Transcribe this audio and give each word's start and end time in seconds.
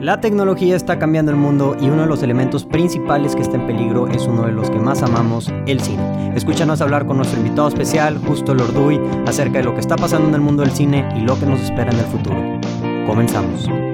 La 0.00 0.20
tecnología 0.20 0.76
está 0.76 0.98
cambiando 0.98 1.32
el 1.32 1.36
mundo 1.36 1.76
y 1.80 1.88
uno 1.88 2.02
de 2.02 2.08
los 2.08 2.22
elementos 2.22 2.64
principales 2.64 3.34
que 3.34 3.42
está 3.42 3.56
en 3.56 3.66
peligro 3.66 4.06
es 4.06 4.26
uno 4.26 4.46
de 4.46 4.52
los 4.52 4.70
que 4.70 4.78
más 4.78 5.02
amamos, 5.02 5.52
el 5.66 5.80
cine. 5.80 6.32
Escúchanos 6.36 6.80
hablar 6.80 7.04
con 7.04 7.16
nuestro 7.16 7.40
invitado 7.40 7.66
especial, 7.66 8.18
Justo 8.18 8.54
Lorduy, 8.54 9.00
acerca 9.26 9.58
de 9.58 9.64
lo 9.64 9.74
que 9.74 9.80
está 9.80 9.96
pasando 9.96 10.28
en 10.28 10.34
el 10.34 10.40
mundo 10.40 10.62
del 10.62 10.70
cine 10.70 11.08
y 11.16 11.22
lo 11.22 11.38
que 11.40 11.46
nos 11.46 11.60
espera 11.60 11.90
en 11.90 11.98
el 11.98 12.06
futuro. 12.06 12.36
Comenzamos. 13.06 13.87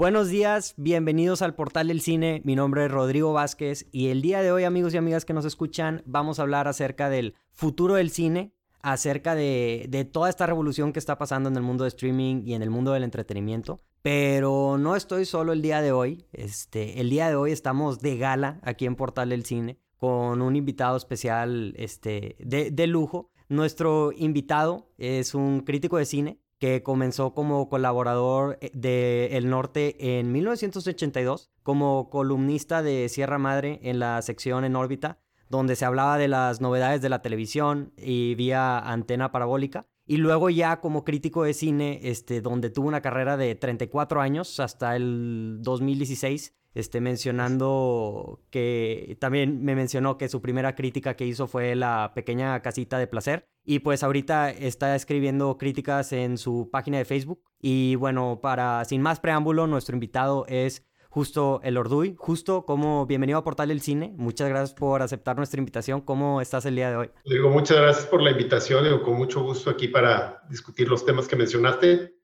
Buenos 0.00 0.30
días, 0.30 0.72
bienvenidos 0.78 1.42
al 1.42 1.54
portal 1.54 1.88
del 1.88 2.00
cine. 2.00 2.40
Mi 2.46 2.56
nombre 2.56 2.86
es 2.86 2.90
Rodrigo 2.90 3.34
Vázquez 3.34 3.86
y 3.92 4.08
el 4.08 4.22
día 4.22 4.40
de 4.40 4.50
hoy, 4.50 4.64
amigos 4.64 4.94
y 4.94 4.96
amigas 4.96 5.26
que 5.26 5.34
nos 5.34 5.44
escuchan, 5.44 6.02
vamos 6.06 6.38
a 6.38 6.42
hablar 6.42 6.68
acerca 6.68 7.10
del 7.10 7.34
futuro 7.52 7.96
del 7.96 8.08
cine, 8.08 8.54
acerca 8.80 9.34
de, 9.34 10.08
toda 10.10 10.30
esta 10.30 10.46
revolución 10.46 10.94
que 10.94 10.98
está 10.98 11.18
pasando 11.18 11.50
en 11.50 11.56
el 11.56 11.62
mundo 11.62 11.84
de 11.84 11.88
streaming 11.88 12.44
y 12.46 12.54
en 12.54 12.62
el 12.62 12.70
mundo 12.70 12.92
del 12.92 13.04
entretenimiento. 13.04 13.78
Pero 14.00 14.78
no 14.78 14.96
estoy 14.96 15.26
solo 15.26 15.52
el 15.52 15.60
día 15.60 15.82
de 15.82 15.92
hoy. 15.92 16.24
Este, 16.32 17.02
el 17.02 17.10
día 17.10 17.28
de 17.28 17.36
hoy 17.36 17.52
estamos 17.52 17.98
de 17.98 18.16
gala 18.16 18.58
aquí 18.62 18.86
en 18.86 18.96
Portal 18.96 19.28
del 19.28 19.44
Cine 19.44 19.76
con 19.98 20.40
un 20.40 20.56
invitado 20.56 20.96
especial 20.96 21.74
este, 21.76 22.36
de, 22.38 22.70
de 22.70 22.86
lujo. 22.86 23.28
Nuestro 23.50 24.12
invitado 24.16 24.88
es 24.96 25.34
un 25.34 25.60
crítico 25.60 25.98
de 25.98 26.06
cine 26.06 26.39
que 26.60 26.82
comenzó 26.82 27.34
como 27.34 27.68
colaborador 27.68 28.58
eh, 28.60 28.70
de 28.74 29.36
El 29.36 29.48
Norte 29.48 30.18
en 30.18 30.30
1982, 30.30 31.50
como 31.62 32.10
columnista 32.10 32.82
de 32.82 33.08
Sierra 33.08 33.38
Madre 33.38 33.80
en 33.82 33.98
la 33.98 34.20
sección 34.22 34.64
En 34.64 34.76
órbita, 34.76 35.18
donde 35.48 35.74
se 35.74 35.86
hablaba 35.86 36.18
de 36.18 36.28
las 36.28 36.60
novedades 36.60 37.02
de 37.02 37.08
la 37.08 37.22
televisión 37.22 37.92
y 37.96 38.34
vía 38.36 38.78
antena 38.78 39.32
parabólica. 39.32 39.86
Y 40.06 40.18
luego 40.18 40.50
ya 40.50 40.80
como 40.80 41.04
crítico 41.04 41.44
de 41.44 41.54
cine, 41.54 42.00
este, 42.02 42.40
donde 42.40 42.68
tuvo 42.68 42.88
una 42.88 43.00
carrera 43.00 43.36
de 43.36 43.54
34 43.54 44.20
años 44.20 44.60
hasta 44.60 44.96
el 44.96 45.58
2016, 45.60 46.54
este, 46.74 47.00
mencionando 47.00 48.40
que 48.50 49.16
también 49.20 49.64
me 49.64 49.74
mencionó 49.74 50.18
que 50.18 50.28
su 50.28 50.40
primera 50.40 50.74
crítica 50.74 51.14
que 51.14 51.26
hizo 51.26 51.46
fue 51.46 51.74
La 51.74 52.12
pequeña 52.14 52.60
casita 52.62 52.98
de 52.98 53.06
placer. 53.06 53.48
Y 53.64 53.80
pues 53.80 54.02
ahorita 54.02 54.50
está 54.50 54.94
escribiendo 54.94 55.58
críticas 55.58 56.12
en 56.12 56.38
su 56.38 56.70
página 56.70 56.98
de 56.98 57.04
Facebook. 57.04 57.42
Y 57.60 57.94
bueno, 57.96 58.40
para 58.42 58.84
sin 58.84 59.02
más 59.02 59.20
preámbulo, 59.20 59.66
nuestro 59.66 59.94
invitado 59.94 60.46
es 60.48 60.86
Justo 61.10 61.60
El 61.64 61.76
Orduy. 61.76 62.14
Justo, 62.16 62.64
como 62.64 63.04
bienvenido 63.04 63.38
a 63.38 63.44
Portal 63.44 63.68
del 63.68 63.80
Cine. 63.80 64.14
Muchas 64.16 64.48
gracias 64.48 64.74
por 64.74 65.02
aceptar 65.02 65.36
nuestra 65.36 65.58
invitación. 65.58 66.00
¿Cómo 66.00 66.40
estás 66.40 66.64
el 66.66 66.76
día 66.76 66.90
de 66.90 66.96
hoy? 66.96 67.10
Digo, 67.24 67.50
muchas 67.50 67.78
gracias 67.78 68.06
por 68.06 68.22
la 68.22 68.30
invitación. 68.30 68.84
Digo, 68.84 69.02
con 69.02 69.16
mucho 69.16 69.42
gusto 69.42 69.70
aquí 69.70 69.88
para 69.88 70.42
discutir 70.48 70.88
los 70.88 71.04
temas 71.04 71.26
que 71.26 71.34
mencionaste. 71.34 72.14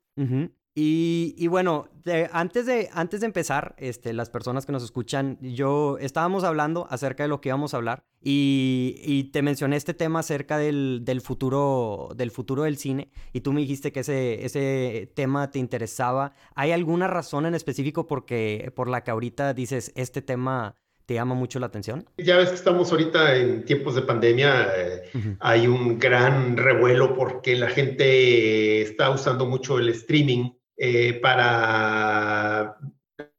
Y, 0.79 1.47
bueno, 1.47 1.89
antes, 2.33 2.67
de, 2.67 2.91
antes 2.93 3.21
de 3.21 3.27
empezar, 3.27 3.75
este, 3.79 4.13
las 4.13 4.29
personas 4.29 4.67
que 4.67 4.73
nos 4.73 4.85
escuchan, 4.85 5.39
yo 5.41 5.97
estábamos 5.99 6.45
hablando 6.45 6.87
acerca 6.91 7.23
de 7.23 7.31
lo 7.31 7.41
que 7.41 7.49
íbamos 7.49 7.73
a 7.73 7.79
hablar 7.79 8.05
y, 8.21 9.31
te 9.33 9.41
mencioné 9.41 9.77
este 9.77 9.95
tema 9.95 10.19
acerca 10.19 10.59
del, 10.59 11.21
futuro, 11.23 12.11
del 12.15 12.31
futuro 12.31 12.65
del 12.65 12.77
cine 12.77 13.11
y 13.33 13.41
tú 13.41 13.55
me 13.55 13.63
dijiste 13.63 13.91
que 13.91 14.01
ese, 14.01 14.45
ese 14.45 15.11
tema 15.15 15.51
te 15.51 15.59
interesaba. 15.59 16.35
¿Hay 16.55 16.73
alguna 16.73 17.07
razón 17.07 17.47
en 17.47 17.55
específico 17.55 18.07
porque, 18.07 18.71
por 18.77 18.91
la 18.91 19.03
que 19.03 19.13
ahorita 19.13 19.55
dices 19.55 19.93
este 19.95 20.21
tema 20.21 20.75
te 21.07 21.15
llama 21.15 21.35
mucho 21.35 21.59
la 21.59 21.67
atención? 21.67 22.05
Ya 22.19 22.37
ves 22.37 22.51
que 22.51 22.57
estamos 22.57 22.93
ahorita 22.93 23.35
en 23.37 23.65
tiempos 23.65 23.95
de 23.95 24.03
pandemia, 24.03 24.69
eh, 24.77 25.37
hay 25.41 25.69
un 25.69 25.99
gran 25.99 26.59
revuelo 26.59 27.15
porque 27.15 27.57
la 27.57 27.71
gente 27.71 28.83
está 28.83 29.09
usando 29.09 29.47
mucho 29.47 29.79
el 29.79 29.89
streaming 29.89 30.51
eh, 30.77 31.15
para 31.21 32.77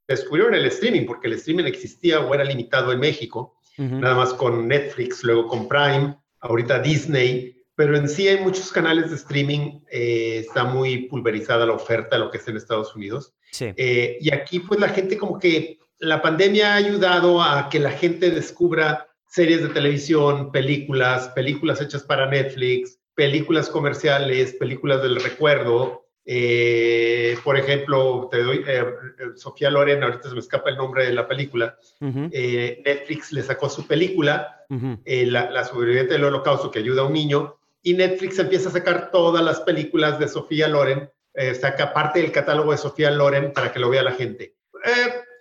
descubrieron 0.08 0.56
el 0.56 0.66
streaming, 0.66 1.06
porque 1.06 1.28
el 1.28 1.34
streaming 1.34 1.66
existía 1.66 2.20
o 2.22 2.34
era 2.34 2.44
limitado 2.44 2.92
en 2.92 3.00
México, 3.00 3.59
nada 3.78 4.16
más 4.16 4.34
con 4.34 4.68
Netflix, 4.68 5.24
luego 5.24 5.48
con 5.48 5.68
Prime, 5.68 6.18
ahorita 6.40 6.80
Disney, 6.80 7.58
pero 7.75 7.96
en 7.96 8.09
sí 8.09 8.28
hay 8.28 8.40
muchos 8.40 8.72
canales 8.72 9.12
de 9.12 9.18
streaming, 9.18 9.81
eh, 9.92 10.40
está 10.48 10.64
muy 10.64 11.03
pulverizada 11.09 11.66
la 11.66 11.74
oferta, 11.74 12.18
lo 12.18 12.31
que 12.31 12.38
es 12.38 12.48
en 12.48 12.58
Estados 12.58 12.96
Unidos. 12.96 13.36
Eh, 13.59 14.18
y 14.19 14.34
aquí 14.34 14.59
pues 14.59 14.80
la 14.80 14.90
gente 14.90 15.16
como 15.16 15.38
que 15.38 15.78
la 16.00 16.22
pandemia 16.22 16.74
ha 16.74 16.78
ayudado 16.78 17.42
a 17.42 17.69
que 17.69 17.80
la 17.80 17.92
gente 17.92 18.31
descubra 18.31 19.08
series 19.30 19.62
de 19.62 19.69
televisión, 19.69 20.52
películas, 20.52 21.30
películas 21.30 21.80
hechas 21.80 22.02
para 22.02 22.28
Netflix, 22.28 23.00
películas 23.14 23.69
comerciales, 23.69 24.54
películas 24.54 25.04
del 25.04 25.22
recuerdo, 25.22 26.06
eh, 26.29 27.38
por 27.41 27.57
ejemplo, 27.57 28.27
te 28.29 28.43
doy, 28.43 28.61
eh, 28.67 28.83
Sofía 29.35 29.71
Loren, 29.71 30.03
ahorita 30.03 30.27
se 30.27 30.33
me 30.33 30.41
escapa 30.41 30.69
el 30.69 30.75
nombre 30.75 31.05
de 31.05 31.13
la 31.13 31.25
película, 31.25 31.77
eh, 32.01 32.81
Netflix 32.85 33.31
le 33.31 33.43
sacó 33.43 33.69
su 33.69 33.88
película, 33.88 34.65
la, 35.05 35.49
la, 35.49 35.63
sobreviviente 35.63 36.15
del 36.15 36.25
holocausto 36.25 36.69
que 36.69 36.79
ayuda 36.79 37.03
a 37.03 37.05
un 37.05 37.13
niño, 37.13 37.55
y 37.81 37.93
Netflix 37.93 38.38
empieza 38.39 38.67
a 38.67 38.73
sacar 38.73 39.09
todas 39.09 39.41
las 39.41 39.61
películas 39.61 40.19
de 40.19 40.27
Sofía 40.27 40.67
Loren, 40.67 41.09
saca 41.61 41.93
parte 41.93 42.21
del 42.21 42.33
catálogo 42.33 42.73
de 42.73 42.77
Sofía 42.77 43.09
Loren 43.09 43.53
para 43.53 43.71
que 43.71 43.79
lo 43.79 43.89
vea 43.89 44.03
la 44.03 44.11
gente. 44.11 44.55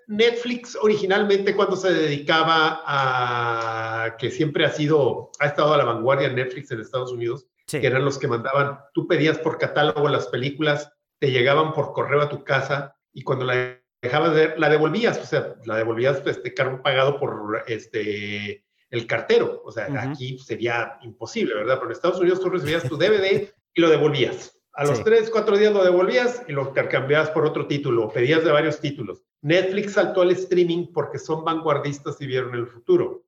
Netflix 0.06 0.78
originalmente 0.80 1.56
cuando 1.56 1.74
se 1.74 1.92
dedicaba 1.92 2.82
a, 2.86 4.16
que 4.18 4.30
siempre 4.30 4.64
ha 4.64 4.70
sido, 4.70 5.32
ha 5.40 5.46
estado 5.46 5.74
a 5.74 5.78
la 5.78 5.84
vanguardia 5.84 6.28
Netflix 6.28 6.70
en 6.70 6.80
Estados 6.80 7.10
Unidos, 7.10 7.48
que 7.68 7.86
eran 7.86 8.04
los 8.04 8.18
que 8.18 8.28
mandaban, 8.28 8.78
tú 8.94 9.06
pedías 9.06 9.38
por 9.38 9.58
catálogo 9.58 10.08
las 10.08 10.28
películas, 10.28 10.92
te 11.18 11.30
llegaban 11.30 11.72
por 11.72 11.92
correo 11.92 12.22
a 12.22 12.28
tu 12.28 12.44
casa 12.44 12.96
y 13.12 13.22
cuando 13.22 13.44
la 13.44 13.80
dejabas 14.02 14.34
de 14.34 14.46
ver, 14.46 14.58
la 14.58 14.68
devolvías, 14.68 15.18
o 15.18 15.26
sea, 15.26 15.56
la 15.64 15.76
devolvías 15.76 16.22
este 16.26 16.54
cargo 16.54 16.82
pagado 16.82 17.18
por 17.18 17.64
este 17.66 18.64
el 18.90 19.06
cartero, 19.06 19.62
o 19.64 19.72
sea, 19.72 19.88
aquí 20.00 20.38
sería 20.38 20.98
imposible, 21.02 21.54
¿verdad? 21.54 21.74
Pero 21.74 21.86
en 21.86 21.92
Estados 21.92 22.20
Unidos 22.20 22.40
tú 22.40 22.50
recibías 22.50 22.88
tu 22.88 22.96
DVD 22.98 23.52
y 23.74 23.80
lo 23.80 23.90
devolvías. 23.90 24.52
A 24.74 24.84
los 24.84 25.02
tres, 25.02 25.30
cuatro 25.30 25.56
días 25.56 25.72
lo 25.72 25.82
devolvías 25.82 26.42
y 26.46 26.52
lo 26.52 26.68
intercambiabas 26.68 27.30
por 27.30 27.46
otro 27.46 27.66
título, 27.66 28.10
pedías 28.10 28.44
de 28.44 28.52
varios 28.52 28.78
títulos. 28.78 29.24
Netflix 29.40 29.94
saltó 29.94 30.22
al 30.22 30.30
streaming 30.32 30.92
porque 30.92 31.18
son 31.18 31.44
vanguardistas 31.44 32.20
y 32.20 32.26
vieron 32.26 32.54
el 32.54 32.66
futuro. 32.66 33.25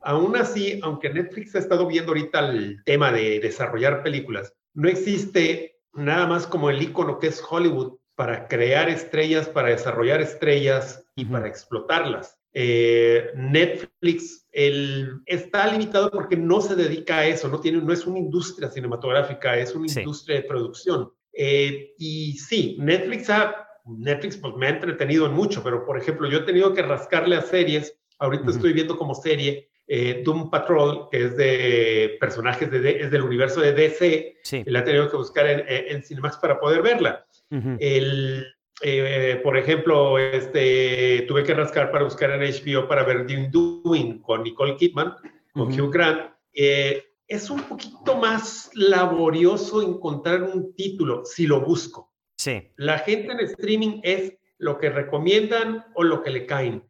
Aún 0.00 0.36
así, 0.36 0.80
aunque 0.82 1.10
Netflix 1.10 1.54
ha 1.54 1.58
estado 1.58 1.86
viendo 1.86 2.12
ahorita 2.12 2.50
el 2.50 2.82
tema 2.84 3.12
de 3.12 3.40
desarrollar 3.40 4.02
películas, 4.02 4.52
no 4.74 4.88
existe 4.88 5.78
nada 5.94 6.26
más 6.26 6.46
como 6.46 6.70
el 6.70 6.80
icono 6.82 7.18
que 7.18 7.28
es 7.28 7.42
Hollywood 7.48 7.94
para 8.14 8.48
crear 8.48 8.88
estrellas, 8.88 9.48
para 9.48 9.68
desarrollar 9.68 10.20
estrellas 10.20 11.06
y 11.16 11.24
para 11.24 11.48
explotarlas. 11.48 12.38
Eh, 12.52 13.32
Netflix 13.34 14.46
está 14.50 15.66
limitado 15.66 16.10
porque 16.10 16.36
no 16.36 16.62
se 16.62 16.74
dedica 16.74 17.18
a 17.18 17.26
eso, 17.26 17.48
no, 17.48 17.60
tiene, 17.60 17.82
no 17.82 17.92
es 17.92 18.06
una 18.06 18.18
industria 18.18 18.70
cinematográfica, 18.70 19.58
es 19.58 19.74
una 19.74 19.86
industria 19.86 20.36
de 20.36 20.48
producción. 20.48 21.12
Eh, 21.34 21.92
y 21.98 22.38
sí, 22.38 22.78
Netflix, 22.80 23.28
ha, 23.28 23.68
Netflix 23.84 24.38
pues, 24.38 24.54
me 24.56 24.68
ha 24.68 24.70
entretenido 24.70 25.26
en 25.26 25.32
mucho, 25.32 25.62
pero 25.62 25.84
por 25.84 25.98
ejemplo, 25.98 26.30
yo 26.30 26.38
he 26.38 26.42
tenido 26.44 26.72
que 26.72 26.80
rascarle 26.80 27.36
a 27.36 27.42
series 27.42 27.98
Ahorita 28.18 28.50
estoy 28.50 28.72
viendo 28.72 28.96
como 28.96 29.14
serie 29.14 29.68
eh, 29.86 30.22
Doom 30.24 30.50
Patrol, 30.50 31.08
que 31.10 31.24
es 31.24 31.36
de 31.36 32.16
personajes 32.18 32.70
de, 32.70 33.02
es 33.02 33.10
del 33.10 33.22
universo 33.22 33.60
de 33.60 33.72
DC. 33.72 34.38
Sí. 34.42 34.62
La 34.66 34.80
he 34.80 34.82
tenido 34.82 35.10
que 35.10 35.16
buscar 35.16 35.46
en, 35.46 35.64
en 35.68 36.02
Cinemax 36.02 36.38
para 36.38 36.58
poder 36.58 36.82
verla. 36.82 37.26
El, 37.50 38.46
eh, 38.82 39.40
por 39.42 39.56
ejemplo, 39.56 40.18
este, 40.18 41.24
tuve 41.28 41.44
que 41.44 41.54
rascar 41.54 41.90
para 41.90 42.04
buscar 42.04 42.30
en 42.30 42.40
HBO 42.40 42.86
para 42.88 43.04
ver 43.04 43.26
Doom 43.26 43.50
Doing 43.50 44.20
con 44.20 44.42
Nicole 44.42 44.76
Kidman, 44.76 45.14
con 45.52 45.68
Hugh 45.68 45.92
Grant. 45.92 46.32
Eh, 46.52 47.04
es 47.26 47.50
un 47.50 47.62
poquito 47.62 48.16
más 48.16 48.70
laborioso 48.74 49.82
encontrar 49.82 50.42
un 50.42 50.74
título 50.74 51.24
si 51.24 51.46
lo 51.46 51.60
busco. 51.60 52.12
Sí. 52.36 52.70
La 52.76 52.98
gente 52.98 53.32
en 53.32 53.40
streaming 53.40 54.00
es 54.02 54.34
lo 54.58 54.78
que 54.78 54.90
recomiendan 54.90 55.84
o 55.94 56.02
lo 56.02 56.22
que 56.22 56.30
le 56.30 56.46
caen. 56.46 56.84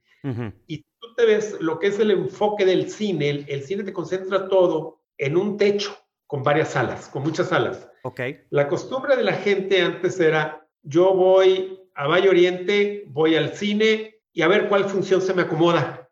Y 0.67 0.85
te 1.17 1.25
ves 1.25 1.57
lo 1.61 1.79
que 1.79 1.89
es 1.89 1.99
el 1.99 2.11
enfoque 2.11 2.65
del 2.65 2.91
cine, 2.91 3.45
el, 3.49 3.63
cine 3.63 3.83
te 3.83 3.93
concentra 3.93 4.49
todo 4.49 5.01
en 5.19 5.37
un 5.37 5.57
techo 5.57 5.97
con 6.27 6.43
varias 6.43 6.71
salas, 6.71 7.09
con 7.09 7.23
muchas 7.23 7.49
salas. 7.49 7.89
Okay. 8.03 8.41
La 8.51 8.69
costumbre 8.69 9.17
de 9.17 9.25
la 9.25 9.33
gente 9.33 9.81
antes 9.83 10.21
era, 10.21 10.69
yo 10.83 11.15
voy 11.15 11.81
a 11.95 12.07
Valle 12.07 12.29
Oriente, 12.29 13.05
voy 13.09 13.37
al 13.37 13.55
cine 13.55 14.21
y 14.33 14.43
a 14.43 14.49
ver 14.49 14.69
cuál 14.69 14.85
función 14.85 15.23
se 15.23 15.35
me 15.35 15.43
acomoda. 15.43 16.09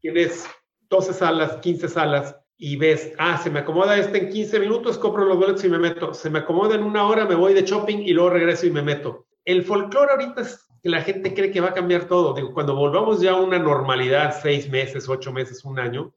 Tienes 0.00 0.46
12 0.90 1.12
salas, 1.12 1.56
15 1.58 1.88
salas 1.88 2.36
y 2.56 2.76
ves, 2.76 3.12
ah, 3.18 3.38
se 3.42 3.50
me 3.50 3.60
acomoda 3.60 3.96
este 3.96 4.18
en 4.18 4.30
15 4.30 4.60
minutos, 4.60 4.98
compro 4.98 5.24
los 5.24 5.36
boletos 5.36 5.64
y 5.64 5.68
me 5.68 5.78
meto. 5.78 6.14
Se 6.14 6.30
me 6.30 6.40
acomoda 6.40 6.74
en 6.74 6.82
una 6.82 7.06
hora, 7.06 7.24
me 7.24 7.34
voy 7.34 7.54
de 7.54 7.62
shopping 7.62 7.98
y 7.98 8.12
luego 8.12 8.30
regreso 8.30 8.66
y 8.66 8.70
me 8.70 8.82
meto. 8.82 9.26
El 9.44 9.62
folclore 9.62 10.12
ahorita 10.12 10.42
que 10.84 10.90
la 10.90 11.00
gente 11.00 11.32
cree 11.32 11.50
que 11.50 11.62
va 11.62 11.70
a 11.70 11.72
cambiar 11.72 12.04
todo. 12.04 12.34
Digo, 12.34 12.52
cuando 12.52 12.76
volvamos 12.76 13.22
ya 13.22 13.30
a 13.30 13.40
una 13.40 13.58
normalidad, 13.58 14.38
seis 14.42 14.68
meses, 14.68 15.08
ocho 15.08 15.32
meses, 15.32 15.64
un 15.64 15.78
año, 15.78 16.12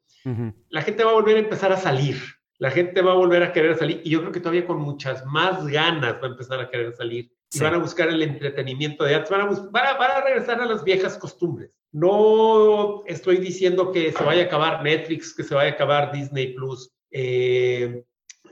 la 0.68 0.82
gente 0.82 1.06
va 1.06 1.12
a 1.12 1.14
volver 1.14 1.38
a 1.38 1.40
empezar 1.40 1.72
a 1.72 1.78
salir. 1.78 2.18
La 2.58 2.70
gente 2.70 3.02
va 3.02 3.14
a 3.14 3.16
volver 3.16 3.44
a 3.44 3.54
querer 3.54 3.78
salir 3.78 4.02
y 4.04 4.10
yo 4.10 4.20
creo 4.20 4.34
que 4.34 4.42
todavía 4.42 4.68
con 4.68 4.80
muchas 4.82 5.26
más 5.26 5.66
ganas 5.68 6.16
va 6.16 6.28
a 6.28 6.32
empezar 6.32 6.60
a 6.60 6.70
querer 6.70 6.94
salir 6.94 7.32
y 7.54 7.60
van 7.62 7.76
a 7.76 7.78
buscar 7.78 8.10
el 8.10 8.22
entretenimiento 8.22 9.06
de 9.06 9.16
antes, 9.16 9.30
van 9.32 9.42
a, 9.42 9.46
van, 9.72 10.12
a, 10.12 10.22
regresar 10.22 10.60
a 10.60 10.66
las 10.66 10.84
viejas 10.84 11.18
costumbres. 11.18 11.72
No 11.94 13.06
estoy 13.06 13.38
diciendo 13.38 13.94
que 13.94 14.12
se 14.12 14.22
vaya 14.22 14.44
a 14.44 14.46
acabar 14.48 14.84
Netflix, 14.84 15.34
que 15.34 15.44
se 15.44 15.56
vaya 15.56 15.72
a 15.72 15.74
acabar 15.76 16.12
Disney 16.12 16.54
Plus, 16.54 16.92
eh, 17.12 18.04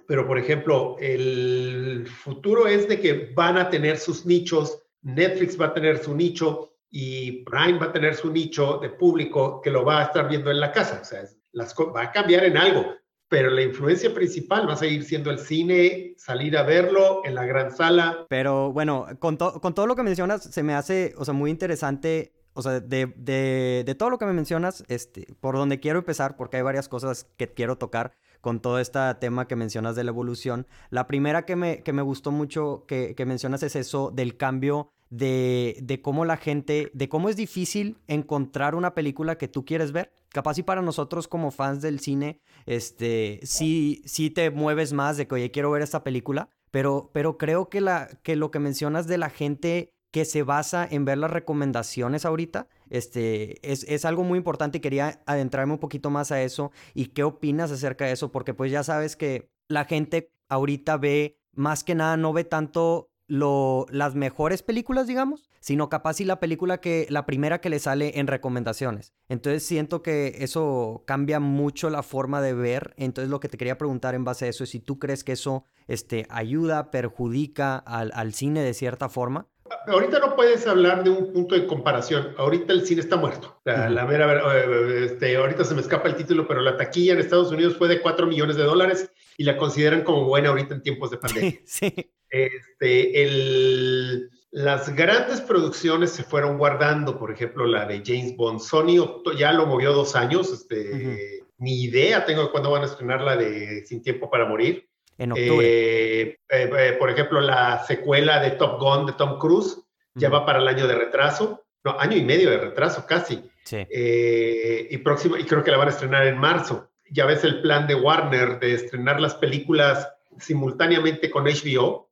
pero 0.08 0.26
por 0.26 0.38
ejemplo, 0.38 0.96
el 1.02 2.08
futuro 2.08 2.68
es 2.68 2.88
de 2.88 3.02
que 3.02 3.34
van 3.36 3.58
a 3.58 3.70
tener 3.70 3.98
sus 3.98 4.26
nichos, 4.26 4.82
Netflix 5.06 5.60
va 5.60 5.68
a 5.68 5.74
tener 5.74 6.04
su 6.04 6.16
nicho 6.16 6.72
y 6.90 7.44
Prime 7.44 7.78
va 7.78 7.88
a 7.88 7.92
tener 7.92 8.16
su 8.16 8.32
nicho 8.32 8.80
de 8.82 8.90
público 8.90 9.62
que 9.62 9.70
lo 9.70 9.86
va 9.86 10.02
a 10.02 10.04
estar 10.06 10.28
viendo 10.28 10.50
en 10.50 10.60
la 10.60 10.72
casa. 10.72 11.00
O 11.02 11.06
sea, 11.06 11.24
las, 11.52 11.76
va 11.76 12.04
a 12.04 12.12
cambiar 12.12 12.44
en 12.44 12.58
algo, 12.58 12.96
pero 13.28 13.50
la 13.50 13.62
influencia 13.62 14.14
principal 14.14 14.68
va 14.68 14.74
a 14.74 14.78
seguir 14.78 15.04
siendo 15.04 15.30
el 15.30 15.40
cine, 15.40 16.16
salir 16.18 16.58
a 16.58 16.64
verlo 16.64 17.22
en 17.24 17.36
la 17.36 17.46
gran 17.46 17.72
sala. 17.72 18.26
Pero 18.30 18.72
bueno, 18.74 19.08
con, 19.20 19.38
con 19.38 19.74
todo 19.76 19.88
lo 19.88 19.96
que 19.96 20.04
mencionas, 20.04 20.44
se 20.44 20.64
me 20.64 20.74
hace, 20.74 21.14
o 21.18 21.26
sea, 21.26 21.34
muy 21.34 21.52
interesante 21.52 22.34
o 22.58 22.62
sea, 22.62 22.80
de, 22.80 23.14
de, 23.18 23.84
de, 23.86 23.96
todo 23.96 24.10
lo 24.10 24.18
que 24.18 24.26
me 24.26 24.32
mencionas, 24.32 24.86
este, 24.88 25.28
por 25.42 25.56
donde 25.56 25.82
quiero 25.82 26.00
empezar, 26.00 26.38
porque 26.38 26.56
hay 26.56 26.64
varias 26.64 26.88
cosas 26.88 27.28
que 27.36 27.54
quiero 27.54 27.78
tocar 27.78 28.14
con 28.40 28.62
todo 28.62 28.80
este 28.80 29.00
tema 29.20 29.46
que 29.46 29.58
mencionas 29.58 29.98
de 29.98 30.06
la 30.06 30.12
evolución. 30.12 30.66
La 30.90 31.06
primera 31.06 31.46
que 31.46 31.58
me, 31.58 31.84
que 31.84 31.92
me 31.92 32.02
gustó 32.02 32.32
mucho 32.32 32.86
que, 32.88 33.14
que 33.14 33.26
mencionas 33.26 33.62
es 33.64 33.76
eso 33.76 34.10
del 34.10 34.38
cambio 34.38 34.94
de, 35.10 35.78
de, 35.82 36.02
cómo 36.02 36.26
la 36.26 36.38
gente, 36.38 36.92
de 36.94 37.10
cómo 37.10 37.30
es 37.30 37.36
difícil 37.36 37.98
encontrar 38.08 38.76
una 38.76 38.94
película 38.94 39.38
que 39.38 39.48
tú 39.48 39.66
quieres 39.66 39.92
ver. 39.92 40.12
Capaz 40.30 40.58
y 40.58 40.64
para 40.64 40.82
nosotros 40.82 41.28
como 41.28 41.52
fans 41.52 41.82
del 41.82 42.00
cine, 42.00 42.42
este, 42.66 43.40
sí, 43.44 44.02
sí 44.06 44.30
te 44.30 44.50
mueves 44.52 44.94
más 44.94 45.18
de 45.18 45.28
que, 45.28 45.36
oye, 45.36 45.52
quiero 45.52 45.72
ver 45.72 45.82
esta 45.82 46.04
película, 46.04 46.50
pero, 46.72 47.10
pero 47.14 47.38
creo 47.38 47.70
que, 47.70 47.82
la, 47.82 48.10
que 48.24 48.36
lo 48.36 48.52
que 48.52 48.60
mencionas 48.60 49.08
de 49.08 49.18
la 49.18 49.30
gente 49.30 49.96
que 50.16 50.24
se 50.24 50.44
basa 50.44 50.88
en 50.90 51.04
ver 51.04 51.18
las 51.18 51.30
recomendaciones 51.30 52.24
ahorita. 52.24 52.70
Este, 52.90 53.60
es, 53.70 54.06
algo 54.06 54.24
muy 54.24 54.38
importante 54.38 54.78
y 54.78 54.80
quería 54.82 55.22
adentrarme 55.26 55.74
un 55.74 55.80
poquito 55.80 56.10
más 56.10 56.32
a 56.32 56.42
eso. 56.42 56.72
¿Y 56.94 57.08
qué 57.08 57.24
opinas 57.24 57.70
acerca 57.70 58.06
de 58.06 58.14
eso? 58.14 58.32
Porque 58.32 58.54
pues 58.54 58.72
ya 58.72 58.82
sabes 58.82 59.18
que 59.18 59.50
la 59.68 59.84
gente 59.84 60.32
ahorita 60.48 60.96
ve, 60.96 61.38
más 61.54 61.84
que 61.84 61.96
nada, 61.96 62.16
no 62.16 62.32
ve 62.32 62.46
tanto 62.46 63.10
lo, 63.28 63.86
las 63.90 64.16
mejores 64.16 64.64
películas, 64.64 65.08
digamos, 65.08 65.50
sino 65.60 65.90
capaz 65.90 66.20
y 66.22 66.26
la 66.26 66.40
película 66.40 66.80
que, 66.80 67.08
la 67.10 67.26
primera 67.26 67.60
que 67.60 67.70
le 67.70 67.80
sale 67.80 68.20
en 68.20 68.28
recomendaciones. 68.28 69.14
Entonces 69.30 69.66
siento 69.66 70.02
que 70.02 70.36
eso 70.40 71.04
cambia 71.08 71.40
mucho 71.40 71.90
la 71.90 72.04
forma 72.04 72.42
de 72.42 72.54
ver. 72.54 72.94
Entonces 72.98 73.30
lo 73.30 73.40
que 73.40 73.50
te 73.50 73.58
quería 73.58 73.78
preguntar 73.78 74.16
en 74.16 74.24
base 74.24 74.46
a 74.46 74.50
eso 74.50 74.64
es 74.64 74.70
si 74.70 74.80
tú 74.80 75.00
crees 75.00 75.24
que 75.24 75.32
eso 75.32 75.66
este, 75.88 76.28
ayuda, 76.30 76.92
perjudica 76.92 77.78
al, 77.78 78.12
al 78.14 78.34
cine 78.34 78.62
de 78.62 78.74
cierta 78.74 79.10
forma. 79.10 79.48
Ahorita 79.88 80.20
no 80.20 80.36
puedes 80.36 80.68
hablar 80.68 81.04
de 81.04 81.10
un 81.10 81.34
punto 81.34 81.56
de 81.56 81.66
comparación. 81.66 82.36
Ahorita 82.38 82.72
el 82.72 82.86
cine 82.86 83.02
está 83.02 83.18
muerto. 83.18 83.60
La, 83.66 84.06
mera, 84.06 84.56
eh, 84.56 85.06
este, 85.06 85.36
ahorita 85.36 85.64
se 85.64 85.74
me 85.74 85.82
escapa 85.82 86.08
el 86.08 86.16
título, 86.16 86.48
pero 86.48 86.62
la 86.62 86.78
taquilla 86.78 87.14
en 87.14 87.20
Estados 87.20 87.52
Unidos 87.52 87.76
fue 87.76 87.88
de 87.88 88.00
4 88.02 88.28
millones 88.28 88.58
de 88.58 88.64
dólares 88.64 89.12
y 89.38 89.44
la 89.44 89.58
consideran 89.58 90.04
como 90.04 90.26
buena 90.26 90.50
ahorita 90.50 90.76
en 90.76 90.82
tiempos 90.82 91.12
de 91.12 91.18
pandemia. 91.18 91.60
Sí, 91.66 91.94
Este, 92.30 93.24
el, 93.24 94.30
las 94.52 94.96
grandes 94.96 95.42
producciones 95.42 96.12
se 96.12 96.24
fueron 96.24 96.58
guardando, 96.58 97.20
por 97.20 97.32
ejemplo, 97.32 97.66
la 97.66 97.86
de 97.86 98.02
James 98.06 98.36
Bond. 98.36 98.60
Sony 98.60 99.22
ya 99.38 99.52
lo 99.52 99.66
movió 99.66 99.94
dos 99.94 100.16
años. 100.16 100.52
Este, 100.52 101.44
Ni 101.58 101.84
idea 101.84 102.26
tengo 102.26 102.44
de 102.44 102.52
cuándo 102.52 102.72
van 102.72 102.84
a 102.84 102.86
estrenar 102.86 103.22
la 103.22 103.36
de 103.36 103.86
Sin 103.86 104.02
Tiempo 104.02 104.30
para 104.30 104.46
Morir 104.46 104.88
en 105.18 105.32
octubre. 105.32 105.68
Eh, 105.68 106.40
eh, 106.50 106.70
eh, 106.78 106.96
por 107.00 107.10
ejemplo, 107.10 107.42
la 107.42 107.84
secuela 107.86 108.40
de 108.40 108.52
Top 108.52 108.80
Gun 108.80 109.06
de 109.06 109.14
Tom 109.14 109.40
Cruise 109.40 109.82
ya 110.14 110.30
va 110.30 110.46
para 110.46 110.60
el 110.60 110.68
año 110.68 110.88
de 110.88 110.96
retraso, 110.96 111.66
no, 111.84 112.00
año 112.00 112.16
y 112.16 112.24
medio 112.24 112.50
de 112.50 112.58
retraso 112.58 113.06
casi. 113.06 113.44
Sí. 113.66 113.86
y, 113.90 114.98
próximo, 115.00 115.36
y 115.38 115.44
creo 115.44 115.64
que 115.64 115.72
la 115.72 115.78
van 115.78 115.88
a 115.88 115.92
estrenar 115.92 116.28
en 116.28 116.38
marzo. 116.38 116.90
Ya 117.12 117.26
ves 117.26 117.44
el 117.44 117.62
plan 117.62 117.88
de 117.88 117.96
Warner 117.96 118.60
de 118.60 118.74
estrenar 118.74 119.22
las 119.22 119.36
películas 119.36 120.08
simultáneamente 120.40 121.30
con 121.30 121.46
HBO. 121.46 122.10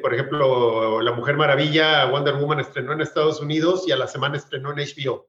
por 0.00 0.14
ejemplo, 0.14 1.00
La 1.00 1.12
Mujer 1.12 1.36
Maravilla, 1.36 2.06
Wonder 2.06 2.34
Woman 2.36 2.60
estrenó 2.60 2.92
en 2.92 3.00
Estados 3.00 3.40
Unidos 3.40 3.84
y 3.86 3.92
a 3.92 3.96
la 3.96 4.06
semana 4.06 4.36
estrenó 4.36 4.72
en 4.72 4.78
HBO. 4.78 5.26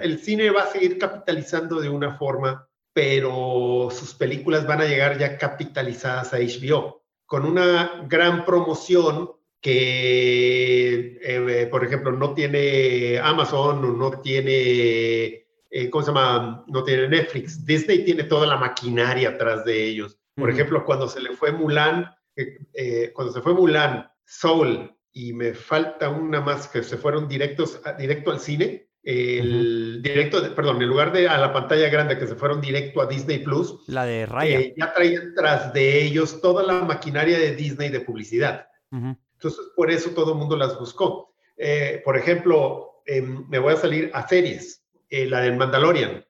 El 0.00 0.18
cine 0.18 0.50
va 0.50 0.62
a 0.62 0.66
seguir 0.66 0.98
capitalizando 0.98 1.80
de 1.80 1.88
una 1.88 2.16
forma 2.16 2.68
pero 2.98 3.90
sus 3.92 4.12
películas 4.12 4.66
van 4.66 4.80
a 4.80 4.86
llegar 4.86 5.18
ya 5.18 5.38
capitalizadas 5.38 6.34
a 6.34 6.38
HBO, 6.38 7.04
con 7.26 7.44
una 7.44 8.04
gran 8.08 8.44
promoción 8.44 9.30
que, 9.60 11.16
eh, 11.22 11.68
por 11.70 11.84
ejemplo, 11.84 12.10
no 12.10 12.34
tiene 12.34 13.20
Amazon 13.22 13.84
o 13.84 13.92
no 13.92 14.20
tiene, 14.20 15.46
eh, 15.70 15.90
¿cómo 15.90 16.02
se 16.02 16.10
llama? 16.10 16.64
No 16.68 16.84
tiene 16.84 17.08
Netflix. 17.08 17.64
Disney 17.64 18.04
tiene 18.04 18.24
toda 18.24 18.46
la 18.46 18.56
maquinaria 18.56 19.30
atrás 19.30 19.64
de 19.64 19.84
ellos. 19.84 20.18
Por 20.34 20.50
ejemplo, 20.50 20.84
cuando 20.84 21.08
se 21.08 21.20
le 21.20 21.34
fue 21.34 21.50
Mulan, 21.52 22.10
eh, 22.36 23.10
cuando 23.12 23.32
se 23.32 23.40
fue 23.40 23.54
Mulan, 23.54 24.08
Soul, 24.24 24.94
y 25.12 25.32
me 25.32 25.52
falta 25.52 26.10
una 26.10 26.40
más 26.40 26.68
que 26.68 26.82
se 26.82 26.96
fueron 26.96 27.26
directos, 27.26 27.80
directo 27.98 28.30
al 28.30 28.38
cine, 28.38 28.88
el 29.02 30.02
directo, 30.02 30.54
perdón, 30.54 30.82
en 30.82 30.88
lugar 30.88 31.12
de 31.12 31.28
a 31.28 31.38
la 31.38 31.52
pantalla 31.52 31.88
grande 31.88 32.18
que 32.18 32.26
se 32.26 32.34
fueron 32.34 32.60
directo 32.60 33.00
a 33.00 33.06
Disney 33.06 33.38
Plus, 33.38 33.82
la 33.86 34.04
de 34.04 34.26
Raya, 34.26 34.60
eh, 34.60 34.74
ya 34.76 34.92
traían 34.92 35.34
tras 35.34 35.72
de 35.72 36.04
ellos 36.04 36.40
toda 36.42 36.62
la 36.62 36.82
maquinaria 36.84 37.38
de 37.38 37.54
Disney 37.54 37.88
de 37.88 38.00
publicidad. 38.00 38.68
Entonces, 38.90 39.60
por 39.76 39.90
eso 39.90 40.10
todo 40.10 40.32
el 40.32 40.38
mundo 40.38 40.56
las 40.56 40.78
buscó. 40.78 41.34
Eh, 41.56 42.02
por 42.04 42.16
ejemplo, 42.16 43.02
em, 43.06 43.48
me 43.48 43.58
voy 43.58 43.74
a 43.74 43.76
salir 43.76 44.10
a 44.12 44.26
series, 44.28 44.77
eh, 45.10 45.26
la 45.26 45.40
del 45.40 45.56
Mandalorian. 45.56 46.24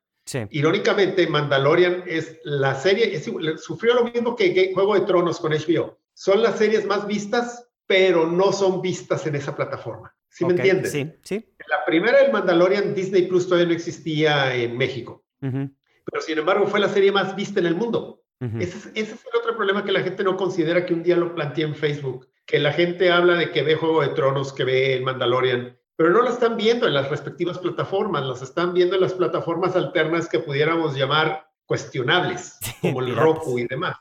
Irónicamente, 0.51 1.27
Mandalorian 1.27 2.03
es 2.07 2.39
la 2.45 2.75
serie, 2.75 3.19
sufrió 3.57 3.95
lo 3.95 4.05
mismo 4.05 4.37
que 4.37 4.73
Juego 4.75 4.95
de 4.95 5.07
Tronos 5.07 5.41
con 5.41 5.53
HBO. 5.53 5.99
Son 6.13 6.43
las 6.43 6.59
series 6.59 6.85
más 6.85 7.07
vistas, 7.07 7.67
pero 7.87 8.27
no 8.27 8.53
son 8.53 8.83
vistas 8.83 9.27
en 9.27 9.37
esa 9.37 9.57
plataforma. 9.57 10.15
¿Sí 10.29 10.45
me 10.45 10.53
entiendes? 10.53 10.93
Sí, 10.93 11.11
sí. 11.23 11.55
La 11.69 11.85
primera, 11.87 12.21
el 12.21 12.31
Mandalorian, 12.31 12.95
Disney 12.95 13.23
Plus 13.23 13.47
todavía 13.47 13.69
no 13.69 13.75
existía 13.75 14.55
en 14.55 14.77
México. 14.77 15.25
Pero 15.41 16.23
sin 16.23 16.39
embargo 16.39 16.67
fue 16.67 16.81
la 16.81 16.89
serie 16.89 17.13
más 17.13 17.35
vista 17.35 17.61
en 17.61 17.67
el 17.67 17.75
mundo. 17.75 18.23
ese, 18.61 18.91
es, 18.95 19.11
el 19.11 19.39
otro 19.39 19.57
problema 19.57 19.85
que 19.85 19.93
la 19.93 20.03
gente 20.03 20.25
no 20.25 20.37
considera 20.37 20.85
que 20.85 20.95
un 20.95 21.03
día 21.03 21.17
lo 21.17 21.35
planteé 21.35 21.65
en 21.65 21.75
Facebook. 21.75 22.29
Que 22.45 22.59
la 22.59 22.73
gente 22.73 23.11
habla 23.11 23.35
de 23.35 23.51
que 23.51 23.63
ve 23.63 23.77
Juego 23.77 24.03
de 24.03 24.09
Tronos, 24.09 24.53
que 24.53 24.65
ve 24.65 24.95
el 24.95 25.03
Mandalorian, 25.03 25.78
pero 25.99 26.11
no 26.11 26.23
la 26.23 26.31
están 26.31 26.57
viendo 26.57 26.87
en 26.87 26.95
las 26.95 27.11
respectivas 27.11 27.59
plataformas, 27.59 28.25
las 28.25 28.41
están 28.41 28.73
viendo 28.73 28.95
en 28.95 29.01
las 29.01 29.15
plataformas 29.15 29.75
alternas 29.75 30.29
que 30.29 30.39
pudiéramos 30.39 30.97
llamar 30.97 31.49
cuestionables, 31.67 32.57
como 32.81 33.01
el 33.01 33.17
Roku 33.17 33.59
y 33.59 33.67
demás. 33.67 33.97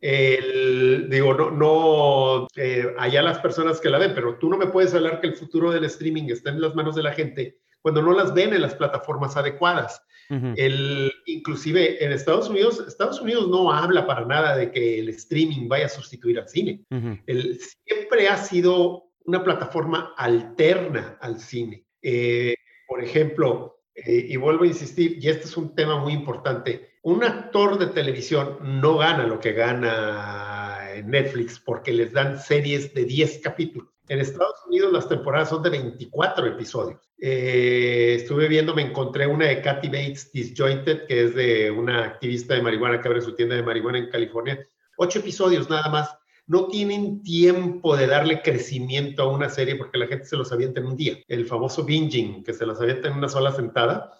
El, 0.00 1.08
digo, 1.10 1.34
no, 1.34 1.50
no 1.50 2.48
eh, 2.56 2.94
allá 2.96 3.22
las 3.22 3.40
personas 3.40 3.78
que 3.78 3.90
la 3.90 3.98
ven, 3.98 4.12
pero 4.14 4.38
tú 4.38 4.48
no 4.48 4.56
me 4.56 4.68
puedes 4.68 4.94
hablar 4.94 5.20
que 5.20 5.26
el 5.26 5.36
futuro 5.36 5.70
del 5.70 5.84
streaming 5.84 6.30
está 6.30 6.48
en 6.48 6.62
las 6.62 6.74
manos 6.74 6.94
de 6.94 7.02
la 7.02 7.12
gente 7.12 7.58
cuando 7.82 8.00
no 8.00 8.12
las 8.12 8.32
ven 8.32 8.54
en 8.54 8.62
las 8.62 8.74
plataformas 8.74 9.36
adecuadas. 9.36 10.02
el, 10.30 11.12
inclusive 11.26 12.02
en 12.02 12.12
Estados 12.12 12.48
Unidos, 12.48 12.84
Estados 12.86 13.20
Unidos 13.20 13.48
no 13.48 13.72
habla 13.72 14.06
para 14.06 14.24
nada 14.24 14.56
de 14.56 14.70
que 14.70 15.00
el 15.00 15.08
streaming 15.10 15.68
vaya 15.68 15.86
a 15.86 15.90
sustituir 15.90 16.38
al 16.38 16.48
cine. 16.48 16.84
el, 17.26 17.58
siempre 17.60 18.28
ha 18.28 18.36
sido 18.38 19.07
una 19.28 19.44
plataforma 19.44 20.14
alterna 20.16 21.18
al 21.20 21.38
cine. 21.38 21.84
Eh, 22.00 22.56
por 22.86 23.04
ejemplo, 23.04 23.82
eh, 23.94 24.24
y 24.26 24.36
vuelvo 24.36 24.64
a 24.64 24.68
insistir, 24.68 25.18
y 25.20 25.28
este 25.28 25.44
es 25.44 25.56
un 25.58 25.74
tema 25.74 25.98
muy 25.98 26.14
importante, 26.14 26.92
un 27.02 27.22
actor 27.22 27.78
de 27.78 27.88
televisión 27.88 28.58
no 28.62 28.96
gana 28.96 29.26
lo 29.26 29.38
que 29.38 29.52
gana 29.52 30.78
Netflix 31.04 31.60
porque 31.60 31.92
les 31.92 32.12
dan 32.12 32.40
series 32.40 32.94
de 32.94 33.04
10 33.04 33.40
capítulos. 33.40 33.90
En 34.08 34.20
Estados 34.20 34.64
Unidos 34.66 34.92
las 34.92 35.08
temporadas 35.08 35.50
son 35.50 35.62
de 35.62 35.70
24 35.70 36.46
episodios. 36.46 37.00
Eh, 37.20 38.14
estuve 38.16 38.48
viendo, 38.48 38.74
me 38.74 38.82
encontré 38.82 39.26
una 39.26 39.46
de 39.46 39.60
Kathy 39.60 39.88
Bates 39.88 40.32
Disjointed, 40.32 41.06
que 41.06 41.24
es 41.24 41.34
de 41.34 41.70
una 41.70 42.04
activista 42.04 42.54
de 42.54 42.62
marihuana 42.62 43.02
que 43.02 43.08
abre 43.08 43.20
su 43.20 43.34
tienda 43.34 43.56
de 43.56 43.62
marihuana 43.62 43.98
en 43.98 44.08
California. 44.08 44.66
Ocho 44.96 45.18
episodios 45.18 45.68
nada 45.68 45.90
más 45.90 46.17
no 46.48 46.66
tienen 46.66 47.22
tiempo 47.22 47.96
de 47.96 48.06
darle 48.06 48.42
crecimiento 48.42 49.22
a 49.22 49.32
una 49.32 49.48
serie 49.48 49.76
porque 49.76 49.98
la 49.98 50.06
gente 50.06 50.24
se 50.24 50.36
los 50.36 50.50
avienta 50.50 50.80
en 50.80 50.86
un 50.86 50.96
día. 50.96 51.18
El 51.28 51.46
famoso 51.46 51.84
binging, 51.84 52.42
que 52.42 52.54
se 52.54 52.66
los 52.66 52.80
avienta 52.80 53.08
en 53.08 53.14
una 53.14 53.28
sola 53.28 53.52
sentada. 53.52 54.16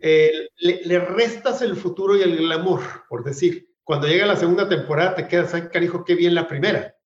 Eh, 0.00 0.48
le, 0.56 0.98
restas 1.00 1.62
el 1.62 1.76
futuro 1.76 2.16
y 2.16 2.22
el 2.22 2.36
glamour, 2.36 2.80
por 3.08 3.24
decir. 3.24 3.68
Cuando 3.82 4.06
llega 4.06 4.24
la 4.24 4.36
segunda 4.36 4.68
temporada 4.68 5.16
te 5.16 5.28
quedas, 5.28 5.52
ay, 5.52 5.68
carijo, 5.70 6.04
qué 6.04 6.14
bien 6.14 6.34
la 6.34 6.48
primera. 6.48 6.96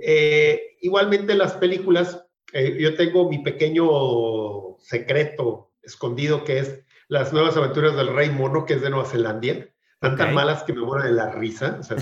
Eh, 0.00 0.76
igualmente 0.80 1.34
las 1.34 1.52
películas, 1.52 2.20
Eh, 2.54 2.76
yo 2.78 2.94
tengo 2.94 3.28
mi 3.28 3.42
pequeño 3.42 4.78
secreto 4.78 5.72
escondido 5.82 6.44
que 6.44 6.60
es 6.60 6.84
las 7.08 7.32
nuevas 7.32 7.56
aventuras 7.56 7.96
del 7.96 8.14
Rey 8.14 8.30
Mono, 8.30 8.64
que 8.64 8.74
es 8.74 8.80
de 8.80 8.90
Nueva 8.90 9.06
Zelanda. 9.06 9.66
Tan 10.04 10.16
tan 10.16 10.34
malas 10.34 10.62
que 10.62 10.72
me 10.72 10.82
muero 10.82 11.04
de 11.04 11.12
la 11.12 11.32
risa. 11.32 11.78
O 11.80 11.82
sea, 11.82 11.96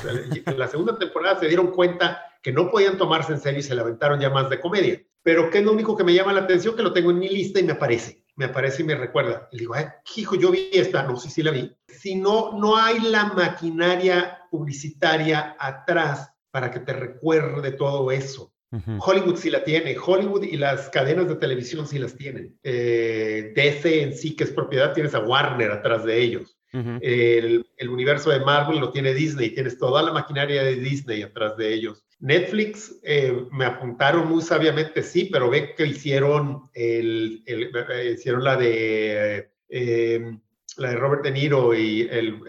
en 0.46 0.58
la 0.58 0.68
segunda 0.68 0.98
temporada 0.98 1.38
se 1.40 1.48
dieron 1.48 1.68
cuenta 1.68 2.22
que 2.42 2.52
no 2.52 2.70
podían 2.70 2.98
tomarse 2.98 3.32
en 3.32 3.40
serio 3.40 3.60
y 3.60 3.62
se 3.62 3.74
la 3.74 3.82
aventaron 3.82 4.20
ya 4.20 4.30
más 4.30 4.50
de 4.50 4.60
comedia. 4.60 5.00
Pero 5.22 5.50
que 5.50 5.58
es 5.58 5.64
lo 5.64 5.72
único 5.72 5.96
que 5.96 6.04
me 6.04 6.14
llama 6.14 6.32
la 6.32 6.42
atención, 6.42 6.74
que 6.74 6.82
lo 6.82 6.92
tengo 6.92 7.10
en 7.10 7.18
mi 7.20 7.28
lista 7.28 7.60
y 7.60 7.62
me 7.62 7.72
aparece. 7.72 8.24
Me 8.34 8.46
aparece 8.46 8.82
y 8.82 8.86
me 8.86 8.94
recuerda. 8.94 9.48
Y 9.52 9.58
digo, 9.58 9.74
Ay, 9.74 9.86
hijo, 10.16 10.34
yo 10.34 10.50
vi 10.50 10.70
esta. 10.72 11.04
No 11.04 11.16
sé 11.16 11.30
si 11.30 11.42
la 11.42 11.52
vi. 11.52 11.70
Si 11.86 12.16
no, 12.16 12.58
no 12.58 12.76
hay 12.76 12.98
la 13.00 13.26
maquinaria 13.26 14.40
publicitaria 14.50 15.56
atrás 15.58 16.32
para 16.50 16.70
que 16.70 16.80
te 16.80 16.92
recuerde 16.92 17.72
todo 17.72 18.10
eso. 18.10 18.52
Hollywood 19.00 19.36
sí 19.36 19.50
la 19.50 19.64
tiene, 19.64 19.94
Hollywood 19.98 20.44
y 20.44 20.56
las 20.56 20.88
cadenas 20.88 21.28
de 21.28 21.36
televisión 21.36 21.86
sí 21.86 21.98
las 21.98 22.16
tienen. 22.16 22.58
Eh, 22.62 23.52
DC 23.54 24.02
en 24.02 24.16
sí, 24.16 24.34
que 24.34 24.44
es 24.44 24.50
propiedad, 24.50 24.94
tienes 24.94 25.14
a 25.14 25.20
Warner 25.20 25.70
atrás 25.70 26.04
de 26.04 26.18
ellos. 26.18 26.56
El, 26.72 27.88
universo 27.88 28.30
de 28.30 28.40
Marvel 28.40 28.80
lo 28.80 28.90
tiene 28.90 29.12
Disney, 29.12 29.50
tienes 29.50 29.78
toda 29.78 30.02
la 30.02 30.12
maquinaria 30.12 30.62
de 30.62 30.76
Disney 30.76 31.22
atrás 31.22 31.56
de 31.56 31.74
ellos. 31.74 32.04
Netflix, 32.20 32.98
eh, 33.02 33.46
me 33.50 33.64
apuntaron 33.64 34.28
muy 34.28 34.42
sabiamente, 34.42 35.02
sí, 35.02 35.28
pero 35.30 35.50
ve 35.50 35.74
que 35.74 35.86
hicieron, 35.86 36.70
el, 36.72 37.42
eh, 37.46 38.12
hicieron 38.14 38.44
la 38.44 38.56
de, 38.56 39.50
la 39.68 40.90
de 40.90 40.96
Robert 40.96 41.24
De 41.24 41.32
Niro 41.32 41.74
y 41.74 42.02
el, 42.10 42.40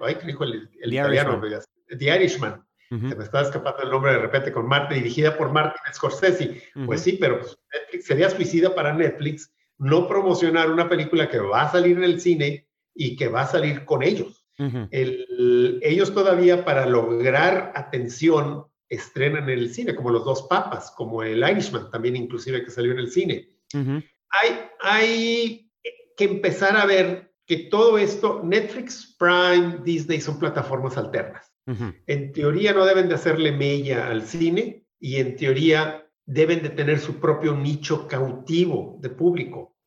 ay, 0.00 0.14
¿qué 0.16 0.26
dijo 0.26 0.44
el, 0.44 0.68
italiano? 0.82 1.40
The 1.88 2.16
Irishman 2.16 2.64
se 2.88 2.96
me 2.96 3.24
estaba 3.24 3.44
escapando 3.44 3.82
el 3.82 3.90
nombre 3.90 4.12
de 4.12 4.18
repente 4.18 4.50
con 4.50 4.66
Martin, 4.66 4.98
dirigida 4.98 5.36
por 5.36 5.52
Martin 5.52 5.80
Scorsese. 5.92 6.62
Pues 6.86 7.02
sí, 7.02 7.18
pero 7.20 7.40
Netflix 7.72 8.06
sería 8.06 8.30
suicida 8.30 8.74
para 8.74 8.94
Netflix 8.94 9.52
no 9.76 10.08
promocionar 10.08 10.70
una 10.70 10.88
película 10.88 11.28
que 11.28 11.38
va 11.38 11.62
a 11.62 11.72
salir 11.72 11.98
en 11.98 12.04
el 12.04 12.20
cine 12.20 12.67
y 13.00 13.14
que 13.14 13.28
va 13.28 13.42
a 13.42 13.46
salir 13.46 13.84
con 13.84 14.02
ellos. 14.02 14.44
ellos 14.90 16.12
todavía 16.12 16.64
para 16.64 16.84
lograr 16.84 17.72
atención 17.76 18.66
estrenan 18.88 19.48
en 19.48 19.58
el 19.60 19.72
cine, 19.72 19.94
como 19.94 20.10
los 20.10 20.24
dos 20.24 20.42
papas, 20.48 20.90
como 20.96 21.22
el 21.22 21.48
Irishman 21.48 21.90
también 21.92 22.16
inclusive 22.16 22.64
que 22.64 22.70
salió 22.70 22.90
en 22.90 22.98
el 22.98 23.10
cine. 23.10 23.48
hay, 23.72 24.58
hay 24.80 25.70
que 26.16 26.24
empezar 26.24 26.76
a 26.76 26.86
ver 26.86 27.32
que 27.46 27.68
todo 27.70 27.98
esto, 27.98 28.42
Netflix, 28.42 29.16
Prime, 29.16 29.78
Disney 29.84 30.20
son 30.20 30.38
plataformas 30.40 30.96
alternas. 30.96 31.54
En 32.06 32.32
teoría 32.32 32.72
no 32.72 32.84
deben 32.84 33.08
de 33.08 33.14
hacerle 33.14 33.52
mella 33.52 34.08
al 34.08 34.22
cine 34.26 34.86
y 34.98 35.16
en 35.16 35.36
teoría 35.36 36.04
deben 36.24 36.62
de 36.62 36.70
tener 36.70 36.98
su 36.98 37.20
propio 37.20 37.54
nicho 37.54 38.08
cautivo 38.08 38.98
de 39.00 39.10
público. 39.10 39.77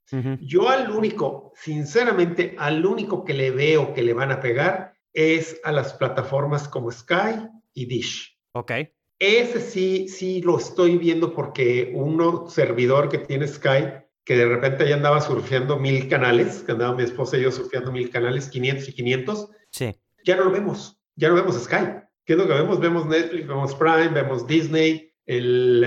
Yo 0.41 0.70
al 0.70 0.91
único, 0.91 1.53
sinceramente, 1.56 2.56
al 2.58 2.86
único 2.86 3.24
que 3.24 3.34
le 3.34 3.51
veo 3.51 3.94
que 3.94 4.03
le 4.03 4.13
van 4.13 4.32
a 4.32 4.39
pegar 4.39 4.94
es 5.13 5.60
a 5.63 5.72
las 5.72 5.94
plataformas 5.94 6.68
como 6.68 6.91
Sky 6.91 7.48
y 7.74 7.86
Dish. 7.86 8.38
Ok. 8.53 8.72
Ese 9.20 9.62
sí, 9.62 10.08
sí 10.08 10.41
lo 10.41 10.58
estoy 10.58 10.98
viendo 10.98 11.34
porque 11.34 11.91
uno 11.94 12.50
servidor 12.50 13.10
que 13.10 13.20
tiene 13.20 13.48
Sky, 13.48 13.86
que 14.25 14.36
de 14.36 14.48
repente 14.48 14.88
ya 14.88 14.96
andaba 14.96 15.22
surfeando 15.22 15.77
mil 15.77 16.08
canales, 16.08 16.63
que 16.63 16.72
andaba 16.72 16.96
mi 16.96 17.03
esposa 17.03 17.38
y 17.38 17.44
yo 17.44 17.51
surfeando 17.51 17.91
mil 17.91 18.10
canales, 18.10 18.50
500 18.50 18.89
y 18.89 18.94
500, 18.94 19.50
sí. 19.70 19.96
ya 20.25 20.36
no 20.36 20.46
lo 20.46 20.51
vemos 20.51 21.01
ya 21.15 21.30
no 21.30 21.36
vemos 21.36 21.56
Sky. 21.56 21.86
¿Qué 22.25 22.34
es 22.34 22.39
lo 22.39 22.48
que 22.48 22.53
vemos? 22.53 22.80
Vemos 22.80 23.06
Netflix, 23.06 23.48
vemos 23.48 23.75
Prime, 23.75 24.10
vemos 24.10 24.48
Disney, 24.48 25.12
el, 25.25 25.84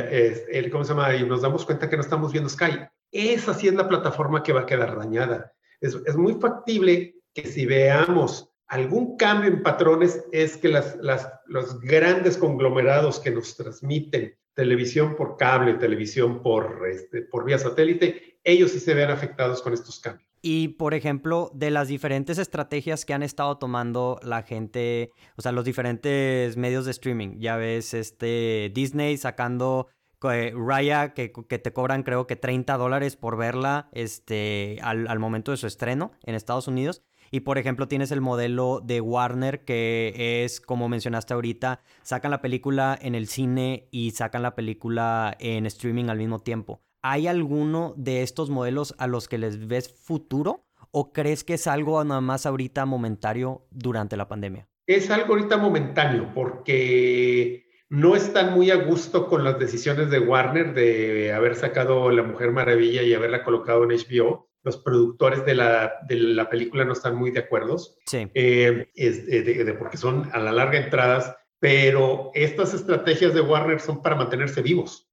el, 0.51 0.71
¿cómo 0.71 0.85
se 0.85 0.95
llama? 0.95 1.15
Y 1.15 1.27
nos 1.27 1.43
damos 1.43 1.65
cuenta 1.65 1.89
que 1.89 1.97
no 1.97 2.03
estamos 2.03 2.33
viendo 2.33 2.49
Sky. 2.49 2.87
Esa 3.15 3.55
sí 3.55 3.69
es 3.69 3.75
la 3.75 3.89
plataforma 3.89 4.43
que 4.43 4.53
va 4.53 4.63
a 4.63 4.67
quedar 4.67 4.97
dañada. 4.99 5.53
Es, 5.81 5.97
es 6.05 6.17
muy 6.17 6.35
factible 6.35 7.15
que 7.33 7.47
si 7.47 7.65
veamos 7.65 8.51
algún 8.67 9.17
cambio 9.17 9.51
en 9.51 9.63
patrones 9.63 10.25
es 10.33 10.57
que 10.57 10.69
las, 10.69 10.97
las, 10.97 11.31
los 11.47 11.81
grandes 11.81 12.37
conglomerados 12.37 13.21
que 13.21 13.31
nos 13.31 13.57
transmiten 13.57 14.35
televisión 14.55 15.15
por 15.17 15.37
cable, 15.37 15.75
televisión 15.75 16.43
por, 16.43 16.89
este, 16.91 17.23
por 17.23 17.45
vía 17.45 17.59
satélite, 17.59 18.39
ellos 18.43 18.73
sí 18.73 18.81
se 18.81 18.95
ven 18.95 19.11
afectados 19.11 19.63
con 19.63 19.73
estos 19.73 20.01
cambios. 20.01 20.29
Y, 20.43 20.69
por 20.69 20.93
ejemplo, 20.93 21.51
de 21.55 21.71
las 21.71 21.89
diferentes 21.89 22.39
estrategias 22.39 23.05
que 23.05 23.15
han 23.15 23.23
estado 23.23 23.57
tomando 23.59 24.19
la 24.23 24.43
gente, 24.43 25.11
o 25.37 25.43
sea, 25.43 25.53
los 25.53 25.65
diferentes 25.65 26.57
medios 26.57 26.85
de 26.85 26.91
streaming. 26.91 27.39
Ya 27.39 27.57
ves, 27.57 27.95
este 27.95 28.71
Disney 28.75 29.17
sacando 29.17 29.89
eh, 30.33 30.53
Raya, 30.57 31.15
que, 31.15 31.29
te 31.29 31.73
cobran 31.73 32.03
creo 32.03 32.27
que 32.27 32.37
30 32.37 32.77
dólares 32.77 33.17
por 33.17 33.37
verla 33.37 33.89
este, 33.93 34.79
al, 34.83 35.19
momento 35.19 35.51
de 35.51 35.57
su 35.57 35.67
estreno 35.67 36.13
en 36.23 36.35
Estados 36.35 36.69
Unidos. 36.69 37.03
Y 37.31 37.41
por 37.41 37.59
ejemplo 37.59 37.89
tienes 37.89 38.13
el 38.13 38.21
modelo 38.21 38.81
de 38.85 39.01
Warner 39.01 39.65
que 39.65 40.45
es, 40.45 40.61
como 40.61 40.89
mencionaste 40.89 41.35
ahorita, 41.35 41.81
sacan 42.03 42.31
la 42.31 42.41
película 42.41 42.97
en 43.01 43.15
el 43.15 43.27
cine 43.27 43.89
y 43.91 44.13
sacan 44.13 44.43
la 44.43 44.55
película 44.55 45.37
en 45.41 45.67
streaming 45.67 46.11
al 46.11 46.19
mismo 46.19 46.39
tiempo. 46.39 46.81
¿hay 47.05 47.27
alguno 47.27 47.93
de 47.99 48.23
estos 48.23 48.49
modelos 48.49 48.95
a 48.97 49.07
los 49.07 49.29
que 49.29 49.37
les 49.37 49.69
ves 49.69 49.93
futuro 49.93 50.65
o 50.91 51.13
crees 51.13 51.45
que 51.45 51.55
es 51.55 51.67
algo 51.67 52.03
nada 52.03 52.23
más 52.23 52.47
ahorita 52.47 52.87
momentario 52.87 53.67
durante 53.71 54.17
la 54.17 54.27
pandemia? 54.27 54.67
Es 54.87 55.11
algo 55.11 55.35
ahorita 55.35 55.59
momentáneo 55.59 56.33
porque 56.35 57.64
no 57.95 58.17
están 58.17 58.55
muy 58.55 58.73
a 58.73 58.77
gusto 58.77 59.29
con 59.29 59.45
las 59.45 59.57
decisiones 59.61 60.11
de 60.11 60.19
Warner 60.19 60.75
de 60.75 61.33
haber 61.33 61.55
sacado 61.55 62.11
La 62.11 62.25
Mujer 62.25 62.51
Maravilla 62.51 63.03
y 63.03 63.15
haberla 63.15 63.45
colocado 63.45 63.85
en 63.85 63.91
HBO. 63.91 64.49
Los 64.65 64.79
productores 64.79 65.45
de 65.45 65.55
la, 65.55 65.93
de 66.09 66.17
la 66.17 66.51
película 66.51 66.85
no 66.85 66.93
están 66.93 67.15
muy 67.15 67.31
de 67.31 67.41
acuerdo. 67.41 67.79
Sí. 67.79 68.29
Eh, 68.35 68.89
de, 68.97 69.77
porque 69.79 69.97
son 69.97 70.29
a 70.33 70.41
la 70.41 70.51
larga 70.51 70.79
entradas, 70.79 71.37
pero 71.61 72.33
estas 72.35 72.75
estrategias 72.75 73.33
de 73.33 73.43
Warner 73.43 73.79
son 73.79 74.03
para 74.03 74.17
mantenerse 74.17 74.61
vivos. 74.61 75.09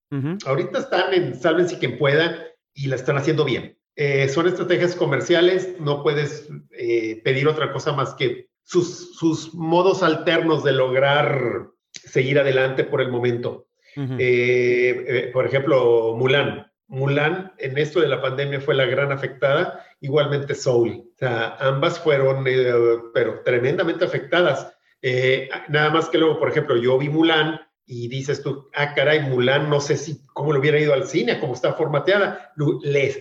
Ahorita 0.45 0.79
están 0.79 1.13
en 1.13 1.39
sálvense 1.39 1.77
quien 1.77 1.97
pueda 1.97 2.45
y 2.73 2.87
la 2.87 2.95
están 2.95 3.15
haciendo 3.15 3.45
bien. 3.45 3.77
Eh, 3.95 4.27
son 4.27 4.47
estrategias 4.47 4.95
comerciales, 4.95 5.75
no 5.79 6.01
puedes 6.01 6.49
eh, 6.71 7.21
pedir 7.23 7.47
otra 7.47 7.71
cosa 7.71 7.93
más 7.93 8.15
que 8.15 8.49
sus, 8.63 9.15
sus, 9.15 9.53
modos 9.53 10.03
alternos 10.03 10.63
de 10.63 10.73
lograr 10.73 11.69
seguir 12.07 12.39
adelante 12.39 12.83
por 12.83 13.01
el 13.01 13.09
momento. 13.09 13.67
Eh, 13.95 15.29
por 15.33 15.45
ejemplo, 15.45 16.15
Mulan. 16.17 16.71
Mulan 16.87 17.53
en 17.57 17.77
esto 17.77 18.01
de 18.01 18.07
la 18.07 18.21
pandemia 18.21 18.59
fue 18.59 18.75
la 18.75 18.85
gran 18.85 19.11
afectada, 19.11 19.85
igualmente 20.01 20.55
Soul. 20.55 20.89
O 20.89 21.17
sea, 21.17 21.55
ambas 21.59 21.99
fueron, 21.99 22.43
pero 23.13 23.41
tremendamente 23.43 24.05
afectadas. 24.05 24.73
nada 25.69 25.89
más 25.89 26.09
que 26.09 26.17
luego, 26.17 26.39
por 26.39 26.49
ejemplo, 26.49 26.77
yo 26.77 26.97
vi 26.97 27.09
Mulan 27.09 27.59
y 27.85 28.07
dices 28.07 28.41
tú, 28.41 28.69
ah, 28.73 28.93
caray, 28.93 29.19
Mulan, 29.19 29.69
no 29.69 29.81
sé 29.81 29.97
si 29.97 30.25
cómo 30.27 30.53
le 30.53 30.59
hubiera 30.59 30.79
ido 30.79 30.93
al 30.93 31.05
cine, 31.05 31.41
cómo 31.41 31.53
está 31.53 31.73
formateada. 31.73 32.53
Les, 32.83 33.19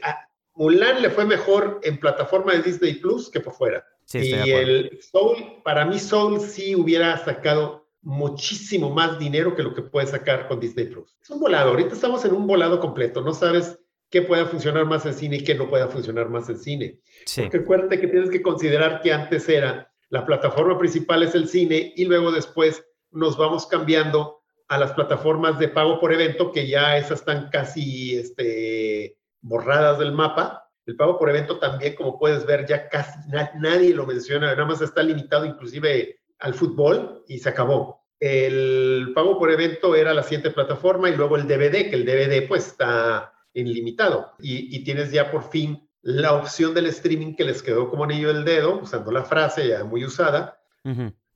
Mulan 0.54 1.02
le 1.02 1.10
fue 1.10 1.24
mejor 1.24 1.80
en 1.82 1.98
plataforma 1.98 2.52
de 2.52 2.62
Disney 2.62 2.94
Plus 2.94 3.30
que 3.30 3.40
por 3.40 3.54
fuera. 3.54 3.84
y 4.12 4.32
el 4.50 5.00
Soul, 5.00 5.60
para 5.64 5.84
mí 5.84 5.98
Soul 5.98 6.40
sí 6.40 6.76
hubiera 6.76 7.16
sacado 7.18 7.79
muchísimo 8.02 8.90
más 8.90 9.18
dinero 9.18 9.54
que 9.54 9.62
lo 9.62 9.74
que 9.74 9.82
puede 9.82 10.06
sacar 10.06 10.48
con 10.48 10.60
Disney 10.60 10.86
Plus. 10.86 11.16
Es 11.22 11.30
un 11.30 11.40
volado, 11.40 11.70
ahorita 11.70 11.94
estamos 11.94 12.24
en 12.24 12.32
un 12.32 12.46
volado 12.46 12.80
completo, 12.80 13.20
no 13.20 13.34
sabes 13.34 13.78
qué 14.10 14.22
pueda 14.22 14.46
funcionar 14.46 14.86
más 14.86 15.06
en 15.06 15.14
cine 15.14 15.36
y 15.36 15.44
qué 15.44 15.54
no 15.54 15.68
pueda 15.68 15.88
funcionar 15.88 16.28
más 16.28 16.48
en 16.48 16.58
cine. 16.58 17.00
Porque 17.36 17.58
acuérdate 17.58 18.00
que 18.00 18.08
tienes 18.08 18.30
que 18.30 18.42
considerar 18.42 19.00
que 19.02 19.12
antes 19.12 19.48
era 19.48 19.90
la 20.10 20.26
plataforma 20.26 20.76
principal 20.76 21.22
es 21.22 21.34
el 21.34 21.48
cine 21.48 21.92
y 21.96 22.04
luego 22.04 22.32
después 22.32 22.84
nos 23.12 23.38
vamos 23.38 23.66
cambiando 23.66 24.40
a 24.66 24.76
las 24.78 24.92
plataformas 24.92 25.58
de 25.58 25.68
pago 25.68 26.00
por 26.00 26.12
evento, 26.12 26.52
que 26.52 26.68
ya 26.68 26.96
esas 26.96 27.20
están 27.20 27.48
casi 27.50 28.16
este, 28.16 29.16
borradas 29.40 29.98
del 29.98 30.12
mapa. 30.12 30.68
El 30.86 30.96
pago 30.96 31.16
por 31.18 31.30
evento 31.30 31.58
también, 31.58 31.94
como 31.94 32.18
puedes 32.18 32.44
ver, 32.44 32.66
ya 32.66 32.88
casi 32.88 33.18
nadie 33.28 33.94
lo 33.94 34.06
menciona, 34.06 34.52
nada 34.52 34.64
más 34.64 34.80
está 34.80 35.02
limitado 35.02 35.44
inclusive 35.44 36.18
al 36.40 36.54
fútbol 36.54 37.24
y 37.28 37.38
se 37.38 37.48
acabó. 37.48 38.04
El 38.18 39.12
pago 39.14 39.38
por 39.38 39.50
evento 39.50 39.94
era 39.94 40.12
la 40.12 40.22
siguiente 40.22 40.50
plataforma 40.50 41.08
y 41.08 41.16
luego 41.16 41.36
el 41.36 41.46
DVD, 41.46 41.88
que 41.88 41.96
el 41.96 42.04
DVD 42.04 42.46
pues 42.46 42.66
está 42.66 43.32
ilimitado 43.52 44.32
y, 44.38 44.76
y 44.76 44.84
tienes 44.84 45.10
ya 45.10 45.30
por 45.30 45.50
fin 45.50 45.88
la 46.02 46.32
opción 46.34 46.74
del 46.74 46.86
streaming 46.86 47.34
que 47.34 47.44
les 47.44 47.62
quedó 47.62 47.88
como 47.90 48.04
anillo 48.04 48.32
del 48.32 48.44
dedo, 48.44 48.80
usando 48.80 49.10
la 49.10 49.24
frase 49.24 49.68
ya 49.68 49.84
muy 49.84 50.04
usada, 50.04 50.58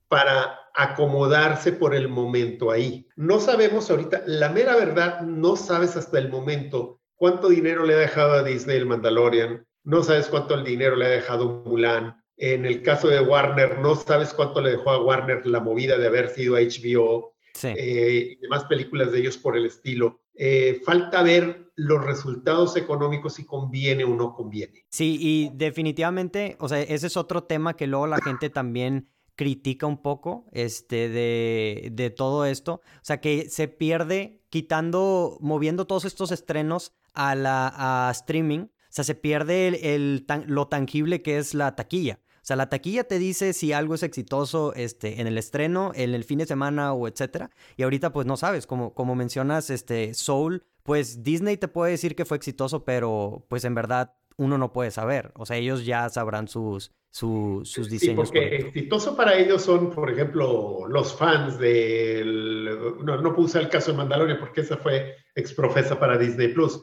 para 0.09 0.59
acomodarse 0.75 1.73
por 1.73 1.95
el 1.95 2.09
momento 2.09 2.71
ahí. 2.71 3.07
No 3.17 3.41
sabemos 3.41 3.91
ahorita, 3.91 4.23
la 4.27 4.49
mera 4.49 4.77
verdad, 4.77 5.21
no 5.21 5.57
sabes 5.57 5.97
hasta 5.97 6.19
el 6.19 6.31
momento 6.31 7.01
cuánto 7.15 7.49
dinero 7.49 7.85
le 7.85 7.95
ha 7.95 7.99
dejado 7.99 8.33
a 8.33 8.43
Disney 8.43 8.77
el 8.77 8.87
Mandalorian, 8.87 9.67
no 9.83 10.03
sabes 10.03 10.29
cuánto 10.29 10.55
el 10.55 10.65
dinero 10.65 10.97
le 10.97 11.07
ha 11.07 11.11
dejado 11.11 11.63
Mulan. 11.67 12.24
En 12.37 12.67
el 12.67 12.83
caso 12.83 13.09
de 13.09 13.21
Warner, 13.21 13.79
no 13.79 13.95
sabes 13.95 14.35
cuánto 14.35 14.61
le 14.61 14.71
dejó 14.73 14.91
a 14.91 15.03
Warner 15.03 15.47
la 15.47 15.61
movida 15.61 15.99
de 15.99 16.07
haber 16.07 16.29
sido 16.31 16.55
HBO 16.57 17.35
sí. 17.55 17.69
eh, 17.69 18.31
y 18.33 18.37
demás 18.43 18.65
películas 18.65 19.13
de 19.13 19.21
ellos 19.21 19.37
por 19.39 19.57
el 19.57 19.67
estilo. 19.67 20.21
eh, 20.37 20.81
falta 20.85 21.23
ver 21.23 21.71
los 21.77 22.05
resultados 22.05 22.77
económicos 22.77 23.35
si 23.35 23.45
conviene 23.45 24.05
o 24.05 24.15
no 24.15 24.35
conviene. 24.35 24.85
Sí, 24.91 25.17
y 25.21 25.51
definitivamente, 25.55 26.57
o 26.61 26.69
sea, 26.69 26.81
ese 26.81 27.07
es 27.07 27.17
otro 27.17 27.45
tema 27.45 27.75
que 27.77 27.87
luego 27.87 28.07
la 28.07 28.21
gente 28.21 28.51
también 28.51 29.09
critica 29.37 29.87
un 29.87 30.01
poco 30.01 30.47
este, 30.53 31.09
de, 31.09 31.89
de 31.93 32.11
todo 32.11 32.47
esto. 32.47 32.75
O 32.75 33.01
sea, 33.03 33.21
que 33.21 33.49
se 33.49 33.67
pierde 33.69 34.43
quitando, 34.51 35.39
moviendo 35.41 35.87
todos 35.87 36.05
estos 36.05 36.31
estrenos 36.31 36.93
a 37.13 37.35
la 37.35 37.73
a 38.09 38.11
streaming. 38.13 38.61
O 38.61 38.97
sea, 38.97 39.05
se 39.05 39.17
pierde 39.17 39.95
el, 39.95 40.25
lo 40.47 40.69
tangible 40.69 41.23
que 41.23 41.39
es 41.39 41.55
la 41.55 41.75
taquilla. 41.75 42.21
O 42.45 42.47
sea, 42.47 42.57
la 42.57 42.69
taquilla 42.69 43.05
te 43.05 43.19
dice 43.19 43.55
si 43.55 43.73
algo 43.73 43.95
es 43.95 44.03
exitoso 44.03 44.75
este, 44.75 45.23
en 45.23 45.27
el 45.27 45.39
estreno, 45.39 45.93
en 45.95 46.13
el 46.13 46.25
fin 46.25 46.41
de 46.41 46.45
semana 46.45 46.93
o 46.93 47.09
etcétera. 47.09 47.49
Y 47.79 47.85
ahorita 47.85 48.13
pues 48.13 48.27
no 48.27 48.37
sabes, 48.37 48.67
como, 48.67 48.93
como 48.93 49.15
mencionas 49.15 49.71
este, 49.71 50.13
Soul, 50.13 50.63
pues 50.83 51.23
Disney 51.23 51.57
te 51.57 51.69
puede 51.69 51.93
decir 51.93 52.15
que 52.15 52.27
fue 52.27 52.37
exitoso, 52.37 52.85
pero 52.85 53.47
pues 53.49 53.65
en 53.65 53.75
verdad 53.75 54.13
uno 54.37 54.59
no 54.59 54.75
puede 54.75 54.91
saber. 54.91 55.33
O 55.37 55.47
sea, 55.47 55.57
ellos 55.57 55.87
ya 55.87 56.07
sabrán 56.11 56.47
sus, 56.47 56.93
sus 57.09 57.89
diseños. 57.89 58.01
Sí, 58.29 58.35
porque 58.35 58.57
exitoso 58.57 59.17
para 59.17 59.39
ellos 59.39 59.63
son, 59.63 59.91
por 59.91 60.11
ejemplo, 60.11 60.87
los 60.87 61.17
fans 61.17 61.59
del... 61.59 62.69
No, 63.03 63.23
no 63.23 63.35
puse 63.35 63.59
el 63.59 63.71
caso 63.71 63.93
de 63.93 63.97
Mandalorian 63.97 64.39
porque 64.39 64.61
esa 64.61 64.77
fue 64.77 65.17
exprofesa 65.35 65.99
para 65.99 66.19
Disney 66.19 66.49
Plus. 66.49 66.83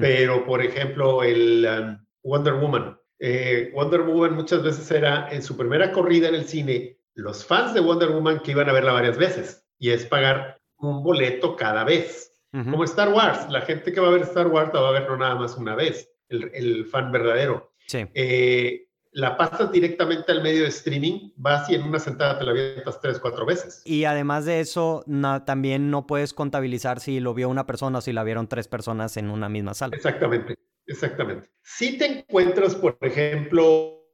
Pero, 0.00 0.46
por 0.46 0.62
ejemplo, 0.62 1.22
el 1.22 1.66
um, 1.66 2.06
Wonder 2.22 2.54
Woman. 2.54 2.96
Eh, 3.24 3.70
Wonder 3.72 4.00
Woman 4.00 4.34
muchas 4.34 4.64
veces 4.64 4.90
era 4.90 5.28
en 5.30 5.44
su 5.44 5.56
primera 5.56 5.92
corrida 5.92 6.28
en 6.28 6.34
el 6.34 6.44
cine, 6.44 6.98
los 7.14 7.46
fans 7.46 7.72
de 7.72 7.78
Wonder 7.78 8.10
Woman 8.10 8.40
que 8.40 8.50
iban 8.50 8.68
a 8.68 8.72
verla 8.72 8.94
varias 8.94 9.16
veces, 9.16 9.64
y 9.78 9.90
es 9.90 10.04
pagar 10.06 10.60
un 10.78 11.04
boleto 11.04 11.54
cada 11.54 11.84
vez. 11.84 12.30
Como 12.50 12.84
Star 12.84 13.10
Wars, 13.10 13.48
la 13.48 13.62
gente 13.62 13.92
que 13.92 14.00
va 14.00 14.08
a 14.08 14.10
ver 14.10 14.22
Star 14.22 14.48
Wars 14.48 14.74
la 14.74 14.80
va 14.80 14.88
a 14.88 14.92
ver 14.92 15.08
no 15.08 15.16
nada 15.16 15.36
más 15.36 15.56
una 15.56 15.74
vez, 15.74 16.10
el, 16.28 16.84
fan 16.84 17.10
verdadero. 17.12 17.72
Sí. 17.86 18.04
Eh, 18.12 18.88
la 19.12 19.36
pasas 19.36 19.70
directamente 19.70 20.32
al 20.32 20.42
medio 20.42 20.62
de 20.64 20.68
streaming, 20.68 21.30
vas 21.36 21.70
y 21.70 21.76
en 21.76 21.84
una 21.84 22.00
sentada 22.00 22.38
te 22.38 22.44
la 22.44 22.50
avientas 22.50 23.00
tres, 23.00 23.20
cuatro 23.20 23.46
veces. 23.46 23.82
Y 23.84 24.04
además 24.04 24.46
de 24.46 24.60
eso, 24.60 25.04
también 25.46 25.90
no 25.90 26.06
puedes 26.06 26.34
contabilizar 26.34 26.98
si 26.98 27.20
lo 27.20 27.34
vio 27.34 27.48
una 27.48 27.66
persona 27.66 27.98
o 27.98 28.00
si 28.00 28.12
la 28.12 28.24
vieron 28.24 28.48
tres 28.48 28.68
personas 28.68 29.16
en 29.16 29.30
una 29.30 29.48
misma 29.48 29.74
sala. 29.74 29.94
Exactamente. 29.94 30.56
Exactamente. 30.86 31.48
Si 31.62 31.98
te 31.98 32.06
encuentras, 32.06 32.74
por 32.74 32.96
ejemplo, 33.00 34.08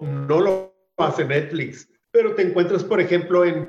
no 0.00 0.40
lo 0.40 0.74
hace 0.98 1.24
Netflix, 1.24 1.88
pero 2.10 2.34
te 2.34 2.42
encuentras, 2.42 2.84
por 2.84 3.00
ejemplo, 3.00 3.44
en 3.44 3.68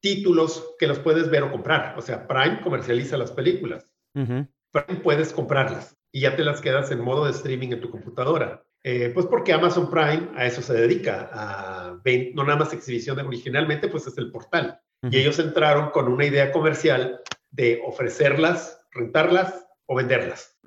títulos 0.00 0.74
que 0.78 0.86
los 0.86 0.98
puedes 0.98 1.30
ver 1.30 1.42
o 1.42 1.50
comprar. 1.50 1.94
O 1.98 2.02
sea, 2.02 2.26
Prime 2.26 2.60
comercializa 2.62 3.16
las 3.16 3.32
películas. 3.32 3.92
Prime 4.14 5.00
puedes 5.02 5.32
comprarlas 5.32 5.96
y 6.12 6.20
ya 6.20 6.36
te 6.36 6.44
las 6.44 6.60
quedas 6.60 6.90
en 6.90 7.00
modo 7.00 7.24
de 7.24 7.32
streaming 7.32 7.70
en 7.70 7.80
tu 7.80 7.90
computadora. 7.90 8.64
Eh, 8.84 9.10
pues 9.12 9.26
porque 9.26 9.52
Amazon 9.52 9.90
Prime 9.90 10.28
a 10.36 10.46
eso 10.46 10.62
se 10.62 10.72
dedica, 10.72 11.28
a 11.32 12.00
no 12.34 12.44
nada 12.44 12.58
más 12.58 12.72
exhibición, 12.72 13.18
originalmente 13.18 13.88
pues 13.88 14.06
es 14.06 14.16
el 14.18 14.30
portal. 14.30 14.80
Y 15.10 15.18
ellos 15.18 15.38
entraron 15.38 15.90
con 15.90 16.08
una 16.08 16.24
idea 16.24 16.50
comercial 16.50 17.20
de 17.50 17.80
ofrecerlas, 17.86 18.80
rentarlas 18.92 19.66
o 19.86 19.94
venderlas. 19.94 20.58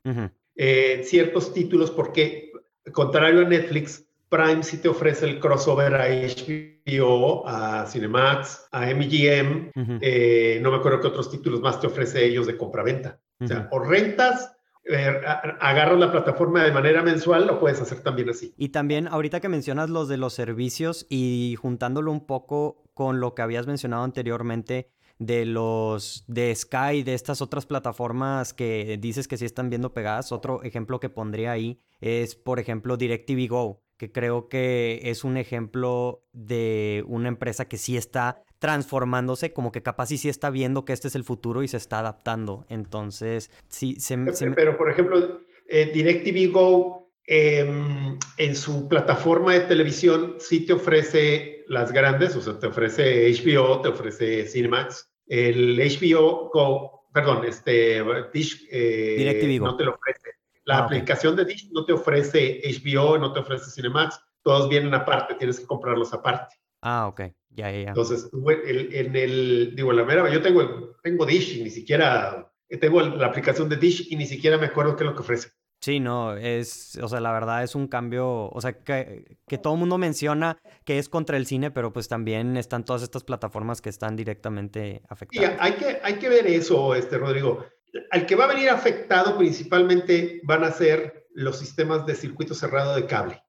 Eh, 0.63 1.01
ciertos 1.03 1.55
títulos 1.55 1.89
porque, 1.89 2.51
contrario 2.91 3.41
a 3.41 3.49
Netflix, 3.49 4.05
Prime 4.29 4.61
sí 4.61 4.77
te 4.77 4.89
ofrece 4.89 5.25
el 5.25 5.39
crossover 5.39 5.95
a 5.95 6.07
HBO, 6.07 7.47
a 7.47 7.87
Cinemax, 7.87 8.67
a 8.71 8.85
MGM, 8.93 9.71
eh, 10.01 10.59
no 10.61 10.69
me 10.69 10.77
acuerdo 10.77 11.01
qué 11.01 11.07
otros 11.07 11.31
títulos 11.31 11.61
más 11.61 11.81
te 11.81 11.87
ofrece 11.87 12.23
ellos 12.23 12.45
de 12.45 12.57
compra-venta. 12.57 13.19
O 13.39 13.47
sea, 13.47 13.69
o 13.71 13.79
rentas, 13.79 14.55
eh, 14.83 15.21
agarras 15.59 15.97
la 15.97 16.11
plataforma 16.11 16.63
de 16.63 16.71
manera 16.71 17.01
mensual, 17.01 17.47
lo 17.47 17.59
puedes 17.59 17.81
hacer 17.81 18.01
también 18.01 18.29
así. 18.29 18.53
Y 18.55 18.69
también, 18.69 19.07
ahorita 19.07 19.39
que 19.39 19.49
mencionas 19.49 19.89
los 19.89 20.09
de 20.09 20.17
los 20.17 20.33
servicios 20.33 21.07
y 21.09 21.55
juntándolo 21.59 22.11
un 22.11 22.27
poco 22.27 22.83
con 22.93 23.19
lo 23.19 23.33
que 23.33 23.41
habías 23.41 23.65
mencionado 23.65 24.03
anteriormente, 24.03 24.91
de 25.21 25.45
los 25.45 26.25
de 26.27 26.53
Sky, 26.55 27.03
de 27.03 27.13
estas 27.13 27.43
otras 27.43 27.67
plataformas 27.67 28.55
que 28.55 28.97
dices 28.99 29.27
que 29.27 29.37
sí 29.37 29.45
están 29.45 29.69
viendo 29.69 29.93
pegadas. 29.93 30.31
Otro 30.31 30.63
ejemplo 30.63 30.99
que 30.99 31.09
pondría 31.09 31.51
ahí 31.51 31.79
es, 31.99 32.33
por 32.33 32.59
ejemplo, 32.59 32.97
DirecTV 32.97 33.47
Go, 33.47 33.83
que 33.97 34.11
creo 34.11 34.49
que 34.49 34.99
es 35.03 35.23
un 35.23 35.37
ejemplo 35.37 36.23
de 36.33 37.03
una 37.05 37.27
empresa 37.27 37.65
que 37.65 37.77
sí 37.77 37.97
está 37.97 38.41
transformándose, 38.57 39.53
como 39.53 39.71
que 39.71 39.83
capaz 39.83 40.09
y 40.11 40.17
sí 40.17 40.27
está 40.27 40.49
viendo 40.49 40.85
que 40.85 40.93
este 40.93 41.07
es 41.07 41.13
el 41.13 41.23
futuro 41.23 41.61
y 41.61 41.67
se 41.67 41.77
está 41.77 41.99
adaptando. 41.99 42.65
Entonces, 42.67 43.51
sí, 43.69 43.97
se, 43.99 44.17
Pero, 44.55 44.75
por 44.75 44.89
ejemplo, 44.89 45.41
eh, 45.67 45.91
DirecTV 45.93 46.51
Go 46.51 47.11
em, 47.27 48.17
en 48.37 48.55
su 48.55 48.87
plataforma 48.87 49.53
de 49.53 49.61
televisión 49.61 50.37
sí 50.39 50.65
te 50.65 50.73
ofrece 50.73 51.63
las 51.67 51.91
grandes, 51.91 52.35
o 52.35 52.41
sea, 52.41 52.57
te 52.57 52.65
ofrece 52.65 53.31
HBO, 53.31 53.81
te 53.81 53.89
ofrece 53.89 54.47
Cinemax, 54.47 55.10
el 55.31 55.79
HBO 55.79 56.49
Go, 56.53 57.07
perdón, 57.13 57.45
este 57.45 58.03
Dish 58.33 58.67
eh, 58.69 59.59
no 59.61 59.77
te 59.77 59.85
lo 59.85 59.93
ofrece. 59.93 60.31
La 60.65 60.79
ah, 60.79 60.83
aplicación 60.83 61.37
de 61.37 61.45
Dish 61.45 61.69
no 61.71 61.85
te 61.85 61.93
ofrece 61.93 62.61
HBO, 62.65 63.17
no 63.17 63.31
te 63.31 63.39
ofrece 63.39 63.71
Cinemax, 63.71 64.19
todos 64.43 64.67
vienen 64.67 64.93
aparte, 64.93 65.35
tienes 65.35 65.61
que 65.61 65.65
comprarlos 65.65 66.13
aparte. 66.13 66.55
Ah, 66.81 67.07
ok, 67.07 67.21
ya, 67.49 67.71
ya, 67.71 67.81
ya. 67.81 67.87
Entonces, 67.89 68.29
en 68.33 69.15
el, 69.15 69.73
digo, 69.73 69.93
la 69.93 70.03
mera, 70.03 70.29
yo 70.29 70.41
tengo, 70.41 70.97
tengo 71.01 71.25
Dish 71.25 71.59
y 71.59 71.63
ni 71.63 71.69
siquiera, 71.69 72.51
tengo 72.81 72.99
la 73.01 73.27
aplicación 73.27 73.69
de 73.69 73.77
Dish 73.77 74.07
y 74.11 74.17
ni 74.17 74.25
siquiera 74.25 74.57
me 74.57 74.65
acuerdo 74.65 74.97
qué 74.97 75.05
es 75.05 75.09
lo 75.09 75.15
que 75.15 75.21
ofrece. 75.21 75.51
Sí, 75.81 75.99
no, 75.99 76.37
es, 76.37 76.95
o 77.01 77.07
sea, 77.07 77.19
la 77.21 77.31
verdad 77.31 77.63
es 77.63 77.73
un 77.73 77.87
cambio, 77.87 78.49
o 78.51 78.61
sea, 78.61 78.73
que, 78.73 79.39
que, 79.47 79.57
todo 79.57 79.73
el 79.73 79.79
mundo 79.79 79.97
menciona 79.97 80.59
que 80.85 80.99
es 80.99 81.09
contra 81.09 81.37
el 81.37 81.47
cine, 81.47 81.71
pero 81.71 81.91
pues 81.91 82.07
también 82.07 82.55
están 82.55 82.85
todas 82.85 83.01
estas 83.01 83.23
plataformas 83.23 83.81
que 83.81 83.89
están 83.89 84.15
directamente 84.15 85.01
afectadas. 85.09 85.49
Sí, 85.49 85.57
hay 85.59 85.73
que, 85.73 85.99
hay 86.03 86.13
que 86.19 86.29
ver 86.29 86.45
eso, 86.45 86.93
este, 86.93 87.17
Rodrigo. 87.17 87.65
Al 88.11 88.27
que 88.27 88.35
va 88.35 88.45
a 88.45 88.53
venir 88.53 88.69
afectado 88.69 89.35
principalmente 89.39 90.39
van 90.43 90.63
a 90.63 90.71
ser 90.71 91.27
los 91.33 91.57
sistemas 91.57 92.05
de 92.05 92.13
circuito 92.13 92.53
cerrado 92.53 92.95
de 92.95 93.07
cable. 93.07 93.41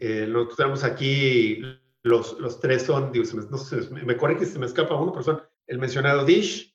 Eh, 0.00 0.26
lo 0.26 0.48
que 0.48 0.56
tenemos 0.56 0.84
aquí, 0.84 1.60
los, 2.02 2.38
los 2.40 2.60
tres 2.60 2.82
son, 2.82 3.12
digo, 3.12 3.24
me, 3.34 3.44
no 3.50 3.58
sé, 3.58 3.88
me 3.90 4.16
corre 4.16 4.38
que 4.38 4.46
se 4.46 4.58
me 4.58 4.66
escapa 4.66 4.94
uno, 4.94 5.12
pero 5.12 5.22
son 5.22 5.42
el 5.66 5.78
mencionado 5.78 6.24
Dish, 6.24 6.74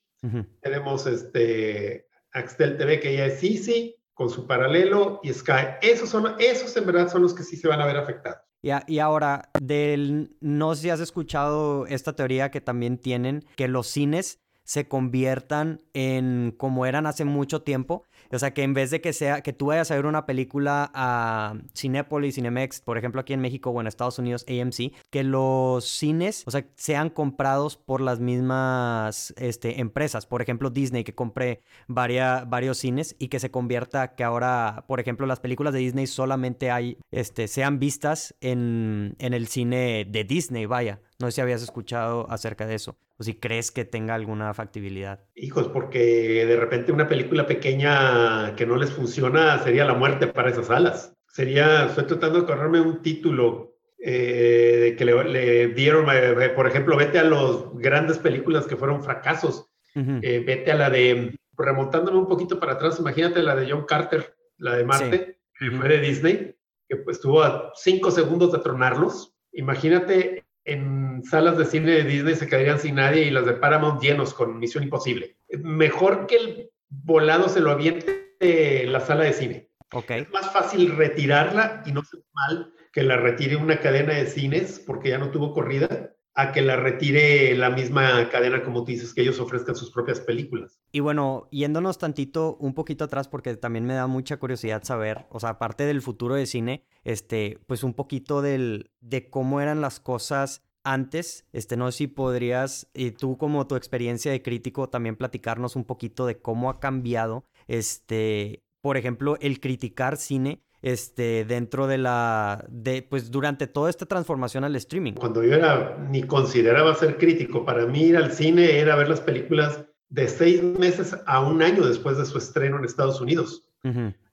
tenemos 0.61 1.07
este 1.07 2.07
Axtel 2.31 2.77
TV 2.77 2.99
que 2.99 3.15
ya 3.15 3.25
es 3.25 3.43
Easy, 3.43 3.98
con 4.19 4.29
su 4.29 4.45
paralelo 4.45 5.21
y 5.23 5.31
Sky. 5.31 5.77
Esos, 5.81 6.09
son, 6.09 6.35
esos 6.39 6.75
en 6.75 6.85
verdad 6.85 7.09
son 7.09 7.21
los 7.21 7.33
que 7.33 7.41
sí 7.41 7.55
se 7.55 7.69
van 7.69 7.79
a 7.79 7.85
ver 7.85 7.95
afectados. 7.95 8.41
Y, 8.61 8.69
y 8.85 8.99
ahora, 8.99 9.49
del, 9.61 10.35
no 10.41 10.75
sé 10.75 10.81
si 10.81 10.89
has 10.89 10.99
escuchado 10.99 11.87
esta 11.87 12.17
teoría 12.17 12.51
que 12.51 12.59
también 12.59 12.97
tienen, 12.97 13.45
que 13.55 13.69
los 13.69 13.87
cines 13.87 14.41
se 14.65 14.89
conviertan 14.89 15.79
en 15.93 16.53
como 16.57 16.85
eran 16.85 17.05
hace 17.05 17.23
mucho 17.23 17.61
tiempo, 17.61 18.03
o 18.31 18.39
sea, 18.39 18.53
que 18.53 18.63
en 18.63 18.73
vez 18.73 18.91
de 18.91 19.01
que 19.01 19.13
sea 19.13 19.41
que 19.41 19.53
tú 19.53 19.67
vayas 19.67 19.91
a 19.91 19.95
ver 19.95 20.05
una 20.05 20.25
película 20.25 20.91
a 20.93 21.55
Cinépolis, 21.75 22.35
Cinemex, 22.35 22.81
por 22.81 22.97
ejemplo, 22.97 23.21
aquí 23.21 23.33
en 23.33 23.41
México 23.41 23.71
o 23.71 23.81
en 23.81 23.87
Estados 23.87 24.19
Unidos, 24.19 24.45
AMC, 24.47 24.93
que 25.09 25.23
los 25.23 25.85
cines, 25.85 26.43
o 26.45 26.51
sea, 26.51 26.65
sean 26.75 27.09
comprados 27.09 27.77
por 27.77 28.01
las 28.01 28.19
mismas 28.19 29.33
este, 29.37 29.81
empresas. 29.81 30.25
Por 30.25 30.41
ejemplo, 30.41 30.69
Disney, 30.69 31.03
que 31.03 31.15
compre 31.15 31.61
varios 31.87 32.77
cines 32.77 33.15
y 33.19 33.29
que 33.29 33.39
se 33.39 33.51
convierta 33.51 34.15
que 34.15 34.23
ahora, 34.23 34.85
por 34.87 34.99
ejemplo, 34.99 35.25
las 35.25 35.39
películas 35.39 35.73
de 35.73 35.79
Disney 35.79 36.07
solamente 36.07 36.71
hay, 36.71 36.97
este, 37.11 37.47
sean 37.47 37.79
vistas 37.79 38.35
en, 38.41 39.15
en 39.19 39.33
el 39.33 39.47
cine 39.47 40.05
de 40.07 40.23
Disney, 40.23 40.65
vaya. 40.65 40.99
No 41.19 41.27
sé 41.27 41.33
si 41.33 41.41
habías 41.41 41.61
escuchado 41.61 42.31
acerca 42.31 42.65
de 42.65 42.75
eso 42.75 42.97
o 43.17 43.23
si 43.23 43.35
crees 43.35 43.71
que 43.71 43.83
tenga 43.83 44.15
alguna 44.15 44.53
factibilidad. 44.53 45.25
Hijos, 45.35 45.67
porque 45.67 46.45
de 46.45 46.55
repente 46.55 46.93
una 46.93 47.09
película 47.09 47.45
pequeña 47.45 48.55
que 48.55 48.65
no 48.65 48.77
les 48.77 48.91
funciona 48.91 49.61
sería 49.61 49.83
la 49.83 49.93
muerte 49.93 50.27
para 50.27 50.49
esas 50.49 50.67
salas. 50.67 51.13
Sería, 51.27 51.87
estoy 51.87 52.05
tratando 52.05 52.39
de 52.39 52.45
correrme 52.45 52.79
un 52.79 53.01
título 53.01 53.75
eh, 54.01 54.95
que 54.97 55.03
le, 55.03 55.67
dieron, 55.73 56.09
eh, 56.09 56.45
eh, 56.45 56.49
por 56.49 56.67
ejemplo, 56.67 56.95
vete 56.95 57.19
a 57.19 57.25
las 57.25 57.65
grandes 57.73 58.17
películas 58.17 58.65
que 58.65 58.77
fueron 58.77 59.03
fracasos. 59.03 59.65
vete 59.93 60.71
a 60.71 60.75
la 60.75 60.89
de, 60.89 61.37
remontándome 61.57 62.17
un 62.17 62.27
poquito 62.27 62.61
para 62.61 62.73
atrás, 62.73 62.97
imagínate 62.99 63.43
la 63.43 63.55
de 63.57 63.69
John 63.69 63.85
Carter, 63.85 64.37
la 64.57 64.77
de 64.77 64.85
Marte, 64.85 65.39
que 65.59 65.71
fue 65.71 65.89
de 65.89 65.99
Disney, 65.99 66.55
que 66.87 66.95
pues 66.95 67.17
estuvo 67.17 67.43
a 67.43 67.73
cinco 67.75 68.09
segundos 68.09 68.53
de 68.53 68.59
tronarlos. 68.59 69.35
Imagínate 69.51 70.45
en 70.71 71.23
salas 71.23 71.57
de 71.57 71.65
cine 71.65 71.91
de 71.91 72.03
Disney 72.03 72.35
se 72.35 72.47
quedarían 72.47 72.79
sin 72.79 72.95
nadie 72.95 73.23
y 73.23 73.31
las 73.31 73.45
de 73.45 73.53
Paramount 73.53 74.01
llenos 74.01 74.33
con 74.33 74.59
Misión 74.59 74.83
Imposible. 74.83 75.37
Mejor 75.59 76.27
que 76.27 76.35
el 76.37 76.69
volado 76.89 77.49
se 77.49 77.59
lo 77.59 77.71
aviente 77.71 78.35
la 78.39 78.99
sala 78.99 79.25
de 79.25 79.33
cine. 79.33 79.69
Okay. 79.91 80.21
Es 80.21 80.29
más 80.31 80.51
fácil 80.51 80.95
retirarla 80.95 81.83
y 81.85 81.91
no 81.91 82.03
ser 82.03 82.21
mal 82.33 82.73
que 82.93 83.03
la 83.03 83.17
retire 83.17 83.55
una 83.55 83.79
cadena 83.79 84.13
de 84.13 84.27
cines 84.27 84.79
porque 84.85 85.09
ya 85.09 85.17
no 85.17 85.31
tuvo 85.31 85.53
corrida 85.53 86.13
a 86.35 86.51
que 86.51 86.61
la 86.61 86.75
retire 86.75 87.55
la 87.55 87.69
misma 87.69 88.29
cadena, 88.29 88.63
como 88.63 88.83
tú 88.83 88.91
dices, 88.91 89.13
que 89.13 89.21
ellos 89.21 89.39
ofrezcan 89.39 89.75
sus 89.75 89.91
propias 89.91 90.19
películas. 90.19 90.79
Y 90.91 91.01
bueno, 91.01 91.47
yéndonos 91.51 91.97
tantito, 91.97 92.55
un 92.57 92.73
poquito 92.73 93.03
atrás, 93.05 93.27
porque 93.27 93.55
también 93.57 93.85
me 93.85 93.93
da 93.93 94.07
mucha 94.07 94.37
curiosidad 94.37 94.83
saber, 94.83 95.25
o 95.29 95.39
sea, 95.39 95.49
aparte 95.49 95.85
del 95.85 96.01
futuro 96.01 96.35
de 96.35 96.45
cine, 96.45 96.85
este, 97.03 97.59
pues 97.67 97.83
un 97.83 97.93
poquito 97.93 98.41
del, 98.41 98.91
de 99.01 99.29
cómo 99.29 99.61
eran 99.61 99.81
las 99.81 99.99
cosas 99.99 100.63
antes, 100.83 101.45
este, 101.51 101.77
no 101.77 101.91
sé 101.91 101.97
si 101.97 102.07
podrías, 102.07 102.89
y 102.93 103.11
tú 103.11 103.37
como 103.37 103.67
tu 103.67 103.75
experiencia 103.75 104.31
de 104.31 104.41
crítico, 104.41 104.89
también 104.89 105.15
platicarnos 105.15 105.75
un 105.75 105.83
poquito 105.83 106.25
de 106.25 106.39
cómo 106.39 106.69
ha 106.69 106.79
cambiado, 106.79 107.45
este, 107.67 108.63
por 108.81 108.97
ejemplo, 108.97 109.37
el 109.41 109.59
criticar 109.59 110.17
cine 110.17 110.63
este, 110.81 111.45
dentro 111.45 111.87
de 111.87 111.97
la, 111.97 112.65
de, 112.69 113.01
pues 113.01 113.31
durante 113.31 113.67
toda 113.67 113.89
esta 113.89 114.05
transformación 114.05 114.63
al 114.63 114.75
streaming. 114.75 115.13
Cuando 115.13 115.43
yo 115.43 115.55
era, 115.55 115.97
ni 116.09 116.23
consideraba 116.23 116.95
ser 116.95 117.17
crítico, 117.17 117.65
para 117.65 117.85
mí 117.85 118.03
ir 118.03 118.17
al 118.17 118.31
cine 118.31 118.79
era 118.79 118.95
ver 118.95 119.09
las 119.09 119.21
películas 119.21 119.85
de 120.09 120.27
seis 120.27 120.63
meses 120.63 121.15
a 121.25 121.41
un 121.41 121.61
año 121.61 121.85
después 121.85 122.17
de 122.17 122.25
su 122.25 122.37
estreno 122.37 122.77
en 122.77 122.85
Estados 122.85 123.21
Unidos. 123.21 123.65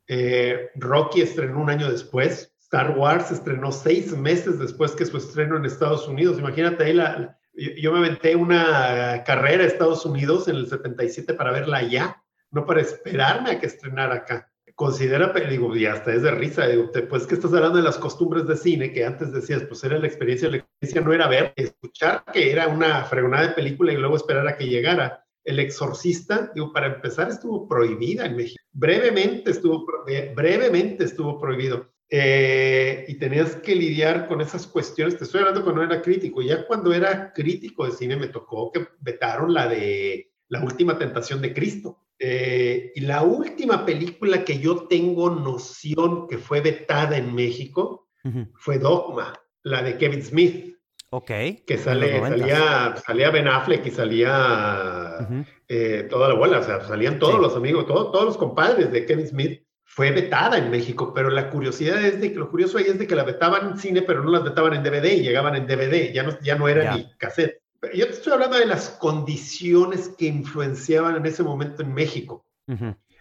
Eh, 0.09 0.71
Rocky 0.77 1.21
estrenó 1.21 1.61
un 1.61 1.71
año 1.71 1.91
después, 1.91 2.55
Star 2.61 2.97
Wars 2.97 3.31
estrenó 3.31 3.73
seis 3.73 4.17
meses 4.17 4.59
después 4.59 4.93
que 4.93 5.05
su 5.05 5.17
estreno 5.17 5.57
en 5.57 5.65
Estados 5.65 6.09
Unidos. 6.09 6.39
Imagínate 6.39 6.85
ahí, 6.85 6.95
la, 6.95 7.39
yo, 7.55 7.71
yo 7.77 7.93
me 7.93 7.99
aventé 7.99 8.37
una 8.37 9.23
carrera 9.25 9.65
a 9.65 9.67
Estados 9.67 10.07
Unidos 10.07 10.49
en 10.49 10.57
el 10.57 10.69
77 10.69 11.35
para 11.35 11.53
verla 11.53 11.79
allá, 11.79 12.23
no 12.51 12.65
para 12.65 12.81
esperarme 12.81 13.51
a 13.51 13.59
que 13.61 13.67
estrenara 13.67 14.15
acá 14.15 14.49
considera, 14.77 15.33
digo, 15.49 15.75
y 15.75 15.87
hasta 15.87 16.13
es 16.13 16.23
de 16.23 16.31
risa, 16.31 16.67
digo, 16.67 16.91
pues 17.09 17.27
que 17.27 17.35
estás 17.35 17.53
hablando 17.55 17.79
de 17.79 17.85
las 17.85 17.97
costumbres 17.97 18.47
de 18.47 18.57
cine, 18.57 18.93
que 18.93 19.07
antes 19.07 19.33
decías, 19.33 19.65
pues 19.65 19.83
era 19.83 19.99
la 19.99 20.07
experiencia, 20.07 20.51
la 20.51 20.59
experiencia 20.59 21.01
no 21.01 21.15
era 21.15 21.27
ver, 21.29 21.55
escuchar 21.57 22.23
que 22.31 22.53
era 22.53 22.69
una 22.69 23.03
fregonada 23.05 23.49
de 23.49 23.55
película 23.55 23.93
y 23.93 23.97
luego 23.97 24.17
esperar 24.17 24.47
a 24.47 24.57
que 24.57 24.69
llegara. 24.69 25.25
El 25.43 25.61
exorcista, 25.61 26.53
digo, 26.55 26.73
para 26.73 26.89
empezar 26.89 27.31
estuvo 27.31 27.67
prohibida 27.67 28.27
en 28.27 28.37
México. 28.37 28.63
Brevemente 28.71 29.53
estuvo, 29.53 29.87
brevemente 30.35 31.05
estuvo 31.05 31.41
prohibido. 31.41 31.91
Eh, 32.11 33.05
y 33.09 33.15
tenías 33.15 33.57
que 33.57 33.75
lidiar 33.75 34.29
con 34.29 34.41
esas 34.41 34.67
cuestiones. 34.67 35.17
Te 35.17 35.25
estoy 35.25 35.41
hablando 35.41 35.65
cuando 35.65 35.85
era 35.85 36.03
crítico. 36.03 36.43
Ya 36.43 36.67
cuando 36.67 36.93
era 36.93 37.33
crítico 37.33 37.87
de 37.87 37.93
cine 37.93 38.17
me 38.17 38.29
tocó 38.29 38.71
que 38.73 38.89
vetaron 39.01 39.55
la 39.55 39.69
de 39.69 40.33
La 40.49 40.63
Última 40.63 40.99
Tentación 40.99 41.41
de 41.41 41.55
Cristo. 41.55 42.06
Eh, 42.19 42.93
y 42.95 43.01
la 43.01 43.23
última 43.23 43.85
película 43.85 44.45
que 44.45 44.59
yo 44.59 44.87
tengo 44.87 45.31
noción 45.31 46.27
que 46.29 46.39
fue 46.39 46.61
vetada 46.61 47.17
en 47.17 47.35
México 47.35 48.09
fue 48.57 48.79
Dogma, 48.79 49.33
la 49.63 49.83
de 49.83 49.97
Kevin 49.99 50.23
Smith. 50.23 50.77
Ok. 51.11 51.31
Que 51.65 51.79
sale, 51.79 52.19
salía, 52.19 52.97
salía 52.97 53.31
Ben 53.31 53.47
Affleck 53.47 53.87
y 53.87 53.91
salía 53.93 55.29
eh, 55.69 56.07
toda 56.11 56.29
la 56.29 56.35
bola, 56.35 56.59
o 56.59 56.63
sea, 56.63 56.81
salían 56.81 57.21
todos 57.21 57.39
los 57.39 57.55
amigos, 57.55 57.87
todos 57.87 58.25
los 58.25 58.37
compadres 58.37 58.91
de 58.91 59.07
Kevin 59.07 59.29
Smith. 59.29 59.63
Fue 59.85 60.11
vetada 60.11 60.59
en 60.59 60.71
México, 60.71 61.13
pero 61.15 61.31
la 61.31 61.49
curiosidad 61.49 62.05
es 62.05 62.21
de 62.21 62.33
que 62.33 62.39
lo 62.39 62.51
curioso 62.51 62.77
ahí 62.77 62.87
es 62.87 62.99
de 62.99 63.07
que 63.07 63.15
la 63.15 63.23
vetaban 63.23 63.71
en 63.71 63.79
cine, 63.79 64.03
pero 64.03 64.25
no 64.25 64.31
las 64.31 64.43
vetaban 64.43 64.75
en 64.75 64.83
DVD 64.83 65.13
y 65.13 65.23
llegaban 65.23 65.55
en 65.55 65.67
DVD, 65.67 66.13
ya 66.13 66.25
no, 66.25 66.39
ya 66.41 66.57
no 66.57 66.69
era 66.69 66.97
ni 66.97 67.17
cassette. 67.17 67.63
Yo 67.95 68.07
te 68.07 68.13
estoy 68.13 68.33
hablando 68.33 68.59
de 68.59 68.67
las 68.67 68.91
condiciones 68.91 70.09
que 70.17 70.27
influenciaban 70.27 71.17
en 71.17 71.27
ese 71.27 71.43
momento 71.43 71.83
en 71.83 71.93
México. 71.95 72.45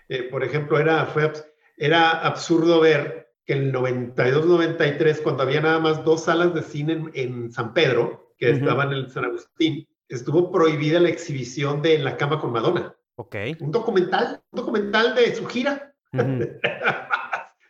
Eh, 0.10 0.24
por 0.24 0.44
ejemplo, 0.44 0.80
era, 0.80 1.06
fue, 1.06 1.32
era 1.78 2.12
absurdo 2.12 2.80
ver 2.80 3.34
que 3.46 3.54
en 3.54 3.64
el 3.64 3.74
92-93, 3.74 5.22
cuando 5.22 5.44
había 5.44 5.62
nada 5.62 5.80
más 5.80 6.04
dos 6.04 6.26
salas 6.26 6.54
de 6.54 6.64
cine 6.64 7.12
en, 7.14 7.52
San 7.52 7.74
Pedro, 7.74 8.34
que 8.38 8.50
estaban 8.52 8.92
en 8.92 9.10
San 9.10 9.26
Agustín, 9.26 9.88
estuvo 10.10 10.52
prohibida 10.52 11.00
la 11.00 11.10
exhibición 11.10 11.82
de 11.82 11.96
En 11.96 12.04
la 12.04 12.18
cama 12.18 12.40
con 12.40 12.52
Madonna. 12.52 12.96
Ok. 13.16 13.36
Un 13.60 13.72
documental, 13.72 14.42
un 14.52 14.58
documental 14.58 15.16
de 15.16 15.36
su 15.36 15.46
gira. 15.46 15.94
o 16.14 16.20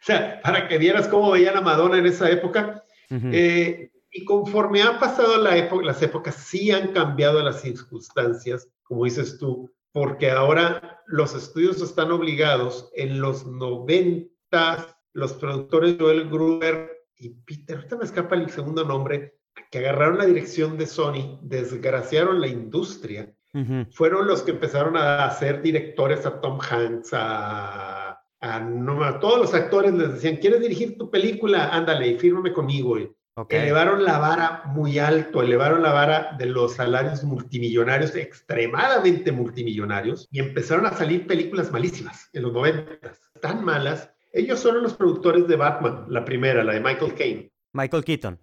sea, 0.02 0.40
para 0.42 0.68
que 0.68 0.78
vieras 0.78 1.08
cómo 1.08 1.32
veían 1.32 1.58
a 1.58 1.62
Madonna 1.62 1.98
en 1.98 2.06
esa 2.06 2.30
época. 2.30 2.84
Y 4.18 4.24
conforme 4.24 4.82
ha 4.82 4.98
pasado 4.98 5.38
la 5.44 5.58
época, 5.58 5.86
las 5.86 6.02
épocas, 6.02 6.36
sí 6.36 6.72
han 6.72 6.94
cambiado 6.94 7.44
las 7.44 7.60
circunstancias, 7.60 8.70
como 8.84 9.04
dices 9.04 9.38
tú, 9.38 9.70
porque 9.92 10.32
ahora 10.32 11.02
los 11.06 11.36
estudios 11.36 11.82
están 11.82 12.14
obligados 12.14 12.90
en 12.96 13.20
los 13.20 13.46
90, 13.46 14.98
los 15.12 15.34
productores 15.34 15.98
Joel 16.00 16.30
Gruber 16.30 16.94
y 17.18 17.32
Peter, 17.32 17.76
ahorita 17.76 17.98
me 17.98 18.06
escapa 18.06 18.36
el 18.36 18.50
segundo 18.50 18.86
nombre, 18.86 19.38
que 19.70 19.80
agarraron 19.80 20.18
la 20.18 20.26
dirección 20.26 20.78
de 20.78 20.86
Sony, 20.86 21.38
desgraciaron 21.42 22.40
la 22.40 22.48
industria, 22.48 23.36
fueron 23.92 24.28
los 24.28 24.44
que 24.44 24.52
empezaron 24.52 24.96
a 24.96 25.26
hacer 25.26 25.62
directores 25.62 26.26
a 26.26 26.40
Tom 26.40 26.60
Hanks, 26.62 27.10
a, 27.12 28.12
a, 28.40 29.20
todos 29.20 29.40
los 29.40 29.54
actores 29.54 29.94
les 29.94 30.14
decían, 30.14 30.38
¿quieres 30.38 30.62
dirigir 30.62 30.98
tu 30.98 31.12
película? 31.12 31.68
Ándale, 31.68 32.08
y 32.08 32.18
fírmame 32.18 32.54
conmigo. 32.54 32.98
Elevaron 33.50 34.06
la 34.06 34.18
vara 34.18 34.64
muy 34.68 34.98
alto, 34.98 35.42
elevaron 35.42 35.84
la 35.84 35.92
vara 35.92 36.36
de 36.38 36.46
los 36.46 36.76
salarios 36.76 37.22
multimillonarios, 37.26 38.16
extremadamente 38.16 39.34
multimillonarios, 39.34 40.30
y 40.32 40.40
empezaron 40.40 40.86
a 40.86 40.94
salir 40.94 41.28
películas 41.28 41.70
malísimas 41.70 42.30
en 42.32 42.44
los 42.44 42.54
90, 42.54 43.12
tan 43.42 43.66
malas. 43.66 44.10
Ellos 44.32 44.62
son 44.62 44.82
los 44.82 44.94
productores 44.94 45.50
de 45.50 45.58
Batman, 45.58 46.06
la 46.08 46.24
primera, 46.24 46.64
la 46.64 46.74
de 46.74 46.80
Michael 46.80 47.14
Caine. 47.14 47.52
Michael 47.74 48.06
Keaton. 48.06 48.40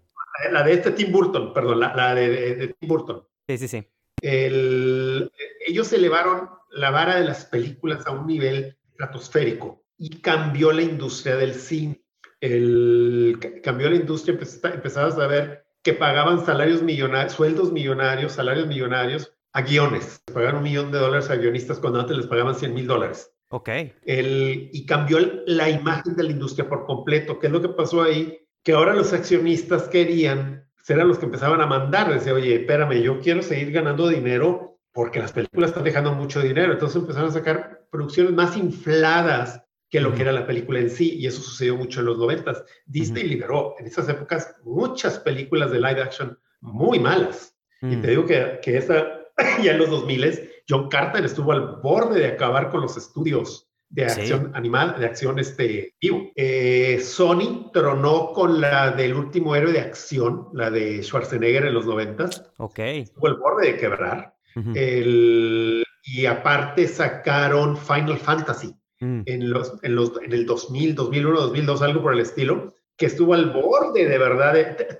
La 0.50 0.62
de 0.62 0.74
este 0.74 0.90
Tim 0.90 1.11
Burton, 1.11 1.55
perdón, 1.55 1.81
la, 1.81 2.14
de, 2.14 2.74
Tim 2.78 2.88
Burton. 2.88 3.26
Sí, 3.48 3.57
sí, 3.57 3.68
sí. 3.68 3.88
ellos 4.20 5.90
elevaron 5.94 6.50
la 6.70 6.90
vara 6.90 7.16
de 7.16 7.24
las 7.24 7.46
películas 7.46 8.07
a 8.07 8.11
un 8.11 8.26
nivel 8.26 8.76
estratosférico 8.90 9.85
y 9.96 10.20
cambió 10.20 10.70
la 10.70 10.83
industria 10.83 11.37
del 11.37 11.55
cine 11.55 12.01
el, 12.42 13.38
cambió 13.62 13.88
la 13.88 13.96
industria, 13.96 14.37
empezabas 14.37 15.16
a 15.16 15.26
ver 15.28 15.64
que 15.83 15.94
pagaban 15.94 16.44
salarios 16.44 16.83
millonarios, 16.83 17.33
sueldos 17.33 17.72
millonarios, 17.72 18.33
salarios 18.33 18.66
millonarios 18.66 19.33
a 19.52 19.62
guiones. 19.62 20.20
Pagaron 20.33 20.59
un 20.59 20.64
millón 20.64 20.90
de 20.90 20.98
dólares 20.98 21.31
a 21.31 21.37
guionistas 21.37 21.78
cuando 21.78 22.00
antes 22.00 22.16
les 22.16 22.26
pagaban 22.26 22.57
100 22.57 22.74
mil 22.74 22.87
dólares. 22.87 23.33
Ok. 23.50 23.68
El, 24.05 24.70
y 24.72 24.87
cambió 24.87 25.18
la 25.46 25.70
imagen 25.70 26.16
de 26.16 26.24
la 26.24 26.31
industria 26.31 26.68
por 26.68 26.85
completo. 26.85 27.38
¿Qué 27.38 27.46
es 27.46 27.52
lo 27.52 27.62
que 27.62 27.68
pasó 27.68 28.02
ahí? 28.02 28.40
Que 28.64 28.72
ahora 28.72 28.94
los 28.94 29.12
accionistas 29.12 29.85
querían, 29.85 30.68
eran 30.88 31.09
los 31.09 31.18
que 31.18 31.26
empezaban 31.26 31.61
a 31.61 31.66
mandar, 31.66 32.12
decía, 32.12 32.35
oye, 32.35 32.57
espérame, 32.57 33.02
yo 33.02 33.20
quiero 33.20 33.42
seguir 33.42 33.70
ganando 33.70 34.09
dinero 34.09 34.81
porque 34.92 35.20
las 35.20 35.33
películas 35.33 35.70
están 35.70 35.85
dejando 35.85 36.12
mucho 36.12 36.40
dinero. 36.40 36.72
Entonces 36.72 37.00
empezaron 37.00 37.31
a 37.31 37.35
sacar 37.35 37.87
producciones 37.90 38.33
más 38.33 38.57
infladas 38.57 39.62
que 39.92 40.00
lo 40.00 40.14
que 40.14 40.22
era 40.22 40.33
la 40.33 40.46
película 40.46 40.81
en 40.81 40.88
sí, 40.88 41.18
y 41.18 41.26
eso 41.26 41.42
sucedió 41.42 41.76
mucho 41.76 42.00
en 42.00 42.07
los 42.07 42.16
noventas. 42.16 42.64
Disney 42.87 43.24
liberó 43.24 43.74
en 43.78 43.87
esas 43.87 44.09
épocas 44.09 44.57
muchas 44.64 45.18
películas 45.18 45.70
de 45.70 45.81
live 45.81 46.00
action 46.00 46.38
muy 46.62 46.98
malas. 46.98 47.55
Y 47.83 47.96
te 47.96 48.09
digo 48.09 48.24
que, 48.24 48.59
que 48.62 48.78
esa, 48.78 49.07
ya 49.62 49.72
en 49.72 49.78
los 49.78 49.90
2000 49.90 50.50
John 50.66 50.88
Carter 50.88 51.22
estuvo 51.26 51.52
al 51.52 51.81
borde 51.83 52.20
de 52.20 52.26
acabar 52.28 52.70
con 52.70 52.81
los 52.81 52.96
estudios 52.96 53.68
de 53.90 54.07
acción 54.07 54.50
animal, 54.55 54.98
de 54.98 55.05
acción 55.05 55.38
este, 55.38 55.94
vivo. 56.00 56.31
Eh, 56.37 56.98
Sony 56.98 57.70
tronó 57.70 58.33
con 58.33 58.62
la 58.62 58.92
del 58.92 59.12
último 59.12 59.55
héroe 59.55 59.72
de 59.72 59.81
acción, 59.81 60.48
la 60.55 60.70
de 60.70 61.02
Schwarzenegger 61.02 61.66
en 61.66 61.74
los 61.74 61.85
noventas. 61.85 62.50
Ok. 62.57 62.78
Estuvo 62.78 63.26
al 63.26 63.37
borde 63.37 63.72
de 63.72 63.76
quebrar. 63.76 64.35
el, 64.74 65.85
y 66.05 66.24
aparte 66.24 66.88
sacaron 66.88 67.76
Final 67.76 68.16
Fantasy 68.16 68.74
Mm. 69.02 69.22
en, 69.26 69.50
los, 69.50 69.72
en, 69.82 69.96
los, 69.96 70.12
en 70.22 70.32
el 70.32 70.46
2000, 70.46 70.94
2001, 70.94 71.40
2002, 71.40 71.82
algo 71.82 72.02
por 72.02 72.12
el 72.12 72.20
estilo, 72.20 72.72
que 72.96 73.06
estuvo 73.06 73.34
al 73.34 73.50
borde 73.50 74.06
de 74.06 74.16
verdad, 74.16 74.54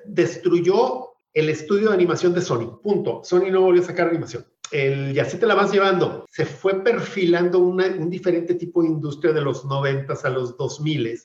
destruyó 0.05 1.11
el 1.33 1.49
estudio 1.49 1.91
de 1.91 1.95
animación 1.95 2.35
de 2.35 2.41
Sony, 2.41 2.81
punto. 2.83 3.21
Sony 3.23 3.51
no 3.53 3.61
volvió 3.61 3.81
a 3.81 3.87
sacar 3.87 4.09
animación. 4.09 4.45
El, 4.73 5.15
y 5.15 5.21
así 5.21 5.37
te 5.37 5.47
la 5.47 5.55
vas 5.55 5.73
llevando. 5.73 6.27
Se 6.29 6.45
fue 6.45 6.83
perfilando 6.83 7.61
un 7.61 8.11
diferente 8.11 8.55
tipo 8.55 8.83
de 8.83 8.89
industria 8.89 9.33
de 9.33 9.43
los 9.43 9.65
90 9.65 10.15
a 10.15 10.31
los 10.31 10.57
2000. 10.57 11.21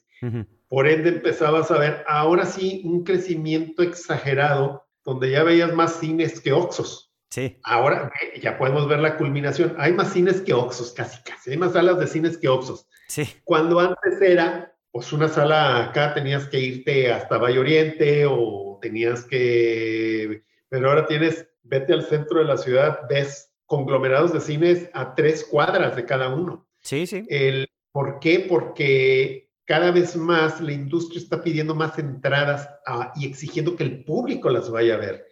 Por 0.67 0.87
ende 0.87 1.09
empezabas 1.09 1.71
a 1.71 1.79
ver 1.79 2.03
ahora 2.07 2.45
sí 2.45 2.83
un 2.85 3.03
crecimiento 3.03 3.81
exagerado 3.81 4.83
donde 5.03 5.31
ya 5.31 5.43
veías 5.43 5.73
más 5.73 5.99
cines 5.99 6.39
que 6.41 6.53
Oxos. 6.53 7.06
Sí. 7.29 7.59
Ahora 7.63 8.11
ya 8.41 8.57
podemos 8.57 8.87
ver 8.87 8.99
la 8.99 9.17
culminación. 9.17 9.75
Hay 9.77 9.93
más 9.93 10.13
cines 10.13 10.41
que 10.41 10.53
Oxos, 10.53 10.93
casi, 10.93 11.21
casi. 11.23 11.51
Hay 11.51 11.57
más 11.57 11.73
salas 11.73 11.99
de 11.99 12.07
cines 12.07 12.37
que 12.37 12.47
Oxos. 12.47 12.87
Sí. 13.07 13.27
Cuando 13.43 13.79
antes 13.79 14.21
era, 14.21 14.73
pues 14.91 15.11
una 15.13 15.27
sala 15.27 15.85
acá 15.85 16.13
tenías 16.13 16.47
que 16.47 16.59
irte 16.59 17.11
hasta 17.11 17.37
Valle 17.37 17.59
Oriente 17.59 18.25
o 18.25 18.79
tenías 18.81 19.23
que... 19.25 20.43
Pero 20.69 20.89
ahora 20.89 21.05
tienes, 21.05 21.47
vete 21.63 21.93
al 21.93 22.05
centro 22.05 22.39
de 22.39 22.45
la 22.45 22.57
ciudad, 22.57 23.01
ves 23.09 23.53
conglomerados 23.65 24.33
de 24.33 24.41
cines 24.41 24.89
a 24.93 25.15
tres 25.15 25.45
cuadras 25.45 25.95
de 25.95 26.05
cada 26.05 26.33
uno. 26.33 26.67
Sí, 26.81 27.05
sí. 27.05 27.25
El, 27.29 27.67
¿Por 27.91 28.19
qué? 28.19 28.45
Porque 28.47 29.49
cada 29.65 29.91
vez 29.91 30.15
más 30.15 30.61
la 30.61 30.71
industria 30.71 31.19
está 31.19 31.43
pidiendo 31.43 31.75
más 31.75 31.99
entradas 31.99 32.69
y 33.15 33.25
exigiendo 33.27 33.75
que 33.75 33.83
el 33.83 34.03
público 34.05 34.49
las 34.49 34.69
vaya 34.69 34.93
a 34.93 34.97
ver. 34.97 35.25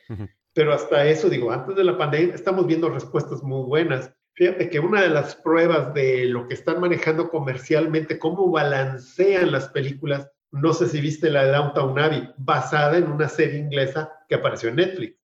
Pero 0.56 0.74
hasta 0.74 1.06
eso, 1.06 1.30
digo, 1.30 1.52
antes 1.52 1.76
de 1.76 1.84
la 1.84 1.98
pandemia 1.98 2.34
estamos 2.34 2.66
viendo 2.66 2.90
respuestas 2.90 3.44
muy 3.44 3.66
buenas. 3.66 4.10
Fíjate 4.36 4.70
que 4.70 4.80
una 4.80 5.02
de 5.02 5.10
las 5.10 5.36
pruebas 5.36 5.94
de 5.94 6.26
lo 6.26 6.48
que 6.48 6.54
están 6.54 6.80
manejando 6.80 7.30
comercialmente, 7.30 8.18
cómo 8.18 8.50
balancean 8.50 9.52
las 9.52 9.68
películas, 9.68 10.32
no 10.52 10.74
sé 10.74 10.88
si 10.88 11.02
viste 11.02 11.30
la 11.30 11.44
de 11.44 11.52
Downtown 11.52 12.00
Abbey, 12.00 12.30
basada 12.38 12.98
en 12.98 13.12
una 13.12 13.28
serie 13.28 13.60
inglesa 13.60 14.10
que 14.30 14.36
apareció 14.36 14.70
en 14.70 14.78
Netflix. 14.78 15.18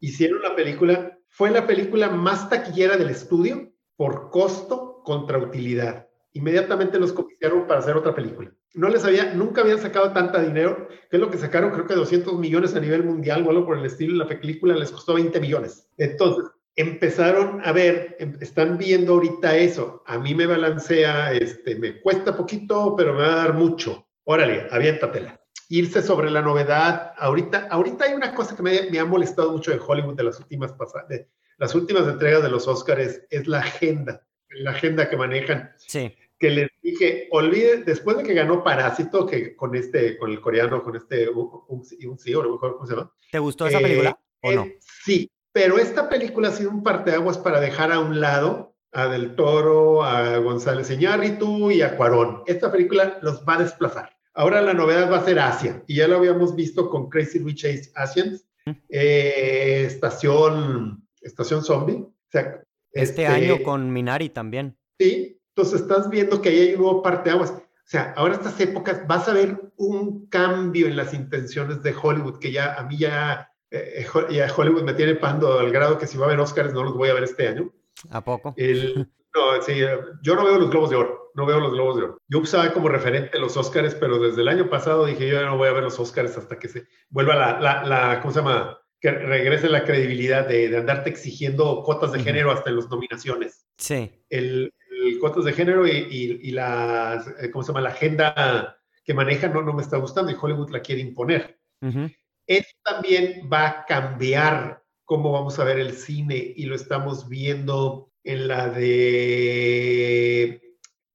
Hicieron 0.00 0.40
la 0.40 0.56
película, 0.56 1.18
fue 1.28 1.50
la 1.50 1.66
película 1.66 2.08
más 2.08 2.48
taquillera 2.48 2.96
del 2.96 3.10
estudio 3.10 3.74
por 3.96 4.30
costo 4.30 5.02
contra 5.04 5.36
utilidad. 5.36 6.08
Inmediatamente 6.32 6.98
los 6.98 7.12
copiaron 7.12 7.66
para 7.66 7.80
hacer 7.80 7.94
otra 7.94 8.14
película. 8.14 8.50
No 8.74 8.88
les 8.88 9.04
había, 9.04 9.34
nunca 9.34 9.60
habían 9.60 9.78
sacado 9.80 10.12
tanta 10.12 10.42
dinero, 10.42 10.88
que 11.10 11.16
es 11.16 11.20
lo 11.20 11.30
que 11.30 11.38
sacaron, 11.38 11.72
creo 11.72 11.86
que 11.86 11.94
200 11.94 12.38
millones 12.38 12.74
a 12.74 12.80
nivel 12.80 13.04
mundial 13.04 13.46
o 13.46 13.50
algo 13.50 13.66
por 13.66 13.78
el 13.78 13.84
estilo, 13.84 14.16
la 14.16 14.26
película 14.26 14.74
les 14.74 14.90
costó 14.90 15.14
20 15.14 15.38
millones. 15.40 15.88
Entonces, 15.98 16.50
empezaron 16.76 17.60
a 17.64 17.72
ver, 17.72 18.16
em, 18.18 18.36
están 18.40 18.78
viendo 18.78 19.14
ahorita 19.14 19.56
eso. 19.56 20.02
A 20.06 20.18
mí 20.18 20.34
me 20.34 20.46
balancea, 20.46 21.32
este, 21.32 21.76
me 21.76 22.00
cuesta 22.00 22.36
poquito, 22.36 22.94
pero 22.96 23.12
me 23.12 23.20
va 23.20 23.32
a 23.32 23.36
dar 23.36 23.54
mucho. 23.54 24.06
Órale, 24.24 24.66
aviéntatela. 24.70 25.38
Irse 25.68 26.02
sobre 26.02 26.30
la 26.30 26.42
novedad. 26.42 27.12
Ahorita, 27.18 27.68
ahorita 27.70 28.06
hay 28.06 28.14
una 28.14 28.34
cosa 28.34 28.56
que 28.56 28.62
me, 28.62 28.90
me 28.90 28.98
ha 28.98 29.04
molestado 29.04 29.52
mucho 29.52 29.70
de 29.70 29.80
Hollywood 29.84 30.16
de 30.16 30.24
las 30.24 30.38
últimas 30.38 30.72
pasadas, 30.72 31.08
de 31.08 31.28
las 31.58 31.74
últimas 31.74 32.06
entregas 32.08 32.42
de 32.42 32.48
los 32.48 32.66
Oscars, 32.66 33.22
es 33.30 33.46
la 33.46 33.58
agenda, 33.58 34.24
la 34.50 34.70
agenda 34.70 35.08
que 35.08 35.16
manejan. 35.16 35.72
Sí. 35.76 36.14
Que 36.42 36.50
les 36.50 36.70
dije, 36.82 37.28
olvide, 37.30 37.84
después 37.84 38.16
de 38.16 38.24
que 38.24 38.34
ganó 38.34 38.64
Parásito, 38.64 39.24
que 39.24 39.54
con 39.54 39.76
este, 39.76 40.18
con 40.18 40.28
el 40.28 40.40
coreano, 40.40 40.82
con 40.82 40.96
este, 40.96 41.28
un, 41.28 41.62
un, 41.68 41.84
sí, 41.84 42.34
o 42.34 42.42
lo 42.42 42.50
mejor, 42.54 42.74
¿cómo 42.74 42.84
se 42.84 42.96
llama? 42.96 43.12
¿Te 43.30 43.38
gustó 43.38 43.68
esa 43.68 43.78
película 43.78 44.18
o 44.42 44.50
eh, 44.50 44.56
no? 44.56 44.66
Sí, 45.04 45.30
pero 45.52 45.78
esta 45.78 46.08
película 46.08 46.48
ha 46.48 46.50
sido 46.50 46.70
un 46.70 46.82
parteaguas 46.82 47.38
para 47.38 47.60
dejar 47.60 47.92
a 47.92 48.00
un 48.00 48.20
lado 48.20 48.74
a 48.90 49.06
Del 49.06 49.36
Toro, 49.36 50.02
a 50.02 50.36
González 50.38 50.90
Iñárritu 50.90 51.70
y 51.70 51.80
a 51.82 51.96
Cuarón. 51.96 52.42
Esta 52.46 52.72
película 52.72 53.20
los 53.22 53.44
va 53.44 53.54
a 53.54 53.62
desplazar. 53.62 54.16
Ahora 54.34 54.62
la 54.62 54.74
novedad 54.74 55.12
va 55.12 55.18
a 55.18 55.24
ser 55.24 55.38
Asia, 55.38 55.84
y 55.86 55.94
ya 55.98 56.08
lo 56.08 56.16
habíamos 56.16 56.56
visto 56.56 56.90
con 56.90 57.08
Crazy 57.08 57.38
Rich 57.38 57.92
Asians, 57.94 58.48
eh, 58.88 59.84
Estación, 59.86 61.06
Estación 61.20 61.62
Zombie. 61.62 61.98
O 61.98 62.12
sea, 62.32 62.64
este, 62.90 63.22
este, 63.22 63.26
año 63.28 63.62
con 63.62 63.92
Minari 63.92 64.30
también. 64.30 64.76
Sí, 64.98 65.40
entonces 65.54 65.82
estás 65.82 66.08
viendo 66.08 66.40
que 66.40 66.48
ahí 66.48 66.60
hay 66.60 66.74
un 66.74 66.82
nuevo 66.82 67.02
parteaguas. 67.02 67.50
O 67.50 67.88
sea, 67.92 68.14
ahora 68.16 68.34
estas 68.34 68.58
épocas 68.60 69.06
vas 69.06 69.28
a 69.28 69.34
ver 69.34 69.60
un 69.76 70.26
cambio 70.28 70.86
en 70.86 70.96
las 70.96 71.12
intenciones 71.12 71.82
de 71.82 71.94
Hollywood, 72.00 72.38
que 72.38 72.52
ya 72.52 72.74
a 72.74 72.84
mí 72.84 72.96
ya 72.96 73.50
eh, 73.70 74.06
y 74.30 74.40
a 74.40 74.52
Hollywood 74.54 74.82
me 74.82 74.94
tiene 74.94 75.14
pando 75.16 75.58
al 75.58 75.70
grado 75.70 75.98
que 75.98 76.06
si 76.06 76.16
va 76.16 76.24
a 76.24 76.28
haber 76.28 76.40
Oscars 76.40 76.72
no 76.72 76.84
los 76.84 76.94
voy 76.94 77.10
a 77.10 77.14
ver 77.14 77.24
este 77.24 77.48
año. 77.48 77.70
¿A 78.10 78.24
poco? 78.24 78.54
El, 78.56 78.94
no, 79.34 79.62
sí, 79.62 79.78
yo 80.22 80.34
no 80.34 80.44
veo 80.44 80.58
los 80.58 80.70
Globos 80.70 80.90
de 80.90 80.96
Oro, 80.96 81.32
no 81.34 81.44
veo 81.44 81.60
los 81.60 81.72
Globos 81.72 81.96
de 81.96 82.04
Oro. 82.04 82.18
Yo 82.28 82.38
usaba 82.38 82.72
como 82.72 82.88
referente 82.88 83.38
los 83.38 83.56
Oscars, 83.56 83.94
pero 83.94 84.18
desde 84.18 84.40
el 84.40 84.48
año 84.48 84.70
pasado 84.70 85.04
dije 85.04 85.28
yo 85.28 85.44
no 85.44 85.58
voy 85.58 85.68
a 85.68 85.72
ver 85.72 85.82
los 85.82 85.98
Oscars 85.98 86.38
hasta 86.38 86.58
que 86.58 86.68
se 86.68 86.86
vuelva 87.10 87.34
la, 87.34 87.60
la, 87.60 87.84
la 87.84 88.20
¿cómo 88.20 88.32
se 88.32 88.40
llama? 88.40 88.78
Que 89.00 89.10
regrese 89.10 89.68
la 89.68 89.84
credibilidad 89.84 90.46
de, 90.46 90.68
de 90.68 90.76
andarte 90.78 91.10
exigiendo 91.10 91.82
cuotas 91.82 92.12
de 92.12 92.20
género 92.20 92.52
hasta 92.52 92.70
en 92.70 92.76
las 92.76 92.88
nominaciones. 92.88 93.66
Sí. 93.76 94.24
El, 94.30 94.72
el 95.08 95.18
cuotas 95.18 95.44
de 95.44 95.52
género 95.52 95.86
y, 95.86 95.90
y, 95.90 96.48
y, 96.48 96.50
la, 96.52 97.24
¿cómo 97.52 97.62
se 97.62 97.68
llama? 97.68 97.80
La 97.80 97.90
agenda 97.90 98.78
que 99.04 99.14
manejan 99.14 99.52
no, 99.52 99.62
no 99.62 99.72
me 99.72 99.82
está 99.82 99.96
gustando 99.96 100.30
y 100.30 100.36
Hollywood 100.40 100.70
la 100.70 100.80
quiere 100.80 101.00
imponer. 101.00 101.58
Uh 101.80 102.08
esto 102.46 102.74
también 102.84 103.48
va 103.52 103.68
a 103.68 103.84
cambiar 103.86 104.82
cómo 105.04 105.32
vamos 105.32 105.58
a 105.58 105.64
ver 105.64 105.78
el 105.78 105.92
cine 105.92 106.52
y 106.56 106.66
lo 106.66 106.74
estamos 106.74 107.28
viendo 107.28 108.10
en 108.24 108.48
la 108.48 108.68
de, 108.68 110.60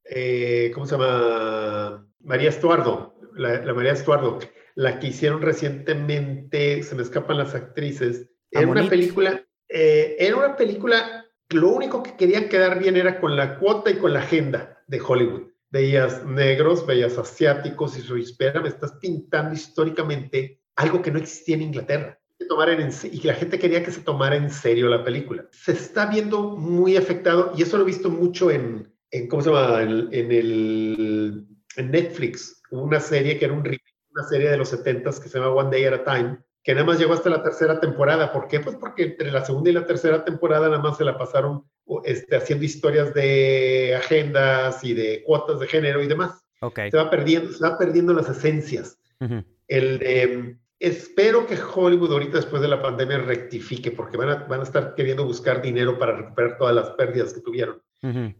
eh, 0.05 0.71
¿cómo 0.73 0.85
se 0.85 0.97
llama? 0.97 2.07
María 2.19 2.49
Estuardo, 2.49 3.15
la, 3.35 3.73
María 3.73 3.93
Estuardo, 3.93 4.39
la 4.75 4.99
que 4.99 5.07
hicieron 5.07 5.41
recientemente, 5.41 6.83
se 6.83 6.95
me 6.95 7.01
escapan 7.03 7.37
las 7.37 7.55
actrices, 7.55 8.29
era 8.51 8.67
una 8.67 8.87
película, 8.89 9.45
eh, 9.69 10.15
era 10.19 10.35
una 10.35 10.55
película, 10.55 11.25
lo 11.49 11.69
único 11.69 12.03
que 12.03 12.15
querían 12.15 12.49
quedar 12.49 12.79
bien 12.79 12.97
era 12.97 13.19
con 13.19 13.35
la 13.35 13.57
cuota 13.59 13.89
y 13.89 13.97
con 13.97 14.13
la 14.13 14.19
agenda 14.19 14.83
de 14.87 15.01
Hollywood. 15.01 15.43
Veías 15.69 16.25
negros, 16.25 16.85
veías 16.85 17.17
asiáticos 17.17 17.97
y 17.97 18.01
su 18.01 18.15
espera, 18.17 18.61
me 18.61 18.69
estás 18.69 18.93
pintando 19.01 19.53
históricamente 19.53 20.61
algo 20.75 21.01
que 21.01 21.11
no 21.11 21.19
existía 21.19 21.55
en 21.55 21.63
Inglaterra. 21.63 22.19
En, 22.39 22.91
y 23.11 23.21
la 23.21 23.33
gente 23.33 23.59
quería 23.59 23.83
que 23.83 23.91
se 23.91 24.01
tomara 24.01 24.35
en 24.35 24.49
serio 24.49 24.87
la 24.87 25.03
película. 25.03 25.47
Se 25.51 25.73
está 25.73 26.05
viendo 26.05 26.55
muy 26.55 26.95
afectado, 26.95 27.51
y 27.57 27.61
eso 27.61 27.77
lo 27.77 27.83
he 27.83 27.87
visto 27.87 28.09
mucho 28.09 28.51
en, 28.51 28.93
en 29.11 29.27
¿cómo 29.27 29.41
se 29.41 29.49
llama? 29.49 29.81
En, 29.81 30.31
el, 30.31 31.45
en 31.75 31.91
Netflix, 31.91 32.61
una 32.71 32.99
serie 32.99 33.37
que 33.37 33.45
era 33.45 33.53
un 33.53 33.63
una 34.17 34.27
serie 34.27 34.49
de 34.49 34.57
los 34.57 34.69
70 34.69 35.09
que 35.21 35.29
se 35.29 35.37
llama 35.37 35.51
One 35.51 35.69
Day 35.69 35.85
at 35.85 35.93
a 35.93 36.03
Time, 36.03 36.37
que 36.67 36.73
nada 36.73 36.85
más 36.85 36.99
llegó 36.99 37.13
hasta 37.13 37.29
la 37.29 37.41
tercera 37.41 37.79
temporada. 37.79 38.33
¿Por 38.33 38.49
qué? 38.49 38.59
Pues 38.59 38.75
porque 38.75 39.03
entre 39.03 39.31
la 39.31 39.45
segunda 39.45 39.69
y 39.69 39.73
la 39.73 39.85
tercera 39.85 40.25
temporada 40.25 40.67
nada 40.67 40.81
más 40.81 40.97
se 40.97 41.05
la 41.05 41.17
pasaron 41.17 41.63
este, 42.03 42.35
haciendo 42.35 42.65
historias 42.65 43.13
de 43.13 43.95
agendas 43.95 44.83
y 44.83 44.93
de 44.93 45.23
cuotas 45.23 45.61
de 45.61 45.67
género 45.67 46.03
y 46.03 46.07
demás. 46.07 46.43
Okay. 46.59 46.91
Se 46.91 46.97
va 46.97 47.09
perdiendo, 47.09 47.53
se 47.53 47.63
va 47.63 47.77
perdiendo 47.77 48.11
las 48.11 48.27
esencias. 48.27 48.99
El 49.69 49.99
de 49.99 50.57
Espero 50.77 51.47
que 51.47 51.57
Hollywood 51.57 52.11
ahorita 52.11 52.35
después 52.35 52.61
de 52.61 52.67
la 52.67 52.81
pandemia 52.81 53.19
rectifique 53.19 53.91
porque 53.91 54.17
van 54.17 54.29
a, 54.29 54.35
van 54.43 54.59
a 54.59 54.63
estar 54.63 54.93
queriendo 54.93 55.23
buscar 55.23 55.61
dinero 55.61 55.97
para 55.97 56.17
recuperar 56.17 56.57
todas 56.57 56.75
las 56.75 56.89
pérdidas 56.91 57.33
que 57.33 57.39
tuvieron. 57.39 57.81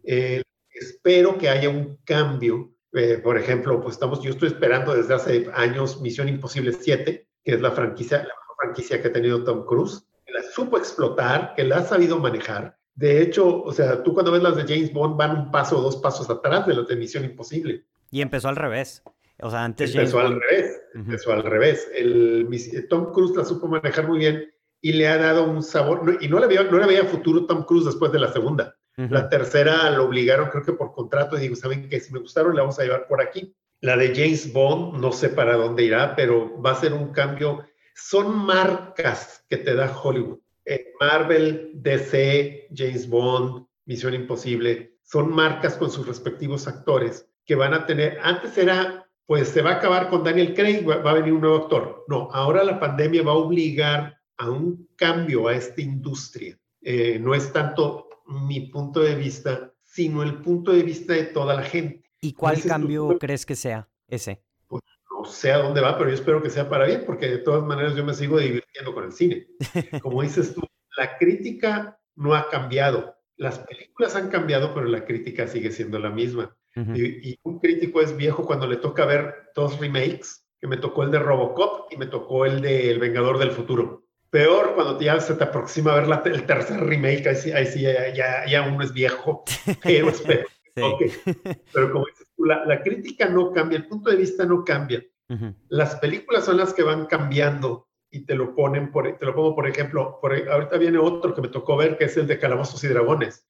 Eh, 0.04 0.42
espero 0.70 1.38
que 1.38 1.48
haya 1.48 1.70
un 1.70 1.98
cambio. 2.04 2.74
Eh, 2.92 3.20
por 3.24 3.38
ejemplo, 3.38 3.80
pues 3.82 3.96
estamos, 3.96 4.22
yo 4.22 4.32
estoy 4.32 4.50
esperando 4.50 4.94
desde 4.94 5.14
hace 5.14 5.50
años 5.54 6.02
Misión 6.02 6.28
Imposible 6.28 6.74
7, 6.74 7.26
que 7.48 7.54
es 7.54 7.62
la 7.62 7.72
franquicia, 7.72 8.18
la 8.18 8.24
mejor 8.26 8.56
franquicia 8.60 9.02
que 9.02 9.08
ha 9.08 9.14
tenido 9.14 9.42
Tom 9.46 9.66
Cruise, 9.66 10.06
que 10.26 10.34
la 10.34 10.44
supo 10.44 10.78
explotar, 10.78 11.54
que 11.56 11.64
la 11.64 11.78
ha 11.78 11.82
sabido 11.82 12.20
manejar. 12.20 12.78
De 12.94 13.22
hecho, 13.22 13.64
o 13.64 13.72
sea, 13.72 14.04
tú 14.04 14.14
cuando 14.14 14.34
ves 14.34 14.44
las 14.44 14.58
de 14.58 14.64
James 14.64 14.92
Bond 14.92 15.16
van 15.16 15.32
un 15.32 15.50
paso 15.50 15.80
o 15.80 15.82
dos 15.82 15.96
pasos 15.96 16.30
atrás 16.30 16.68
de 16.68 16.74
las 16.74 16.90
de 16.90 16.98
Misión 16.98 17.24
Imposible. 17.24 17.86
Y 18.12 18.20
empezó 18.20 18.50
al 18.50 18.58
revés. 18.58 19.02
O 19.40 19.50
sea, 19.50 19.64
antes 19.64 19.96
empezó 19.96 20.20
al 20.20 20.42
revés, 20.42 20.82
empezó 20.94 21.32
al 21.32 21.44
revés. 21.44 21.90
El, 21.96 22.50
Tom 22.90 23.14
Cruise 23.14 23.38
la 23.38 23.46
supo 23.46 23.70
manejar 23.70 24.10
muy 24.10 24.20
bien 24.20 24.52
y 24.82 24.92
le 24.92 25.08
ha 25.08 25.18
dado 25.18 25.46
un 25.46 25.64
sabor, 25.64 26.18
y 26.20 26.28
no 26.28 26.42
le, 26.42 26.48
veía, 26.48 26.64
no 26.64 26.78
le 26.80 26.86
veía 26.86 27.06
futuro 27.06 27.46
Tom 27.46 27.64
Cruise 27.64 27.86
después 27.86 28.12
de 28.12 28.20
la 28.20 28.34
segunda. 28.34 28.76
La 28.98 29.30
tercera 29.30 29.90
lo 29.92 30.04
obligaron, 30.04 30.50
creo 30.50 30.66
que 30.66 30.74
por 30.74 30.92
contrato, 30.92 31.38
y 31.38 31.42
digo, 31.42 31.56
¿saben 31.56 31.88
qué? 31.88 32.02
Si 32.02 32.12
me 32.12 32.20
gustaron, 32.20 32.54
la 32.56 32.64
vamos 32.64 32.78
a 32.78 32.84
llevar 32.84 33.08
por 33.08 33.22
aquí. 33.22 33.56
La 33.82 33.96
de 33.96 34.14
James 34.16 34.52
Bond, 34.52 35.00
no 35.00 35.12
sé 35.12 35.30
para 35.30 35.56
dónde 35.56 35.84
irá, 35.84 36.16
pero 36.16 36.60
va 36.62 36.72
a 36.72 36.80
ser 36.80 36.94
un 36.94 37.12
cambio. 37.12 37.64
Son 37.96 38.36
marcas 38.36 39.46
que 39.50 39.58
te 39.58 39.76
da 39.76 39.96
Hollywood. 39.96 40.40
Eh, 40.66 40.94
Marvel, 41.00 41.72
DC, 41.76 42.70
James 42.76 43.08
Bond, 43.08 43.66
Misión 43.86 44.14
Imposible, 44.14 44.98
son 45.04 45.34
marcas 45.34 45.76
con 45.78 45.90
sus 45.90 46.06
respectivos 46.06 46.68
actores 46.68 47.30
que 47.46 47.56
van 47.56 47.74
a 47.74 47.86
tener, 47.86 48.20
antes 48.22 48.58
era 48.58 49.08
pues 49.28 49.50
se 49.50 49.62
va 49.62 49.72
a 49.72 49.76
acabar 49.76 50.10
con 50.10 50.24
Daniel 50.24 50.54
Craig, 50.54 50.88
va 50.88 51.12
a 51.12 51.14
venir 51.14 51.34
un 51.34 51.42
nuevo 51.42 51.58
actor. 51.58 52.06
No, 52.08 52.30
ahora 52.32 52.64
la 52.64 52.80
pandemia 52.80 53.24
va 53.24 53.34
a 53.34 53.36
obligar 53.36 54.18
a 54.38 54.50
un 54.50 54.88
cambio 54.96 55.50
a 55.50 55.56
esta 55.56 55.82
industria. 55.82 56.58
Eh, 56.82 57.20
no 57.20 57.36
es 57.36 57.52
tanto 57.52 58.08
mi 58.26 58.62
punto 58.70 59.02
de 59.02 59.16
vista, 59.16 59.74
sino 59.84 60.24
el 60.24 60.42
punto 60.42 60.72
de 60.72 60.84
vista 60.84 61.12
de 61.14 61.26
toda 61.26 61.56
la 61.56 61.64
gente. 61.64 62.07
¿Y 62.22 62.34
cuál 62.34 62.62
cambio 62.62 63.18
crees 63.20 63.46
que 63.46 63.56
sea 63.56 63.88
ese? 64.08 64.44
Pues 64.68 64.84
no 65.12 65.26
sé 65.26 65.52
a 65.52 65.60
dónde 65.60 65.82
va, 65.82 65.98
pero 65.98 66.10
yo 66.10 66.16
espero 66.16 66.42
que 66.42 66.50
sea 66.50 66.70
para 66.70 66.86
bien, 66.86 67.04
porque 67.06 67.28
de 67.28 67.38
todas 67.40 67.64
maneras 67.64 67.96
yo 67.96 68.04
me 68.04 68.14
sigo 68.14 68.40
divirtiendo 68.40 68.94
con 68.94 69.06
el 69.06 69.12
cine. 69.12 69.48
Como 70.02 70.22
dices 70.22 70.54
tú, 70.54 70.62
la 70.98 71.18
crítica 71.18 72.00
no 72.16 72.36
ha 72.36 72.50
cambiado. 72.50 73.16
Las 73.36 73.60
películas 73.60 74.16
han 74.16 74.30
cambiado, 74.30 74.74
pero 74.74 74.88
la 74.88 75.06
crítica 75.06 75.48
sigue 75.48 75.72
siendo 75.72 76.00
la 76.00 76.10
misma 76.10 76.58
y, 76.96 77.40
un 77.44 77.60
crítico 77.60 78.02
es 78.02 78.16
viejo 78.16 78.46
cuando 78.46 78.68
le 78.68 78.78
toca 78.78 79.06
ver 79.06 79.52
dos 79.56 79.80
remakes, 79.80 80.46
que 80.60 80.68
me 80.68 80.78
tocó 80.78 81.04
el 81.04 81.12
de 81.12 81.20
Robocop 81.20 81.92
y 81.92 81.98
me 81.98 82.06
tocó 82.06 82.46
el 82.46 82.62
de 82.62 82.92
El 82.92 83.00
Vengador 83.00 83.40
del 83.40 83.52
Futuro. 83.52 84.04
Peor 84.30 84.74
cuando 84.76 85.00
ya 85.00 85.20
se 85.20 85.36
te 85.36 85.46
aproxima 85.46 85.94
a 85.94 86.02
ver 86.02 86.28
el 86.28 86.46
tercer 86.46 86.82
remake, 86.82 87.28
ahí 87.28 87.66
sí, 87.66 87.82
ya, 87.82 88.46
ya, 88.46 88.62
uno 88.64 88.84
es 88.84 88.94
viejo, 88.94 89.44
pero 89.84 90.10
espero. 90.10 90.48
Pero 91.74 91.92
como 91.92 92.06
dices 92.06 92.28
tú, 92.36 92.46
la, 92.46 92.82
crítica 92.82 93.28
no 93.30 93.52
cambia, 93.52 93.78
el 93.78 93.88
punto 93.88 94.10
de 94.10 94.18
vista 94.18 94.46
no 94.46 94.64
cambia. 94.64 95.04
Las 95.70 95.96
películas 95.96 96.46
son 96.46 96.58
las 96.58 96.74
que 96.74 96.84
van 96.84 97.06
cambiando 97.06 97.88
y 98.10 98.26
te 98.26 98.36
lo 98.36 98.56
ponen, 98.56 98.92
por, 98.92 99.18
te 99.18 99.26
lo 99.26 99.36
pongo 99.36 99.54
por 99.54 99.68
ejemplo, 99.68 100.20
por, 100.22 100.34
ahorita 100.34 100.78
viene 100.78 100.98
otro 100.98 101.34
que 101.34 101.42
me 101.42 101.50
tocó 101.50 101.76
ver, 101.76 101.98
que 101.98 102.06
es 102.06 102.16
el 102.16 102.28
de 102.28 102.40
Calabozos 102.40 102.84
y 102.84 102.88
Dragones 102.88 103.46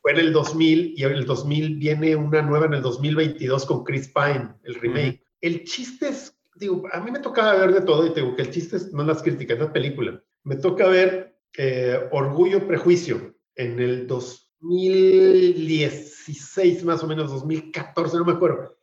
fue 0.00 0.12
en 0.12 0.18
el 0.18 0.32
2000 0.32 0.94
y 0.96 1.04
en 1.04 1.12
el 1.12 1.26
2000 1.26 1.76
viene 1.76 2.16
una 2.16 2.42
nueva 2.42 2.66
en 2.66 2.74
el 2.74 2.82
2022 2.82 3.66
con 3.66 3.84
Chris 3.84 4.12
Pine, 4.12 4.54
el 4.62 4.76
remake. 4.76 5.22
El 5.40 5.64
chiste 5.64 6.08
es 6.08 6.38
digo, 6.58 6.82
a 6.92 7.00
mí 7.00 7.10
me 7.10 7.20
tocaba 7.20 7.54
ver 7.54 7.72
de 7.72 7.80
todo 7.82 8.06
y 8.06 8.10
te 8.10 8.20
digo 8.20 8.34
que 8.34 8.42
el 8.42 8.50
chiste 8.50 8.76
es, 8.76 8.92
no 8.92 9.04
las 9.04 9.22
críticas, 9.22 9.58
la 9.58 9.72
película. 9.72 10.22
Me 10.44 10.56
toca 10.56 10.88
ver 10.88 11.38
eh, 11.56 12.08
Orgullo, 12.10 12.66
Prejuicio 12.66 13.34
en 13.54 13.80
el 13.80 14.06
2016, 14.60 16.84
más 16.84 17.02
o 17.02 17.06
menos, 17.06 17.30
2014, 17.30 18.18
no 18.18 18.24
me 18.24 18.32
acuerdo. 18.32 18.76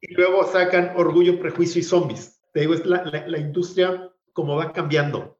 Y 0.00 0.14
luego 0.14 0.44
sacan 0.50 0.92
Orgullo, 0.96 1.38
Prejuicio 1.38 1.80
y 1.80 1.84
Zombies. 1.84 2.40
Te 2.52 2.60
digo, 2.60 2.74
es 2.74 2.84
la, 2.86 3.04
la, 3.04 3.38
industria 3.38 4.10
como 4.32 4.56
va 4.56 4.72
cambiando. 4.72 5.38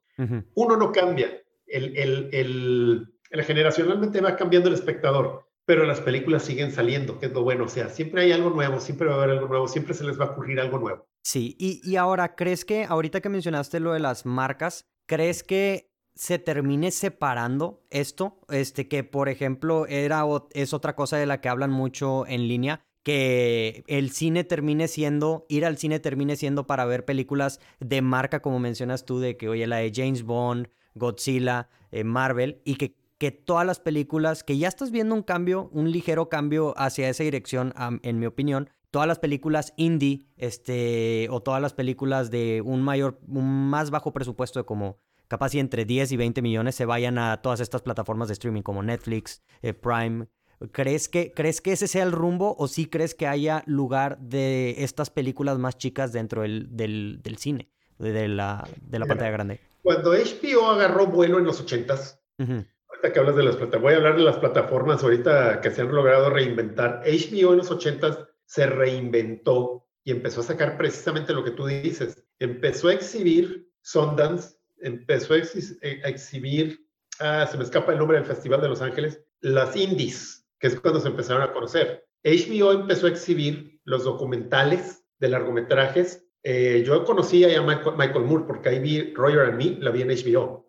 Uno 0.55 0.77
no 0.77 0.93
cambia, 0.93 1.43
el, 1.67 1.97
el, 1.97 2.29
el, 2.33 3.09
generacionalmente 3.45 4.21
va 4.21 4.37
cambiando 4.37 4.69
el 4.69 4.75
espectador, 4.75 5.49
pero 5.65 5.85
las 5.85 6.01
películas 6.01 6.45
siguen 6.45 6.71
saliendo, 6.71 7.19
que 7.19 7.27
es 7.27 7.33
lo 7.33 7.43
bueno. 7.43 7.65
O 7.65 7.69
sea, 7.69 7.89
siempre 7.89 8.23
hay 8.23 8.31
algo 8.33 8.51
nuevo, 8.51 8.81
siempre 8.81 9.09
va 9.09 9.15
a 9.15 9.17
haber 9.17 9.31
algo 9.31 9.49
nuevo, 9.49 9.69
siempre 9.69 9.95
se 9.95 10.05
les 10.05 10.19
va 10.19 10.27
a 10.27 10.31
ocurrir 10.31 10.61
algo 10.61 10.79
nuevo. 10.79 11.07
Sí, 11.23 11.57
y, 11.59 11.81
y 11.83 11.97
ahora, 11.97 12.37
¿crees 12.37 12.65
que, 12.65 12.85
ahorita 12.85 13.21
que 13.21 13.29
mencionaste 13.29 13.81
lo 13.81 13.93
de 13.93 14.01
las 14.01 14.27
marcas, 14.27 14.87
¿crees 15.07 15.43
que 15.43 15.94
se 16.15 16.39
termine 16.39 16.91
separando 16.91 17.83
esto, 17.91 18.39
este 18.49 18.89
que 18.89 19.05
por 19.05 19.29
ejemplo 19.29 19.87
era 19.87 20.25
es 20.53 20.73
otra 20.73 20.95
cosa 20.95 21.17
de 21.17 21.27
la 21.27 21.41
que 21.41 21.49
hablan 21.49 21.71
mucho 21.71 22.27
en 22.27 22.47
línea, 22.47 22.85
que 23.05 23.85
el 23.87 24.11
cine 24.11 24.45
termine 24.45 24.89
siendo, 24.89 25.45
ir 25.49 25.67
al 25.67 25.77
cine 25.77 26.01
termine 26.01 26.37
siendo 26.37 26.67
para 26.67 26.87
ver 26.87 27.05
películas 27.05 27.61
de 27.79 28.01
marca, 28.01 28.41
como 28.41 28.59
mencionas 28.59 29.05
tú, 29.05 29.21
de 29.21 29.37
que, 29.37 29.49
oye, 29.49 29.67
la 29.67 29.77
de 29.77 29.93
James 29.95 30.23
Bond, 30.23 30.69
Godzilla, 30.95 31.69
eh, 31.93 32.03
Marvel, 32.03 32.63
y 32.65 32.77
que, 32.77 32.97
que 33.19 33.31
todas 33.31 33.67
las 33.67 33.79
películas, 33.79 34.43
que 34.43 34.57
ya 34.57 34.69
estás 34.69 34.91
viendo 34.91 35.15
un 35.15 35.23
cambio, 35.23 35.69
un 35.73 35.93
ligero 35.93 36.31
cambio 36.31 36.73
hacia 36.79 37.11
esa 37.11 37.25
dirección, 37.25 37.75
en 38.03 38.19
mi 38.19 38.25
opinión, 38.25 38.71
todas 38.91 39.07
las 39.07 39.19
películas 39.19 39.75
indie, 39.77 40.27
este, 40.39 41.29
o 41.31 41.43
todas 41.43 41.61
las 41.61 41.75
películas 41.75 42.31
de 42.31 42.63
un 42.65 42.81
mayor, 42.81 43.21
un 43.29 43.69
más 43.69 43.91
bajo 43.91 44.15
presupuesto 44.15 44.61
de 44.61 44.65
como 44.65 44.97
capaz 45.29 45.55
y 45.55 45.59
entre 45.59 45.85
10 45.85 46.13
y 46.13 46.17
20 46.17 46.43
millones 46.43 46.75
se 46.75 46.85
vayan 46.85 47.19
a 47.19 47.41
todas 47.43 47.61
estas 47.61 47.83
plataformas 47.83 48.29
de 48.29 48.35
streaming 48.35 48.63
como 48.63 48.83
Netflix, 48.83 49.43
eh, 49.63 49.75
Prime. 49.75 50.27
¿Crees 50.73 51.09
que, 51.09 51.33
¿Crees 51.33 51.61
que 51.61 51.73
ese 51.73 51.89
sea 51.89 52.05
el 52.05 52.13
rumbo 52.13 52.57
o 52.59 52.69
sí 52.69 52.87
crees 52.87 53.15
que 53.15 53.27
haya 53.27 53.63
lugar 53.67 54.19
de 54.19 54.77
estas 54.79 55.11
películas 55.11 55.59
más 55.59 55.77
chicas 55.77 56.13
dentro 56.13 56.43
del, 56.43 56.69
del, 56.71 57.37
cine, 57.39 57.71
de, 57.99 58.29
la, 58.29 58.67
de 58.81 58.99
la 58.99 59.07
pantalla 59.07 59.31
grande? 59.31 59.61
Cuando 59.83 60.13
HBO 60.13 60.71
agarró 60.71 61.07
vuelo 61.09 61.39
en 61.39 61.45
los 61.45 61.63
80s, 61.63 62.19
ahorita 62.39 63.13
que 63.13 63.19
hablas 63.19 63.37
de 63.37 63.43
las 63.43 63.57
plataformas, 63.57 63.83
voy 63.83 63.93
a 63.93 63.97
hablar 63.97 64.17
de 64.17 64.23
las 64.23 64.39
plataformas 64.39 65.03
ahorita 65.03 65.61
que 65.61 65.71
se 65.71 65.83
han 65.83 65.93
logrado 65.93 66.31
reinventar. 66.31 67.03
HBO 67.05 67.53
en 67.53 67.59
los 67.59 67.71
80s 67.71 68.27
se 68.47 68.67
reinventó 68.67 69.87
y 70.05 70.13
empezó 70.13 70.41
a 70.41 70.45
sacar 70.45 70.79
precisamente 70.79 71.35
lo 71.35 71.45
que 71.45 71.51
tú 71.51 71.67
dices. 71.67 72.25
Empezó 72.39 72.89
a 72.89 72.95
exhibir 72.95 73.71
Sundance, 73.83 74.57
empezó 74.85 75.35
a, 75.35 75.39
exhibir, 75.39 76.87
ah, 77.21 77.47
se 77.51 77.57
me 77.57 77.65
escapa 77.65 77.93
el 77.93 77.99
nombre 77.99 78.19
del 78.19 78.27
Festival 78.27 78.61
de 78.61 78.69
Los 78.69 78.83
Ángeles, 78.83 79.21
las 79.41 79.75
indies, 79.75 80.47
que 80.59 80.69
es 80.69 80.79
cuando 80.79 81.01
se 81.01 81.09
empezaron 81.09 81.43
a 81.43 81.53
conocer. 81.53 82.07
HBO 82.23 82.73
empezó 82.73 83.07
a 83.07 83.11
exhibir 83.11 83.81
los 83.85 84.05
documentales 84.05 85.05
de 85.19 85.29
largometrajes. 85.29 86.25
Eh, 86.43 86.85
yo 86.87 87.05
conocí 87.05 87.45
a 87.45 87.63
Michael, 87.63 88.25
Moore 88.25 88.45
porque 88.47 88.69
ahí 88.69 88.79
vi 88.79 89.13
Roger 89.15 89.41
and 89.41 89.57
Me, 89.57 89.79
la 89.81 89.91
vi 89.91 90.03
en 90.03 90.09
HBO. 90.09 90.67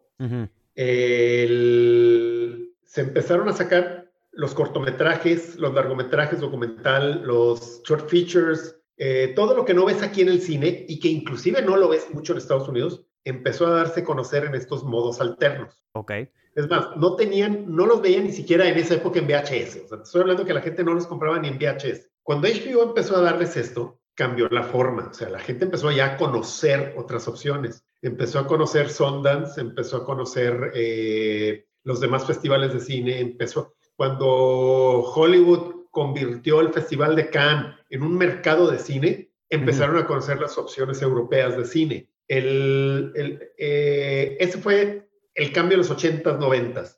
se 2.86 3.02
empezaron 3.02 3.50
a 3.50 3.54
sacar 3.54 4.12
los 4.32 4.54
cortometrajes, 4.54 5.56
los 5.56 5.74
largometrajes 5.74 6.40
documental, 6.40 7.24
los 7.24 7.82
short 7.84 8.10
features, 8.10 8.78
eh, 8.98 9.34
todo 9.36 9.56
lo 9.56 9.66
que 9.66 9.74
no 9.74 9.86
ves 9.86 10.04
aquí 10.04 10.22
en 10.22 10.30
el 10.30 10.42
cine 10.42 10.86
y 10.88 11.00
que 11.00 11.10
inclusive 11.10 11.62
no 11.62 11.76
lo 11.76 11.90
ves 11.90 12.08
mucho 12.14 12.34
en 12.34 12.40
Estados 12.40 12.68
Unidos, 12.68 13.06
empezó 13.26 13.68
a 13.68 13.72
darse 13.72 14.02
a 14.02 14.06
conocer 14.06 14.46
en 14.46 14.56
estos 14.56 14.84
modos 14.84 15.20
alternos. 15.20 15.84
Ok. 15.94 16.12
Es 16.56 16.70
más, 16.70 16.96
no 16.96 17.18
tenían, 17.18 17.66
no 17.76 17.86
los 17.86 18.02
veían 18.02 18.24
ni 18.24 18.32
siquiera 18.32 18.68
en 18.70 18.78
esa 18.78 18.96
época 18.96 19.20
en 19.20 19.28
VHS. 19.28 19.84
O 19.84 19.88
sea, 19.90 19.98
estoy 20.02 20.22
hablando 20.22 20.46
que 20.46 20.54
la 20.54 20.62
gente 20.62 20.84
no 20.84 20.94
los 20.94 21.06
compraba 21.06 21.38
ni 21.38 21.50
en 21.50 21.58
VHS. 21.58 22.10
Cuando 22.24 22.48
HBO 22.48 22.84
empezó 22.84 23.18
a 23.18 23.22
darles 23.22 23.58
esto, 23.58 24.00
cambió 24.14 24.48
la 24.48 24.64
forma. 24.64 25.10
O 25.10 25.14
sea, 25.14 25.30
la 25.30 25.40
gente 25.40 25.66
empezó 25.66 25.92
ya 25.92 26.14
a 26.14 26.18
conocer 26.18 26.96
otras 26.98 27.28
opciones. 27.28 27.84
Empezó 28.02 28.40
a 28.40 28.48
conocer 28.48 28.90
Sundance, 28.90 29.60
empezó 29.60 29.98
a 29.98 30.06
conocer 30.06 30.72
eh, 30.76 31.66
los 31.84 32.00
demás 32.00 32.26
festivales 32.26 32.74
de 32.74 32.80
cine, 32.80 33.20
empezó... 33.20 33.74
Cuando 33.98 34.26
Hollywood 34.26 35.86
convirtió 35.90 36.60
el 36.60 36.74
Festival 36.74 37.16
de 37.16 37.30
Cannes 37.30 37.76
en 37.90 38.04
un 38.04 38.18
mercado 38.18 38.70
de 38.70 38.80
cine, 38.80 39.32
empezaron 39.50 39.98
a 39.98 40.06
conocer 40.06 40.40
las 40.40 40.58
opciones 40.58 41.02
europeas 41.02 41.56
de 41.56 41.66
cine. 41.66 42.10
El, 42.28 43.12
el, 43.16 43.50
eh, 43.58 44.38
ese 44.40 44.58
fue 44.58 45.08
el 45.36 45.52
cambio 45.52 45.78
de 45.78 45.84
los 45.84 45.92
80s, 45.92 46.40
90s. 46.40 46.98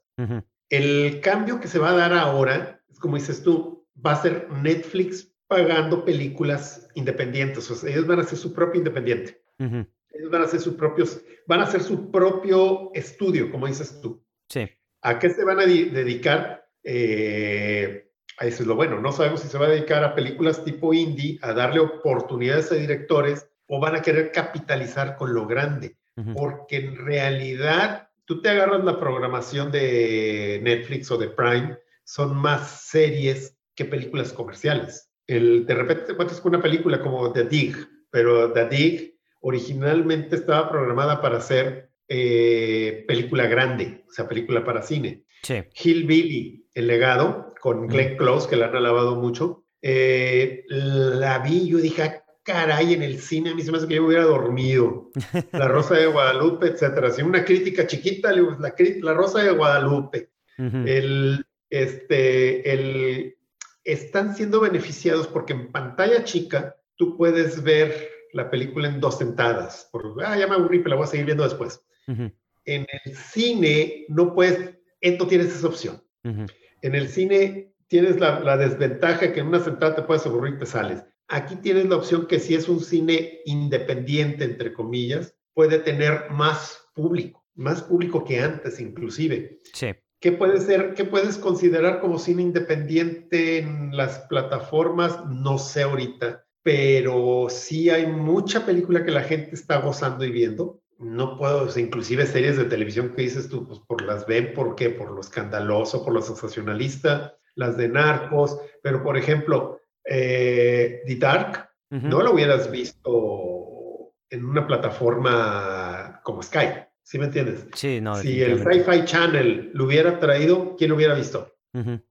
El 0.70 1.22
cambio 1.22 1.60
que 1.60 1.68
se 1.68 1.80
va 1.80 1.92
a 1.92 1.96
dar 1.96 2.14
ahora, 2.14 2.82
es 2.90 3.00
como 3.00 3.16
dices 3.16 3.44
tú, 3.44 3.88
va 4.06 4.14
a 4.14 4.22
ser 4.22 4.50
Netflix 4.52 5.34
pagando 5.48 6.06
películas 6.06 6.88
independientes. 6.96 7.70
O 7.72 7.76
sea, 7.76 7.90
ellos 7.90 8.08
van 8.08 8.20
a 8.20 8.24
hacer 8.24 8.38
su 8.38 8.54
propio 8.54 8.80
independiente. 8.80 9.42
Ellos 9.58 10.32
van 10.32 10.42
a 10.42 10.46
hacer 10.46 10.60
sus 10.60 10.76
propios, 10.76 11.22
van 11.48 11.62
a 11.62 11.64
hacer 11.64 11.82
su 11.82 12.12
propio 12.12 12.92
estudio, 12.94 13.52
como 13.52 13.68
dices 13.68 14.00
tú. 14.02 14.24
Sí. 14.50 14.70
¿A 15.02 15.20
qué 15.20 15.30
se 15.30 15.44
van 15.44 15.60
a 15.60 15.66
dedicar? 15.66 16.68
Eh, 16.84 18.12
eso 18.40 18.64
es 18.64 18.68
lo 18.68 18.76
bueno. 18.76 19.00
No 19.00 19.12
sabemos 19.12 19.42
si 19.42 19.48
se 19.48 19.58
va 19.58 19.66
a 19.66 19.70
dedicar 19.70 20.04
a 20.04 20.16
películas 20.16 20.64
tipo 20.64 20.94
indie, 20.94 21.40
a 21.42 21.54
darle 21.54 21.80
oportunidades 21.80 22.72
a 22.72 22.76
directores 22.76 23.50
o 23.68 23.80
van 23.80 23.96
a 23.96 24.02
querer 24.02 24.32
capitalizar 24.32 25.16
con 25.16 25.34
lo 25.34 25.46
grande. 25.46 25.98
Porque 26.34 26.78
en 26.78 26.96
realidad, 26.96 28.10
tú 28.26 28.42
te 28.42 28.50
agarras 28.50 28.84
la 28.84 29.00
programación 29.00 29.72
de 29.72 30.60
Netflix 30.64 31.12
o 31.12 31.18
de 31.18 31.28
Prime, 31.28 31.78
son 32.04 32.36
más 32.36 32.88
series 32.88 33.56
que 33.76 33.86
películas 33.86 34.34
comerciales. 34.34 35.12
El, 35.28 35.68
de 35.68 35.76
repente 35.76 36.06
te 36.06 36.12
encuentras 36.14 36.42
con 36.42 36.56
una 36.56 36.64
película 36.64 37.02
como 37.02 37.32
The 37.32 37.44
Dig, 37.44 37.76
pero 38.10 38.52
The 38.52 38.66
Dig 38.66 39.18
originalmente 39.42 40.38
estaba 40.38 40.72
programada 40.72 41.22
para 41.22 41.40
ser 41.40 41.92
eh, 42.08 43.06
película 43.08 43.46
grande, 43.48 44.06
o 44.08 44.12
sea, 44.12 44.28
película 44.28 44.64
para 44.64 44.82
cine. 44.82 45.24
Sí. 45.44 45.56
Hillbilly, 45.84 46.66
El 46.74 46.88
legado, 46.88 47.54
con 47.60 47.88
Glenn 47.88 48.18
Close, 48.18 48.50
que 48.50 48.56
la 48.56 48.68
han 48.68 48.76
alabado 48.76 49.16
mucho. 49.16 49.66
Eh, 49.82 50.64
la 50.70 51.40
vi, 51.40 51.68
yo 51.68 51.78
dije, 51.78 52.02
ah, 52.02 52.24
caray, 52.48 52.94
en 52.94 53.04
el 53.04 53.20
cine 53.20 53.50
a 53.50 53.56
mí 53.56 53.62
se 53.62 53.72
me 53.72 53.78
hace 53.78 53.88
que 53.90 53.96
yo 53.96 54.06
hubiera 54.06 54.24
dormido. 54.24 55.12
La 55.52 55.68
Rosa 55.68 55.96
de 55.96 56.08
Guadalupe, 56.08 56.68
etcétera. 56.68 57.10
Así 57.10 57.22
una 57.22 57.44
crítica 57.44 57.86
chiquita, 57.86 58.32
la, 58.32 58.74
la 59.02 59.14
Rosa 59.14 59.44
de 59.44 59.52
Guadalupe. 59.52 60.30
el, 60.58 61.46
este, 61.70 62.72
el, 62.74 63.36
están 63.84 64.34
siendo 64.34 64.62
beneficiados 64.62 65.28
porque 65.28 65.54
en 65.54 65.74
pantalla 65.74 66.24
chica 66.24 66.78
tú 66.96 67.18
puedes 67.18 67.62
ver 67.64 68.10
la 68.32 68.50
película 68.50 68.88
en 68.88 69.02
dos 69.02 69.18
sentadas. 69.18 69.90
Por, 69.92 70.16
ah, 70.26 70.38
ya 70.38 70.48
me 70.48 70.56
aburrí, 70.56 70.80
pero 70.80 70.92
la 70.92 70.96
voy 70.96 71.06
a 71.06 71.08
seguir 71.08 71.26
viendo 71.26 71.44
después. 71.44 71.84
En 72.08 72.88
el 73.06 73.16
cine 73.16 74.06
no 74.08 74.34
puedes, 74.34 74.74
no 75.20 75.28
tienes 75.28 75.48
esa 75.48 75.68
opción. 75.68 76.02
En 76.24 76.96
el 76.96 77.10
cine 77.10 77.74
tienes 77.88 78.22
la, 78.22 78.40
la, 78.40 78.56
desventaja 78.56 79.34
que 79.34 79.42
en 79.42 79.48
una 79.48 79.60
sentada 79.60 79.96
te 79.96 80.02
puedes 80.04 80.26
aburrir 80.26 80.56
y 80.56 80.60
te 80.60 80.66
sales. 80.66 81.04
Aquí 81.28 81.58
tienes 81.58 81.86
la 81.86 81.98
opción 81.98 82.28
que 82.28 82.40
si 82.40 82.56
es 82.56 82.70
un 82.70 82.80
cine 82.80 83.42
independiente, 83.46 84.46
entre 84.46 84.74
comillas, 84.74 85.36
puede 85.54 85.80
tener 85.80 86.30
más 86.30 86.90
público, 86.94 87.44
más 87.56 87.84
público 87.84 88.24
que 88.24 88.40
antes 88.40 88.80
inclusive. 88.80 89.60
Sí. 89.74 89.88
¿Qué 90.20 90.32
puede 90.32 90.60
ser, 90.60 90.96
qué 90.96 91.04
puedes 91.04 91.38
considerar 91.38 92.00
como 92.00 92.18
cine 92.18 92.42
independiente 92.42 93.60
en 93.60 93.96
las 93.96 94.20
plataformas? 94.30 95.24
No 95.28 95.60
sé 95.60 95.84
ahorita, 95.84 96.44
pero 96.64 97.48
sí 97.50 97.90
hay 97.90 98.08
mucha 98.08 98.66
película 98.66 99.06
que 99.06 99.12
la 99.12 99.22
gente 99.22 99.54
está 99.54 99.80
gozando 99.80 100.26
y 100.26 100.32
viendo. 100.32 100.82
No 100.98 101.38
puedo, 101.38 101.68
inclusive 101.80 102.26
series 102.26 102.58
de 102.58 102.66
televisión 102.66 103.14
que 103.16 103.22
dices 103.22 103.48
tú, 103.48 103.68
pues 103.68 103.80
por 103.80 104.02
las 104.02 104.26
ven, 104.26 104.54
¿por 104.56 104.76
qué? 104.76 104.90
Por 104.90 105.12
lo 105.12 105.22
escandaloso, 105.22 106.04
por 106.04 106.14
lo 106.14 106.22
sensacionalista, 106.22 107.38
las 107.54 107.78
de 107.78 107.88
narcos, 107.88 108.58
pero 108.82 109.04
por 109.04 109.18
ejemplo, 109.18 109.77
eh, 110.10 111.02
The 111.06 111.16
Dark, 111.18 111.70
no 111.90 112.22
lo 112.22 112.34
hubieras 112.34 112.70
visto 112.72 114.14
en 114.30 114.46
una 114.46 114.68
plataforma 114.68 116.20
como 116.24 116.44
Sky, 116.44 116.68
¿sí 117.02 117.18
me 117.18 117.26
entiendes? 117.26 117.66
Sí, 117.74 118.02
no. 118.02 118.16
Si 118.16 118.42
el 118.42 118.60
Sci-Fi 118.60 119.06
Channel 119.06 119.72
lo 119.74 119.86
hubiera 119.86 120.20
traído, 120.20 120.76
¿quién 120.78 120.90
lo 120.90 120.96
hubiera 120.96 121.14
visto? 121.14 121.54
Nadie. 121.74 122.02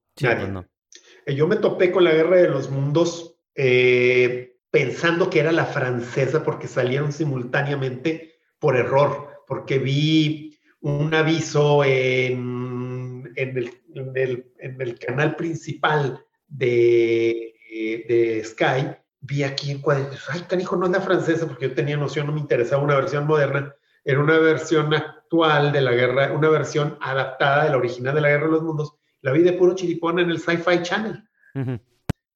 Pues 0.47 0.65
eh, 1.25 1.35
Yo 1.35 1.47
me 1.47 1.57
topé 1.57 1.91
con 1.91 2.03
la 2.03 2.13
Guerra 2.13 2.37
de 2.37 2.49
los 2.49 2.69
Mundos 2.69 3.35
eh, 3.55 4.57
pensando 4.71 5.29
que 5.29 5.39
era 5.39 5.51
la 5.51 5.65
francesa 5.65 6.43
porque 6.43 6.67
salieron 6.67 7.11
simultáneamente 7.11 8.35
por 8.59 8.75
error, 8.75 9.43
porque 9.47 9.79
vi 9.79 10.57
un 10.79 11.13
aviso 11.13 11.83
en, 11.83 13.31
en, 13.35 13.57
el, 13.57 13.71
en 13.93 14.11
el, 14.15 14.53
en 14.59 14.81
el 14.81 14.99
canal 14.99 15.35
principal 15.35 16.23
de 16.47 17.56
de 17.69 18.41
Sky 18.43 18.95
vi 19.19 19.43
aquí 19.43 19.71
en 19.71 19.81
cuadritos, 19.81 20.23
ay, 20.29 20.41
canijo, 20.41 20.75
no 20.75 20.85
es 20.85 20.91
la 20.91 21.01
francesa, 21.01 21.47
porque 21.47 21.69
yo 21.69 21.75
tenía 21.75 21.97
noción, 21.97 22.27
no 22.27 22.33
me 22.33 22.39
interesaba 22.39 22.83
una 22.83 22.95
versión 22.95 23.27
moderna, 23.27 23.75
era 24.05 24.19
una 24.19 24.37
versión 24.37 24.93
actual 24.93 25.71
de 25.71 25.81
la 25.81 25.91
guerra, 25.91 26.31
una 26.31 26.49
versión 26.49 26.97
adaptada 27.01 27.65
de 27.65 27.71
la 27.71 27.77
original 27.77 28.15
de 28.15 28.21
la 28.21 28.29
Guerra 28.29 28.45
de 28.45 28.51
los 28.51 28.63
Mundos, 28.63 28.93
la 29.21 29.31
vi 29.31 29.41
de 29.41 29.53
puro 29.53 29.75
chiripón 29.75 30.19
en 30.19 30.29
el 30.29 30.39
Sci-Fi 30.39 30.81
Channel. 30.83 31.23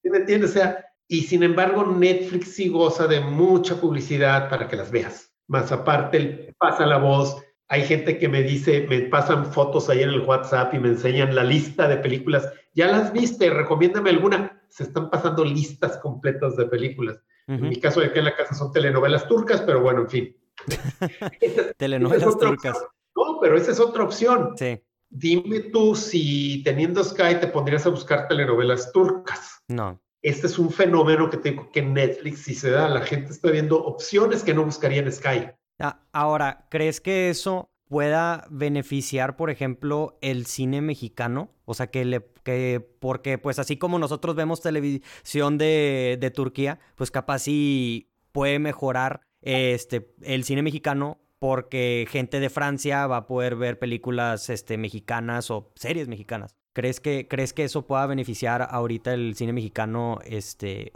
me 0.09 0.17
entiendes? 0.17 0.49
O 0.49 0.53
sea, 0.53 0.85
y 1.07 1.21
sin 1.21 1.43
embargo, 1.43 1.85
Netflix 1.85 2.55
sí 2.55 2.69
goza 2.69 3.07
de 3.07 3.21
mucha 3.21 3.75
publicidad 3.75 4.49
para 4.49 4.67
que 4.67 4.75
las 4.75 4.91
veas. 4.91 5.31
Más 5.47 5.71
aparte, 5.71 6.55
pasa 6.57 6.85
la 6.85 6.97
voz. 6.97 7.41
Hay 7.67 7.83
gente 7.83 8.17
que 8.17 8.27
me 8.27 8.43
dice, 8.43 8.85
me 8.89 9.01
pasan 9.01 9.45
fotos 9.45 9.89
ahí 9.89 10.01
en 10.01 10.09
el 10.09 10.21
WhatsApp 10.21 10.73
y 10.73 10.79
me 10.79 10.89
enseñan 10.89 11.35
la 11.35 11.43
lista 11.43 11.87
de 11.87 11.97
películas. 11.97 12.51
¿Ya 12.73 12.87
las 12.87 13.13
viste? 13.13 13.49
Recomiéndame 13.49 14.09
alguna. 14.09 14.60
Se 14.71 14.83
están 14.83 15.09
pasando 15.09 15.45
listas 15.45 15.97
completas 15.97 16.57
de 16.57 16.65
películas. 16.65 17.21
En 17.47 17.67
mi 17.67 17.75
caso, 17.79 17.99
de 17.99 18.07
aquí 18.07 18.19
en 18.19 18.25
la 18.25 18.35
casa 18.35 18.55
son 18.55 18.71
telenovelas 18.71 19.27
turcas, 19.27 19.61
pero 19.61 19.81
bueno, 19.81 20.01
en 20.01 20.09
fin. 20.09 20.37
telenovelas 21.77 22.37
turcas. 22.37 22.77
No, 23.15 23.39
pero 23.41 23.57
esa 23.57 23.71
es 23.71 23.79
otra 23.79 24.03
opción. 24.03 24.53
Sí. 24.57 24.81
Dime 25.09 25.59
tú 25.59 25.93
si 25.93 26.63
teniendo 26.63 27.03
Sky 27.03 27.35
te 27.41 27.47
pondrías 27.47 27.85
a 27.85 27.89
buscar 27.89 28.27
telenovelas 28.29 28.91
turcas. 28.93 29.61
No. 29.67 30.01
Este 30.21 30.47
es 30.47 30.57
un 30.57 30.69
fenómeno 30.69 31.29
que 31.29 31.37
tengo 31.37 31.69
que 31.71 31.81
Netflix 31.81 32.43
si 32.43 32.55
se 32.55 32.69
da. 32.69 32.87
La 32.87 33.01
gente 33.01 33.31
está 33.31 33.51
viendo 33.51 33.83
opciones 33.83 34.43
que 34.43 34.53
no 34.53 34.63
buscaría 34.63 35.01
en 35.01 35.11
Sky. 35.11 35.49
Ah, 35.79 35.99
ahora, 36.13 36.67
¿crees 36.69 37.01
que 37.01 37.29
eso 37.29 37.69
pueda 37.91 38.47
beneficiar, 38.49 39.35
por 39.35 39.49
ejemplo, 39.49 40.17
el 40.21 40.45
cine 40.45 40.79
mexicano? 40.79 41.51
O 41.65 41.73
sea, 41.73 41.87
que 41.87 42.05
le, 42.05 42.21
que, 42.45 42.79
porque 43.01 43.37
pues 43.37 43.59
así 43.59 43.75
como 43.75 43.99
nosotros 43.99 44.33
vemos 44.33 44.61
televisión 44.61 45.57
de, 45.57 46.17
de 46.17 46.31
Turquía, 46.31 46.79
pues 46.95 47.11
capaz 47.11 47.39
sí 47.39 48.09
puede 48.31 48.59
mejorar 48.59 49.19
este, 49.41 50.13
el 50.21 50.45
cine 50.45 50.61
mexicano 50.61 51.19
porque 51.37 52.07
gente 52.09 52.39
de 52.39 52.49
Francia 52.49 53.07
va 53.07 53.17
a 53.17 53.27
poder 53.27 53.57
ver 53.57 53.77
películas 53.77 54.49
este, 54.49 54.77
mexicanas 54.77 55.51
o 55.51 55.73
series 55.75 56.07
mexicanas. 56.07 56.55
¿Crees 56.71 57.01
que, 57.01 57.27
¿Crees 57.27 57.51
que 57.51 57.65
eso 57.65 57.87
pueda 57.87 58.07
beneficiar 58.07 58.69
ahorita 58.71 59.13
el 59.13 59.35
cine 59.35 59.51
mexicano? 59.51 60.19
Este, 60.23 60.93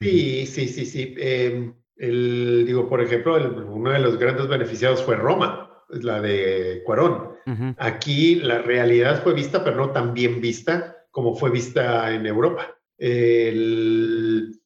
sí, 0.00 0.46
sí, 0.46 0.66
sí, 0.66 0.86
sí. 0.86 1.14
Em, 1.18 1.74
el, 1.94 2.64
digo, 2.66 2.88
por 2.88 3.00
ejemplo, 3.00 3.36
uno 3.68 3.92
de 3.92 4.00
los 4.00 4.18
grandes 4.18 4.48
beneficiados 4.48 5.04
fue 5.04 5.14
Roma, 5.14 5.65
la 5.88 6.20
de 6.20 6.82
Cuarón. 6.84 7.36
Aquí 7.78 8.36
la 8.36 8.58
realidad 8.58 9.22
fue 9.22 9.34
vista, 9.34 9.62
pero 9.62 9.76
no 9.76 9.90
tan 9.90 10.14
bien 10.14 10.40
vista 10.40 10.96
como 11.10 11.34
fue 11.34 11.50
vista 11.50 12.12
en 12.12 12.26
Europa. 12.26 12.76
El, 12.98 14.60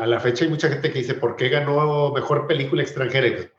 a 0.00 0.06
la 0.06 0.20
fecha 0.20 0.44
hay 0.44 0.50
mucha 0.50 0.68
gente 0.68 0.90
que 0.90 1.00
dice, 1.00 1.14
¿por 1.14 1.36
qué 1.36 1.48
ganó 1.48 2.12
mejor 2.12 2.46
película 2.46 2.82
extranjera? 2.82 3.26
es 3.28 3.50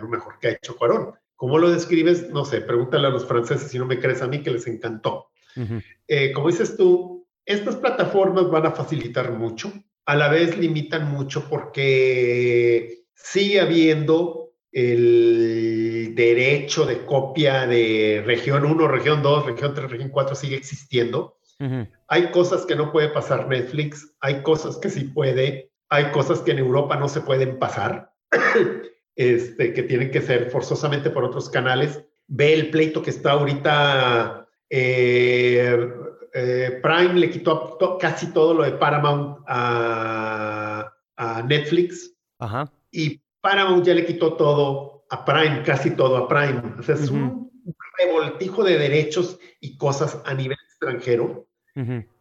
lo 0.00 0.08
mejor 0.08 0.38
que 0.40 0.48
ha 0.48 0.52
hecho 0.52 0.76
Cuarón. 0.76 1.12
¿Cómo 1.34 1.58
lo 1.58 1.70
describes? 1.70 2.30
No 2.30 2.44
sé, 2.44 2.62
pregúntale 2.62 3.08
a 3.08 3.10
los 3.10 3.26
franceses 3.26 3.70
si 3.70 3.78
no 3.78 3.84
me 3.84 3.98
crees 3.98 4.22
a 4.22 4.28
mí 4.28 4.42
que 4.42 4.50
les 4.50 4.66
encantó. 4.66 5.28
Eh, 6.08 6.32
como 6.32 6.48
dices 6.48 6.76
tú, 6.76 7.26
estas 7.44 7.76
plataformas 7.76 8.50
van 8.50 8.66
a 8.66 8.72
facilitar 8.72 9.32
mucho, 9.32 9.72
a 10.06 10.16
la 10.16 10.28
vez 10.28 10.56
limitan 10.56 11.10
mucho 11.10 11.48
porque 11.48 13.04
sigue 13.14 13.60
habiendo 13.60 14.52
el 14.72 15.85
derecho 16.16 16.86
de 16.86 17.04
copia 17.04 17.66
de 17.66 18.22
región 18.24 18.64
1, 18.64 18.88
región 18.88 19.22
2, 19.22 19.46
región 19.46 19.74
3, 19.74 19.90
región 19.90 20.08
4 20.08 20.34
sigue 20.34 20.56
existiendo. 20.56 21.36
Hay 22.08 22.30
cosas 22.32 22.66
que 22.66 22.74
no 22.74 22.90
puede 22.90 23.08
pasar 23.08 23.48
Netflix, 23.48 24.14
hay 24.20 24.42
cosas 24.42 24.76
que 24.78 24.90
sí 24.90 25.04
puede, 25.04 25.70
hay 25.88 26.10
cosas 26.12 26.40
que 26.40 26.50
en 26.50 26.58
Europa 26.58 26.96
no 26.96 27.08
se 27.08 27.20
pueden 27.20 27.58
pasar. 27.58 28.12
este, 29.16 29.72
que 29.72 29.82
tienen 29.82 30.10
que 30.10 30.22
ser 30.22 30.50
forzosamente 30.50 31.10
por 31.10 31.24
otros 31.24 31.50
canales. 31.50 32.02
Ve 32.28 32.54
el 32.54 32.70
pleito 32.70 33.02
que 33.02 33.10
está 33.10 33.32
ahorita. 33.32 34.48
Eh, 34.68 35.88
eh, 36.34 36.80
Prime 36.82 37.14
le 37.14 37.30
quitó 37.30 37.78
casi 38.00 38.32
todo 38.32 38.54
lo 38.54 38.64
de 38.64 38.72
Paramount 38.72 39.38
a, 39.46 40.92
Netflix. 41.46 42.12
Y 42.90 43.22
Paramount 43.40 43.84
ya 43.84 43.94
le 43.94 44.04
quitó 44.04 44.34
todo 44.34 44.95
a 45.10 45.24
Prime, 45.24 45.62
casi 45.64 45.90
todo 45.90 46.16
a 46.16 46.28
Prime. 46.28 46.74
O 46.78 46.82
sea, 46.82 46.94
es 46.94 47.10
un 47.10 47.50
revoltijo 47.98 48.64
de 48.64 48.78
derechos 48.78 49.38
y 49.60 49.76
cosas 49.76 50.20
a 50.24 50.34
nivel 50.34 50.58
extranjero. 50.66 51.48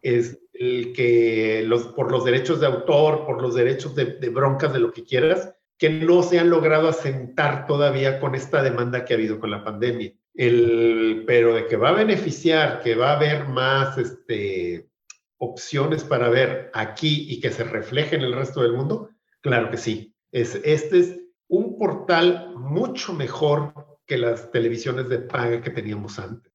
Es 0.01 0.39
el 0.53 0.93
que 0.93 1.63
los, 1.65 1.87
por 1.87 2.11
los 2.11 2.25
derechos 2.25 2.59
de 2.59 2.67
autor, 2.67 3.25
por 3.25 3.41
los 3.41 3.55
derechos 3.55 3.95
de, 3.95 4.05
de 4.05 4.29
broncas, 4.29 4.73
de 4.73 4.79
lo 4.79 4.91
que 4.91 5.03
quieras, 5.03 5.53
que 5.77 5.89
no 5.89 6.23
se 6.23 6.39
han 6.39 6.49
logrado 6.49 6.87
asentar 6.87 7.65
todavía 7.65 8.19
con 8.19 8.35
esta 8.35 8.61
demanda 8.63 9.03
que 9.03 9.13
ha 9.13 9.17
habido 9.17 9.39
con 9.39 9.51
la 9.51 9.63
pandemia. 9.63 10.13
El, 10.33 11.23
pero 11.25 11.55
de 11.55 11.67
que 11.67 11.77
va 11.77 11.89
a 11.89 11.93
beneficiar, 11.93 12.81
que 12.81 12.95
va 12.95 13.11
a 13.11 13.15
haber 13.15 13.47
más 13.47 13.97
este, 13.97 14.89
opciones 15.37 16.03
para 16.03 16.29
ver 16.29 16.71
aquí 16.73 17.27
y 17.29 17.39
que 17.39 17.51
se 17.51 17.63
refleje 17.63 18.15
en 18.15 18.21
el 18.21 18.33
resto 18.33 18.61
del 18.61 18.73
mundo, 18.73 19.09
claro 19.41 19.69
que 19.69 19.77
sí. 19.77 20.13
Es, 20.31 20.55
este 20.63 20.99
es 20.99 21.19
un 21.47 21.77
portal 21.77 22.53
mucho 22.55 23.13
mejor 23.13 23.73
que 24.05 24.17
las 24.17 24.51
televisiones 24.51 25.09
de 25.09 25.19
paga 25.19 25.61
que 25.61 25.69
teníamos 25.69 26.19
antes. 26.19 26.51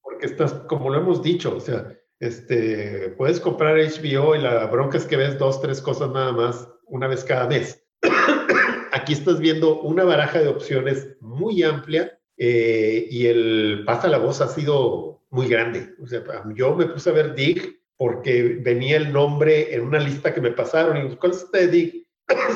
Porque 0.00 0.26
estás, 0.26 0.52
como 0.68 0.90
lo 0.90 1.00
hemos 1.00 1.22
dicho, 1.22 1.56
o 1.56 1.60
sea, 1.60 1.92
este, 2.20 3.14
puedes 3.16 3.40
comprar 3.40 3.76
HBO 3.76 4.36
y 4.36 4.40
la 4.40 4.66
bronca 4.66 4.98
es 4.98 5.06
que 5.06 5.16
ves 5.16 5.38
dos, 5.38 5.60
tres 5.60 5.80
cosas 5.80 6.10
nada 6.10 6.32
más 6.32 6.68
una 6.86 7.08
vez 7.08 7.24
cada 7.24 7.48
mes 7.48 7.82
aquí 8.92 9.12
estás 9.12 9.40
viendo 9.40 9.80
una 9.80 10.04
baraja 10.04 10.40
de 10.40 10.48
opciones 10.48 11.16
muy 11.20 11.62
amplia 11.62 12.18
eh, 12.36 13.06
y 13.10 13.26
el 13.26 13.82
pasa 13.86 14.08
la 14.08 14.18
voz 14.18 14.40
ha 14.40 14.48
sido 14.48 15.24
muy 15.30 15.48
grande. 15.48 15.94
O 16.02 16.06
sea, 16.06 16.22
yo 16.54 16.74
me 16.74 16.86
puse 16.86 17.10
a 17.10 17.14
ver 17.14 17.34
Dig 17.34 17.80
porque 17.96 18.58
venía 18.60 18.96
el 18.96 19.12
nombre 19.12 19.74
en 19.74 19.82
una 19.82 19.98
lista 19.98 20.34
que 20.34 20.40
me 20.40 20.50
pasaron 20.50 21.06
y 21.06 21.16
¿cuál 21.16 21.32
es 21.32 21.42
este 21.42 21.68
Dig? 21.68 22.06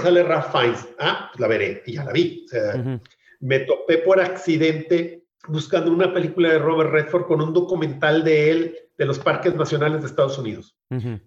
Sale 0.03 0.22
Ralph 0.22 0.51
Fiennes. 0.51 0.89
Ah, 0.99 1.29
pues 1.31 1.41
la 1.41 1.49
veré 1.49 1.83
y 1.87 1.95
ya 1.95 2.05
la 2.05 2.12
vi. 2.12 2.45
O 2.45 2.49
sea, 2.49 3.01
me 3.41 3.61
topé 3.61 3.99
por 3.99 4.20
accidente 4.20 5.24
buscando 5.49 5.93
una 5.93 6.12
película 6.12 6.51
de 6.53 6.59
Robert 6.59 6.91
Redford 6.91 7.27
con 7.27 7.41
un 7.41 7.53
documental 7.53 8.24
de 8.24 8.51
él 8.51 8.79
de 8.99 9.05
los 9.05 9.18
parques 9.18 9.55
nacionales 9.55 10.01
de 10.01 10.07
Estados 10.07 10.39
Unidos. 10.39 10.77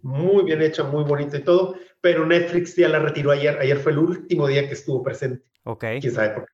Muy 0.02 0.44
bien 0.44 0.62
hecha, 0.62 0.84
muy 0.84 1.04
bonita 1.04 1.38
y 1.38 1.44
todo, 1.44 1.76
pero 2.02 2.26
Netflix 2.26 2.76
ya 2.76 2.90
la 2.90 3.00
retiró 3.00 3.32
ayer. 3.32 3.58
Ayer 3.60 3.78
fue 3.78 3.92
el 3.92 4.00
último 4.00 4.48
día 4.48 4.68
que 4.68 4.74
estuvo 4.74 5.04
presente. 5.04 5.50
Ok. 5.64 5.86
Quién 6.02 6.14
sabe 6.14 6.30
por 6.30 6.46
qué. 6.46 6.54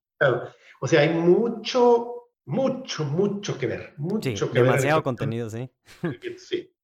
O 0.82 0.88
sea, 0.88 1.02
hay 1.02 1.10
mucho, 1.10 2.30
mucho, 2.46 3.06
mucho 3.06 3.58
que 3.58 3.68
ver. 3.68 3.94
Mucho 3.98 4.52
que 4.52 4.62
demasiado 4.62 5.04
contenido, 5.04 5.50
sí. 5.50 5.70
sí. 6.38 6.75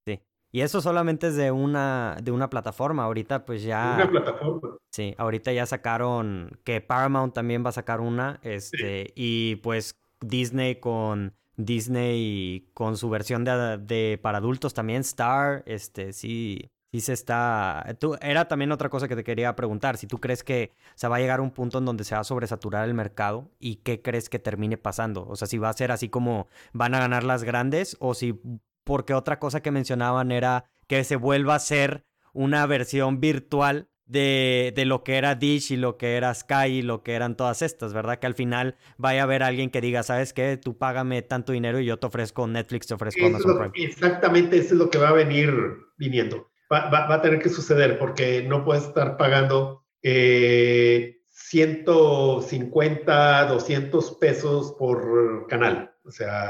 Y 0.52 0.62
eso 0.62 0.82
solamente 0.82 1.28
es 1.28 1.36
de 1.36 1.52
una, 1.52 2.18
de 2.22 2.32
una 2.32 2.50
plataforma. 2.50 3.04
Ahorita, 3.04 3.46
pues 3.46 3.64
ya. 3.64 3.94
Una 3.96 4.10
plataforma. 4.10 4.78
Sí, 4.92 5.16
ahorita 5.18 5.54
ya 5.54 5.66
sacaron 5.66 6.60
que 6.64 6.82
Paramount 6.82 7.34
también 7.34 7.64
va 7.66 7.70
a 7.70 7.74
sacar 7.74 8.02
una. 8.02 8.40
Este, 8.44 9.14
y 9.16 9.56
pues 9.58 9.96
Disney 10.20 10.76
con 10.76 11.34
Disney 11.66 12.70
con 12.74 12.98
su 12.98 13.10
versión 13.10 13.44
de, 13.44 14.20
para 14.22 14.40
adultos 14.40 14.74
también, 14.74 15.02
Star, 15.02 15.64
este, 15.66 16.14
sí, 16.14 16.70
sí 16.92 17.02
se 17.02 17.14
está... 17.14 17.96
Tú, 18.00 18.16
era 18.22 18.48
también 18.48 18.72
otra 18.72 18.90
cosa 18.90 19.08
que 19.08 19.16
te 19.16 19.24
quería 19.24 19.56
preguntar, 19.56 19.98
si 19.98 20.08
tú 20.08 20.20
crees 20.20 20.44
que 20.44 20.72
se 20.96 21.08
va 21.08 21.18
a 21.18 21.20
llegar 21.20 21.40
a 21.40 21.44
un 21.44 21.52
punto 21.52 21.78
en 21.78 21.86
donde 21.86 22.04
se 22.04 22.16
va 22.16 22.22
a 22.22 22.26
sobresaturar 22.26 22.88
el 22.88 22.94
mercado 22.94 23.50
y 23.60 23.78
qué 23.78 24.02
crees 24.02 24.30
que 24.30 24.40
termine 24.40 24.78
pasando, 24.78 25.28
o 25.28 25.36
sea, 25.36 25.48
si 25.48 25.58
va 25.58 25.70
a 25.70 25.74
ser 25.74 25.92
así 25.92 26.10
como 26.10 26.48
van 26.74 26.96
a 26.96 27.00
ganar 27.00 27.24
las 27.24 27.44
grandes 27.44 27.98
o 28.00 28.14
si, 28.14 28.40
porque 28.84 29.14
otra 29.14 29.40
cosa 29.40 29.62
que 29.62 29.72
mencionaban 29.72 30.32
era 30.32 30.66
que 30.88 31.04
se 31.04 31.16
vuelva 31.16 31.56
a 31.56 31.60
ser 31.60 32.06
una 32.34 32.66
versión 32.66 33.20
virtual 33.20 33.90
de, 34.06 34.74
de, 34.76 34.86
lo 34.86 35.04
que 35.04 35.18
era 35.18 35.36
Dish 35.36 35.72
y 35.72 35.78
lo 35.78 35.98
que 35.98 36.18
era 36.18 36.34
Sky 36.34 36.68
y 36.68 36.82
lo 36.82 37.02
que 37.02 37.14
eran 37.14 37.38
todas 37.38 37.62
estas, 37.62 37.94
¿verdad? 37.94 38.20
Que 38.20 38.28
al 38.28 38.34
final 38.34 38.76
vaya 38.98 39.22
a 39.22 39.24
haber 39.24 39.42
alguien 39.42 39.70
que 39.70 39.80
diga, 39.80 40.04
¿sabes 40.04 40.34
qué? 40.34 40.58
Tú 40.58 40.78
págame 40.78 41.22
tanto 41.22 41.54
dinero 41.54 41.80
y 41.80 41.86
yo 41.86 41.98
te 41.98 42.08
ofrezco 42.08 42.46
Netflix, 42.46 42.88
te 42.88 42.96
ofrezco 42.96 43.26
Amazon 43.26 43.72
Prime. 43.72 43.88
Exactamente, 43.88 44.58
eso 44.58 44.74
es 44.74 44.80
lo 44.80 44.90
que 44.90 44.98
va 44.98 45.10
a 45.10 45.14
venir 45.14 45.54
viniendo. 45.98 46.50
Va, 46.72 46.90
va, 46.90 47.14
a 47.14 47.22
tener 47.22 47.42
que 47.42 47.50
suceder 47.50 48.00
porque 48.00 48.44
no 48.44 48.66
puedes 48.66 48.84
estar 48.84 49.18
pagando 49.18 49.82
eh, 50.04 51.22
150, 51.30 53.46
200 53.46 54.18
pesos 54.18 54.76
por 54.78 55.48
canal. 55.48 55.94
O 56.06 56.12
sea, 56.12 56.50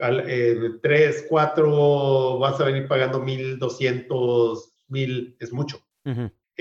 al, 0.00 0.24
eh, 0.26 0.56
3, 0.82 1.26
4, 1.28 2.38
vas 2.38 2.60
a 2.60 2.64
venir 2.64 2.88
pagando 2.88 3.20
1200, 3.20 4.72
1000, 4.88 5.36
es 5.38 5.52
mucho 5.52 5.80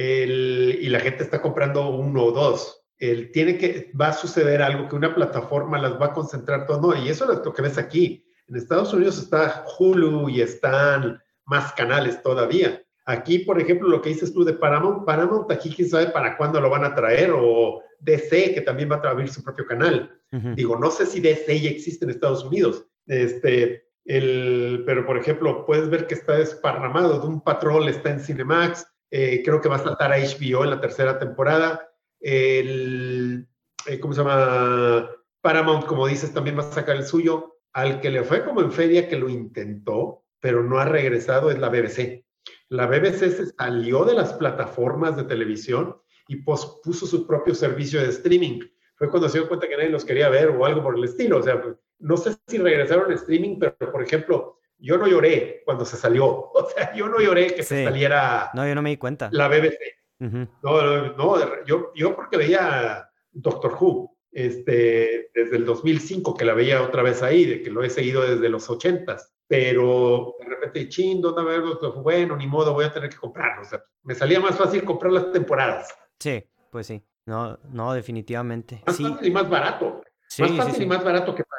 y 0.01 0.89
la 0.89 0.99
gente 0.99 1.23
está 1.23 1.41
comprando 1.41 1.89
uno 1.89 2.25
o 2.25 2.31
dos. 2.31 2.83
El, 2.97 3.31
tiene 3.31 3.57
que, 3.57 3.91
va 3.99 4.09
a 4.09 4.13
suceder 4.13 4.61
algo 4.61 4.87
que 4.87 4.95
una 4.95 5.15
plataforma 5.15 5.79
las 5.79 5.99
va 5.99 6.07
a 6.07 6.13
concentrar 6.13 6.65
todo. 6.65 6.93
No, 6.93 7.03
y 7.03 7.09
eso 7.09 7.31
es 7.31 7.39
lo 7.43 7.53
que 7.53 7.61
ves 7.61 7.77
aquí. 7.77 8.25
En 8.47 8.55
Estados 8.55 8.93
Unidos 8.93 9.17
está 9.19 9.65
Hulu 9.77 10.29
y 10.29 10.41
están 10.41 11.21
más 11.45 11.73
canales 11.73 12.21
todavía. 12.21 12.81
Aquí, 13.05 13.39
por 13.39 13.59
ejemplo, 13.59 13.89
lo 13.89 14.01
que 14.01 14.09
dices 14.09 14.33
tú 14.33 14.43
de 14.43 14.53
Paramount, 14.53 15.05
Paramount 15.05 15.51
aquí 15.51 15.69
quién 15.69 15.89
sabe 15.89 16.07
para 16.07 16.37
cuándo 16.37 16.61
lo 16.61 16.69
van 16.69 16.83
a 16.83 16.93
traer, 16.93 17.31
o 17.33 17.81
DC, 17.99 18.53
que 18.53 18.61
también 18.61 18.91
va 18.91 19.01
a 19.03 19.09
abrir 19.09 19.29
su 19.29 19.43
propio 19.43 19.65
canal. 19.65 20.15
Digo, 20.55 20.77
no 20.77 20.91
sé 20.91 21.07
si 21.07 21.19
DC 21.19 21.59
ya 21.59 21.71
existe 21.71 22.05
en 22.05 22.11
Estados 22.11 22.43
Unidos, 22.43 22.85
este, 23.10 23.89
el, 24.05 24.84
pero 24.86 25.05
por 25.05 25.18
ejemplo, 25.18 25.66
puedes 25.66 25.89
ver 25.89 26.07
que 26.07 26.14
está 26.14 26.38
desparramado, 26.38 27.20
de 27.20 27.28
un 27.28 27.41
patrol 27.41 27.89
está 27.89 28.12
en 28.12 28.22
Cinemax, 28.22 28.88
eh, 29.12 29.41
creo 29.43 29.60
que 29.60 29.68
va 29.70 29.78
a 29.78 29.84
saltar 29.84 30.14
a 30.14 30.18
HBO 30.18 30.64
en 30.64 30.70
la 30.70 30.80
tercera 30.80 31.20
temporada. 31.20 31.89
El, 32.20 33.47
eh, 33.88 33.99
¿Cómo 33.99 34.14
se 34.14 34.22
llama? 34.22 35.10
Paramount, 35.41 35.86
como 35.86 36.07
dices, 36.07 36.34
también 36.34 36.57
va 36.57 36.64
a 36.64 36.72
sacar 36.72 36.95
el 36.95 37.05
suyo. 37.05 37.55
Al 37.74 38.01
que 38.01 38.10
le 38.10 38.24
fue 38.24 38.43
como 38.43 38.62
en 38.62 38.72
feria, 38.72 39.07
que 39.07 39.18
lo 39.18 39.30
intentó, 39.30 40.26
pero 40.39 40.64
no 40.64 40.80
ha 40.80 40.86
regresado, 40.86 41.51
es 41.51 41.60
la 41.60 41.70
BBC. 41.70 42.26
La 42.70 42.88
BBC 42.88 43.32
se 43.32 43.45
salió 43.47 44.05
de 44.05 44.14
las 44.14 44.34
plataformas 44.34 45.18
de 45.18 45.24
televisión 45.24 45.97
y 46.28 46.38
puso 46.38 46.82
su 46.84 47.26
propio 47.26 47.55
servicio 47.55 48.01
de 48.01 48.10
streaming. 48.10 48.60
Fue 48.95 49.10
cuando 49.10 49.30
se 49.30 49.39
dio 49.39 49.47
cuenta 49.47 49.68
que 49.68 49.78
nadie 49.78 49.89
los 49.89 50.05
quería 50.05 50.30
ver 50.30 50.49
o 50.49 50.66
algo 50.66 50.84
por 50.84 50.97
el 50.97 51.03
estilo. 51.03 51.38
O 51.38 51.43
sea, 51.43 51.62
no 51.99 52.17
sé 52.17 52.35
si 52.47 52.57
regresaron 52.57 53.11
a 53.11 53.15
streaming, 53.15 53.59
pero 53.59 53.91
por 53.91 54.03
ejemplo, 54.03 54.59
yo 54.77 54.97
no 54.97 55.07
lloré 55.07 55.61
cuando 55.65 55.85
se 55.85 55.97
salió. 55.97 56.51
O 56.59 56.69
sea, 56.69 56.93
yo 56.93 57.07
no 57.07 57.19
lloré 57.19 57.53
que 57.53 57.63
se 57.63 57.83
saliera. 57.83 58.51
No, 58.53 58.67
yo 58.67 58.75
no 58.75 58.81
me 58.81 58.89
di 58.89 58.97
cuenta. 58.97 59.29
La 59.31 59.47
BBC. 59.47 59.77
No, 60.19 61.13
no, 61.13 61.65
yo, 61.65 61.91
yo 61.95 62.15
porque 62.15 62.37
veía 62.37 63.09
Doctor 63.31 63.77
Who 63.79 64.17
este, 64.31 65.31
desde 65.33 65.55
el 65.55 65.65
2005, 65.65 66.35
que 66.35 66.45
la 66.45 66.53
veía 66.53 66.81
otra 66.81 67.01
vez 67.01 67.23
ahí, 67.23 67.45
de 67.45 67.61
que 67.61 67.71
lo 67.71 67.83
he 67.83 67.89
seguido 67.89 68.21
desde 68.21 68.49
los 68.49 68.69
80s. 68.69 69.29
Pero 69.47 70.35
de 70.39 70.45
repente, 70.45 70.89
ching, 70.89 71.21
¿dónde 71.21 71.43
ver 71.43 71.61
Doctor 71.61 71.95
Who? 71.95 72.03
Bueno, 72.03 72.35
ni 72.35 72.45
modo, 72.45 72.73
voy 72.73 72.85
a 72.85 72.91
tener 72.91 73.09
que 73.09 73.17
comprarlo. 73.17 73.61
O 73.61 73.65
sea, 73.65 73.83
me 74.03 74.13
salía 74.13 74.39
más 74.39 74.57
fácil 74.57 74.83
comprar 74.83 75.13
las 75.13 75.31
temporadas. 75.31 75.87
Sí, 76.19 76.43
pues 76.69 76.87
sí. 76.87 77.01
No, 77.25 77.57
no, 77.71 77.93
definitivamente. 77.93 78.83
Más 78.85 78.95
sí. 78.95 79.03
fácil 79.03 79.27
y 79.27 79.31
más 79.31 79.49
barato. 79.49 80.01
más 80.39 80.51
fácil 80.51 80.83
y 80.83 80.85
más 80.85 81.03
barato 81.03 81.33
que 81.33 81.43
pagar 81.43 81.59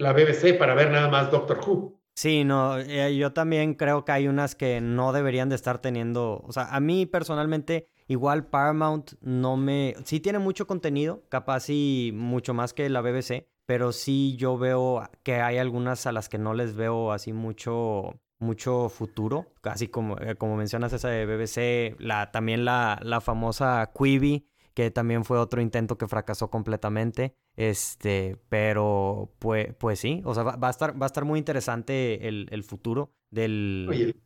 la 0.00 0.12
BBC 0.12 0.56
para 0.58 0.74
ver 0.74 0.90
nada 0.90 1.08
más 1.08 1.30
Doctor 1.30 1.60
Who. 1.64 2.00
Sí, 2.14 2.44
no, 2.44 2.78
eh, 2.78 3.16
yo 3.16 3.32
también 3.32 3.74
creo 3.74 4.04
que 4.04 4.12
hay 4.12 4.28
unas 4.28 4.54
que 4.54 4.80
no 4.80 5.12
deberían 5.12 5.48
de 5.48 5.54
estar 5.54 5.78
teniendo, 5.78 6.42
o 6.44 6.52
sea, 6.52 6.64
a 6.74 6.80
mí 6.80 7.06
personalmente 7.06 7.86
igual 8.08 8.46
Paramount 8.46 9.12
no 9.20 9.56
me, 9.56 9.94
sí 10.04 10.20
tiene 10.20 10.38
mucho 10.38 10.66
contenido, 10.66 11.22
capaz 11.28 11.70
y 11.70 12.10
mucho 12.14 12.52
más 12.52 12.74
que 12.74 12.88
la 12.90 13.00
BBC, 13.00 13.46
pero 13.64 13.92
sí 13.92 14.36
yo 14.36 14.58
veo 14.58 15.08
que 15.22 15.36
hay 15.36 15.58
algunas 15.58 16.06
a 16.06 16.12
las 16.12 16.28
que 16.28 16.38
no 16.38 16.52
les 16.52 16.74
veo 16.74 17.12
así 17.12 17.32
mucho, 17.32 18.20
mucho 18.38 18.88
futuro, 18.88 19.52
casi 19.60 19.88
como, 19.88 20.18
eh, 20.18 20.34
como 20.34 20.56
mencionas 20.56 20.92
esa 20.92 21.08
de 21.08 21.24
BBC, 21.24 21.96
también 22.32 22.64
la, 22.64 22.98
la 23.02 23.20
famosa 23.20 23.90
Quibi, 23.96 24.46
que 24.80 24.90
también 24.90 25.26
fue 25.26 25.38
otro 25.38 25.60
intento 25.60 25.98
que 25.98 26.08
fracasó 26.08 26.48
completamente. 26.48 27.34
Este, 27.54 28.38
pero 28.48 29.34
pues, 29.38 29.74
pues 29.78 29.98
sí, 29.98 30.22
o 30.24 30.32
sea, 30.32 30.42
va, 30.42 30.68
a, 30.68 30.70
estar, 30.70 31.00
va 31.00 31.04
a 31.04 31.08
estar 31.08 31.26
muy 31.26 31.38
interesante 31.38 32.26
el, 32.26 32.48
el 32.50 32.64
futuro 32.64 33.12
del... 33.30 33.86
Oye, 33.90 34.16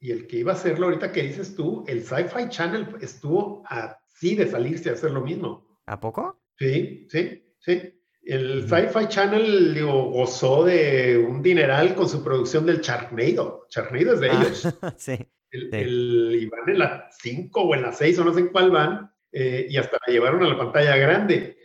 y 0.00 0.10
el, 0.10 0.26
que 0.26 0.38
iba 0.38 0.50
a 0.50 0.56
hacerlo 0.56 0.86
ahorita 0.86 1.12
que 1.12 1.22
dices 1.22 1.54
tú, 1.54 1.84
el 1.86 2.02
Sci-Fi 2.02 2.48
Channel 2.48 2.88
estuvo 3.00 3.62
así 3.66 4.34
de 4.34 4.48
salirse 4.48 4.90
a 4.90 4.94
hacer 4.94 5.12
lo 5.12 5.20
mismo. 5.20 5.78
¿A 5.86 6.00
poco? 6.00 6.42
Sí, 6.58 7.06
sí, 7.08 7.54
sí. 7.60 7.94
El 8.24 8.64
Sci-Fi 8.64 9.06
Channel 9.08 9.74
digo, 9.74 10.10
gozó 10.10 10.64
de 10.64 11.18
un 11.18 11.40
dineral 11.40 11.94
con 11.94 12.08
su 12.08 12.24
producción 12.24 12.66
del 12.66 12.80
Charnado. 12.80 13.66
Charnado 13.68 14.14
es 14.14 14.20
de 14.20 14.30
ah, 14.30 14.42
ellos. 14.42 14.68
sí. 14.96 15.18
El, 15.50 15.72
el, 15.72 16.38
y 16.42 16.46
van 16.46 16.68
en 16.68 16.78
la 16.80 17.08
5 17.12 17.60
o 17.62 17.74
en 17.76 17.82
la 17.82 17.92
6 17.92 18.18
o 18.18 18.24
no 18.24 18.34
sé 18.34 18.40
en 18.40 18.48
cuál 18.48 18.72
van, 18.72 19.13
eh, 19.34 19.66
y 19.68 19.76
hasta 19.76 19.98
la 20.06 20.12
llevaron 20.12 20.42
a 20.42 20.48
la 20.48 20.58
pantalla 20.58 20.96
grande 20.96 21.56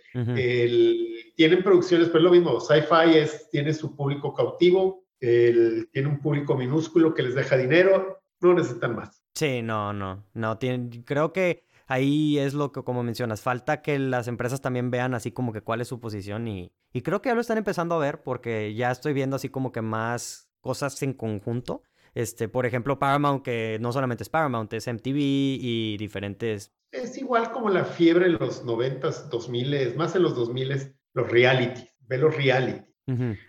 tienen 1.36 1.64
producciones, 1.64 2.08
pero 2.08 2.20
es 2.20 2.24
lo 2.24 2.32
mismo, 2.32 2.60
sci-fi 2.60 3.26
tiene 3.52 3.74
su 3.74 3.96
público 3.96 4.34
cautivo, 4.34 5.06
tiene 5.20 6.08
un 6.08 6.20
público 6.20 6.58
minúsculo 6.58 7.14
que 7.14 7.24
les 7.24 7.36
deja 7.36 7.56
dinero, 7.56 8.22
no 8.42 8.54
necesitan 8.54 8.96
más. 8.96 9.24
Sí, 9.36 9.62
no, 9.62 9.94
no, 9.94 10.26
no, 10.34 10.58
tienen, 10.58 10.90
creo 11.04 11.32
que 11.32 11.64
ahí 11.88 12.38
es 12.38 12.54
lo 12.54 12.72
que, 12.72 12.84
como 12.84 13.04
mencionas, 13.04 13.42
falta 13.42 13.82
que 13.82 14.00
las 14.00 14.28
empresas 14.28 14.62
también 14.62 14.92
vean 14.92 15.14
así 15.14 15.32
como 15.32 15.54
que 15.54 15.62
cuál 15.62 15.82
es 15.82 15.88
su 15.88 16.00
posición 16.00 16.48
y, 16.48 16.74
y 16.92 17.02
creo 17.04 17.22
que 17.22 17.30
ya 17.30 17.36
lo 17.36 17.42
están 17.42 17.58
empezando 17.58 17.96
a 17.96 18.00
ver 18.00 18.22
porque 18.22 18.74
ya 18.74 18.92
estoy 18.92 19.14
viendo 19.14 19.36
así 19.36 19.50
como 19.50 19.72
que 19.72 19.82
más 19.82 20.50
cosas 20.60 21.02
en 21.04 21.14
conjunto. 21.14 21.84
Este, 22.16 22.50
por 22.50 22.66
ejemplo, 22.66 23.00
Paramount, 23.00 23.44
que 23.44 23.78
no 23.80 23.94
solamente 23.94 24.24
es 24.24 24.30
Paramount, 24.30 24.74
es 24.74 24.88
MTV 24.88 25.16
y 25.16 25.96
diferentes 25.98 26.74
es 26.92 27.18
igual 27.18 27.52
como 27.52 27.70
la 27.70 27.86
fiebre 27.86 28.28
en 28.28 28.34
los 28.34 28.66
90s, 28.66 29.30
2000 29.30 29.96
más 29.96 30.16
en 30.16 30.24
los 30.24 30.36
2000 30.36 30.96
los 31.14 31.30
realities, 31.30 31.94
ve 32.08 32.18
los 32.18 32.36
reality. 32.36 32.86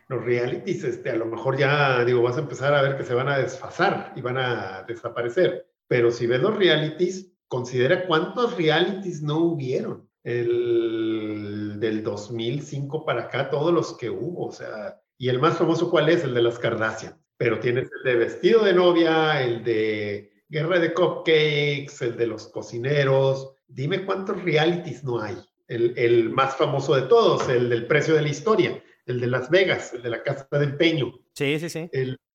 Los 0.09 0.25
realities, 0.25 0.85
este, 0.85 1.11
a 1.11 1.17
lo 1.17 1.27
mejor 1.27 1.59
ya, 1.59 2.03
digo, 2.07 2.23
vas 2.23 2.39
a 2.39 2.41
empezar 2.41 2.73
a 2.73 2.81
ver 2.81 2.97
que 2.97 3.05
se 3.05 3.13
van 3.13 3.29
a 3.29 3.37
desfasar 3.37 4.15
y 4.17 4.23
van 4.23 4.39
a 4.39 4.85
desaparecer. 4.89 5.67
Pero 5.87 6.11
si 6.11 6.27
ves 6.27 6.41
los 6.41 6.57
realities, 6.57 7.31
considera 7.47 8.07
cuántos 8.07 8.57
realities 8.57 9.21
no 9.21 9.39
hubieron. 9.39 10.09
El 10.25 11.77
del 11.79 12.03
2005 12.03 13.05
para 13.05 13.25
acá, 13.25 13.51
todos 13.51 13.73
los 13.73 13.99
que 13.99 14.09
hubo, 14.09 14.47
o 14.47 14.53
sea, 14.53 14.99
y 15.19 15.29
el 15.29 15.39
más 15.39 15.59
famoso, 15.59 15.91
¿cuál 15.91 16.09
es? 16.09 16.25
El 16.25 16.33
de 16.33 16.43
las 16.43 16.59
Kardashian. 16.59 17.21
Pero 17.37 17.59
tienes 17.61 17.91
el 17.99 18.03
de 18.11 18.19
vestido 18.19 18.65
de 18.65 18.73
novia, 18.73 19.43
el 19.43 19.63
de 19.63 20.40
Guerra 20.51 20.81
de 20.81 20.93
Cupcakes, 20.93 22.03
el 22.03 22.17
de 22.17 22.27
los 22.27 22.49
cocineros. 22.49 23.55
Dime 23.69 24.05
cuántos 24.05 24.43
realities 24.43 25.05
no 25.05 25.21
hay. 25.21 25.37
El, 25.69 26.31
más 26.31 26.57
famoso 26.57 26.97
de 26.97 27.03
todos, 27.03 27.49
el 27.49 27.71
del 27.71 27.87
precio 27.87 28.15
de 28.15 28.23
la 28.23 28.29
historia, 28.29 28.83
el 29.07 29.21
de 29.21 29.29
Las 29.29 29.49
Vegas, 29.49 29.95
el 29.95 30.03
de 30.03 30.11
la 30.11 30.23
casa 30.25 30.49
de 30.51 30.65
empeño. 30.65 31.13
Sí, 31.35 31.61
sí, 31.61 31.71
sí. 31.71 31.89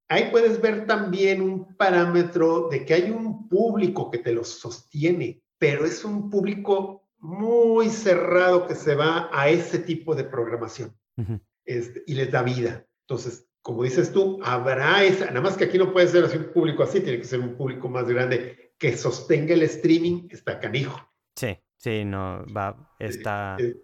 ahí 0.07 0.29
puedes 0.31 0.61
ver 0.61 0.87
también 0.87 1.41
un 1.41 1.75
parámetro 1.75 2.69
de 2.69 2.85
que 2.85 2.93
hay 2.93 3.11
un 3.11 3.49
público 3.49 4.09
que 4.09 4.19
te 4.19 4.31
los 4.31 4.47
sostiene, 4.47 5.43
pero 5.57 5.85
es 5.85 6.05
un 6.05 6.29
público 6.29 7.09
muy 7.17 7.89
cerrado 7.89 8.67
que 8.67 8.75
se 8.75 8.95
va 8.95 9.29
a 9.33 9.49
ese 9.49 9.79
tipo 9.79 10.15
de 10.15 10.23
programación 10.23 10.95
este, 11.65 12.03
y 12.07 12.13
les 12.13 12.31
da 12.31 12.41
vida. 12.41 12.87
Entonces, 13.01 13.49
como 13.65 13.81
dices 13.81 14.13
tú, 14.13 14.39
habrá 14.43 15.03
esa, 15.03 15.25
nada 15.25 15.41
más 15.41 15.57
que 15.57 15.63
aquí 15.63 15.79
no 15.79 15.91
puede 15.91 16.07
ser 16.07 16.23
así 16.23 16.37
un 16.37 16.53
público 16.53 16.83
así, 16.83 17.01
tiene 17.01 17.17
que 17.17 17.23
ser 17.23 17.39
un 17.39 17.55
público 17.57 17.89
más 17.89 18.07
grande 18.07 18.73
que 18.77 18.95
sostenga 18.95 19.55
el 19.55 19.63
streaming, 19.63 20.27
está 20.29 20.59
canijo. 20.59 21.01
Sí, 21.35 21.57
sí, 21.75 22.05
no, 22.05 22.45
va, 22.55 22.95
está... 22.99 23.57
Eh, 23.59 23.75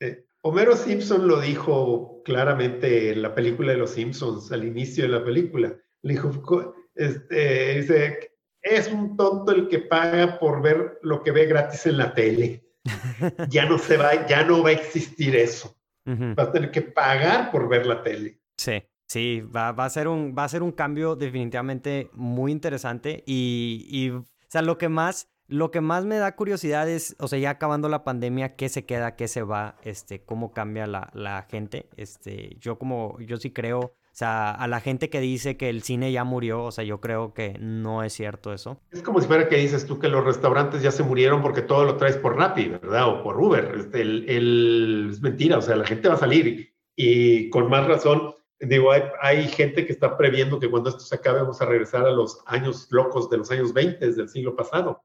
eh, 0.00 0.26
Homero 0.42 0.76
Simpson 0.76 1.26
lo 1.26 1.40
dijo 1.40 2.20
claramente 2.22 3.12
en 3.12 3.22
la 3.22 3.34
película 3.34 3.72
de 3.72 3.78
los 3.78 3.92
Simpsons, 3.92 4.52
al 4.52 4.62
inicio 4.62 5.04
de 5.04 5.08
la 5.08 5.24
película. 5.24 5.74
Le 6.02 6.12
dijo, 6.12 6.74
este, 6.94 7.80
dice, 7.80 8.34
es 8.60 8.88
un 8.88 9.16
tonto 9.16 9.52
el 9.52 9.68
que 9.68 9.78
paga 9.78 10.38
por 10.38 10.60
ver 10.60 10.98
lo 11.00 11.22
que 11.22 11.30
ve 11.30 11.46
gratis 11.46 11.86
en 11.86 11.96
la 11.96 12.12
tele. 12.12 12.66
ya 13.48 13.64
no 13.64 13.78
se 13.78 13.96
va, 13.96 14.26
ya 14.26 14.44
no 14.44 14.62
va 14.62 14.68
a 14.68 14.72
existir 14.72 15.34
eso. 15.34 15.74
Va 16.06 16.42
a 16.42 16.52
tener 16.52 16.70
que 16.70 16.82
pagar 16.82 17.50
por 17.50 17.70
ver 17.70 17.86
la 17.86 18.02
tele. 18.02 18.38
Sí. 18.58 18.82
Sí, 19.10 19.40
va, 19.40 19.72
va, 19.72 19.86
a 19.86 19.90
ser 19.90 20.06
un, 20.06 20.36
va 20.38 20.44
a 20.44 20.48
ser 20.48 20.62
un 20.62 20.70
cambio 20.70 21.16
definitivamente 21.16 22.10
muy 22.12 22.52
interesante 22.52 23.24
y, 23.26 23.84
y, 23.90 24.10
o 24.10 24.24
sea, 24.46 24.62
lo 24.62 24.78
que 24.78 24.88
más, 24.88 25.28
lo 25.48 25.72
que 25.72 25.80
más 25.80 26.04
me 26.04 26.18
da 26.18 26.36
curiosidad 26.36 26.88
es, 26.88 27.16
o 27.18 27.26
sea, 27.26 27.40
ya 27.40 27.50
acabando 27.50 27.88
la 27.88 28.04
pandemia, 28.04 28.54
qué 28.54 28.68
se 28.68 28.86
queda, 28.86 29.16
qué 29.16 29.26
se 29.26 29.42
va, 29.42 29.74
este, 29.82 30.22
cómo 30.22 30.52
cambia 30.52 30.86
la, 30.86 31.10
la 31.12 31.42
gente, 31.50 31.88
este, 31.96 32.56
yo 32.60 32.78
como, 32.78 33.18
yo 33.18 33.36
sí 33.38 33.50
creo, 33.50 33.80
o 33.80 33.94
sea, 34.12 34.52
a 34.52 34.68
la 34.68 34.78
gente 34.78 35.10
que 35.10 35.18
dice 35.18 35.56
que 35.56 35.70
el 35.70 35.82
cine 35.82 36.12
ya 36.12 36.22
murió, 36.22 36.62
o 36.62 36.70
sea, 36.70 36.84
yo 36.84 37.00
creo 37.00 37.34
que 37.34 37.58
no 37.58 38.04
es 38.04 38.12
cierto 38.12 38.52
eso. 38.52 38.80
Es 38.92 39.02
como 39.02 39.20
si 39.20 39.26
fuera 39.26 39.48
que 39.48 39.56
dices 39.56 39.86
tú 39.86 39.98
que 39.98 40.06
los 40.06 40.24
restaurantes 40.24 40.82
ya 40.82 40.92
se 40.92 41.02
murieron 41.02 41.42
porque 41.42 41.62
todo 41.62 41.84
lo 41.84 41.96
traes 41.96 42.16
por 42.16 42.36
Rappi, 42.36 42.68
¿verdad? 42.68 43.08
O 43.08 43.24
por 43.24 43.40
Uber. 43.40 43.74
Este, 43.76 44.02
el, 44.02 44.30
el, 44.30 45.08
es 45.10 45.20
mentira, 45.20 45.58
o 45.58 45.62
sea, 45.62 45.74
la 45.74 45.84
gente 45.84 46.06
va 46.06 46.14
a 46.14 46.18
salir 46.18 46.76
y 46.94 47.50
con 47.50 47.68
más 47.68 47.88
razón 47.88 48.34
Digo, 48.60 48.92
hay, 48.92 49.48
gente 49.48 49.86
que 49.86 49.92
está 49.92 50.18
previendo 50.18 50.60
que 50.60 50.70
cuando 50.70 50.90
esto 50.90 51.00
se 51.00 51.14
acabe 51.14 51.40
vamos 51.40 51.62
a 51.62 51.64
regresar 51.64 52.06
a 52.06 52.10
los 52.10 52.42
años 52.44 52.88
locos 52.90 53.30
de 53.30 53.38
los 53.38 53.50
años 53.50 53.72
20 53.72 54.12
del 54.12 54.28
siglo 54.28 54.54
pasado. 54.54 55.02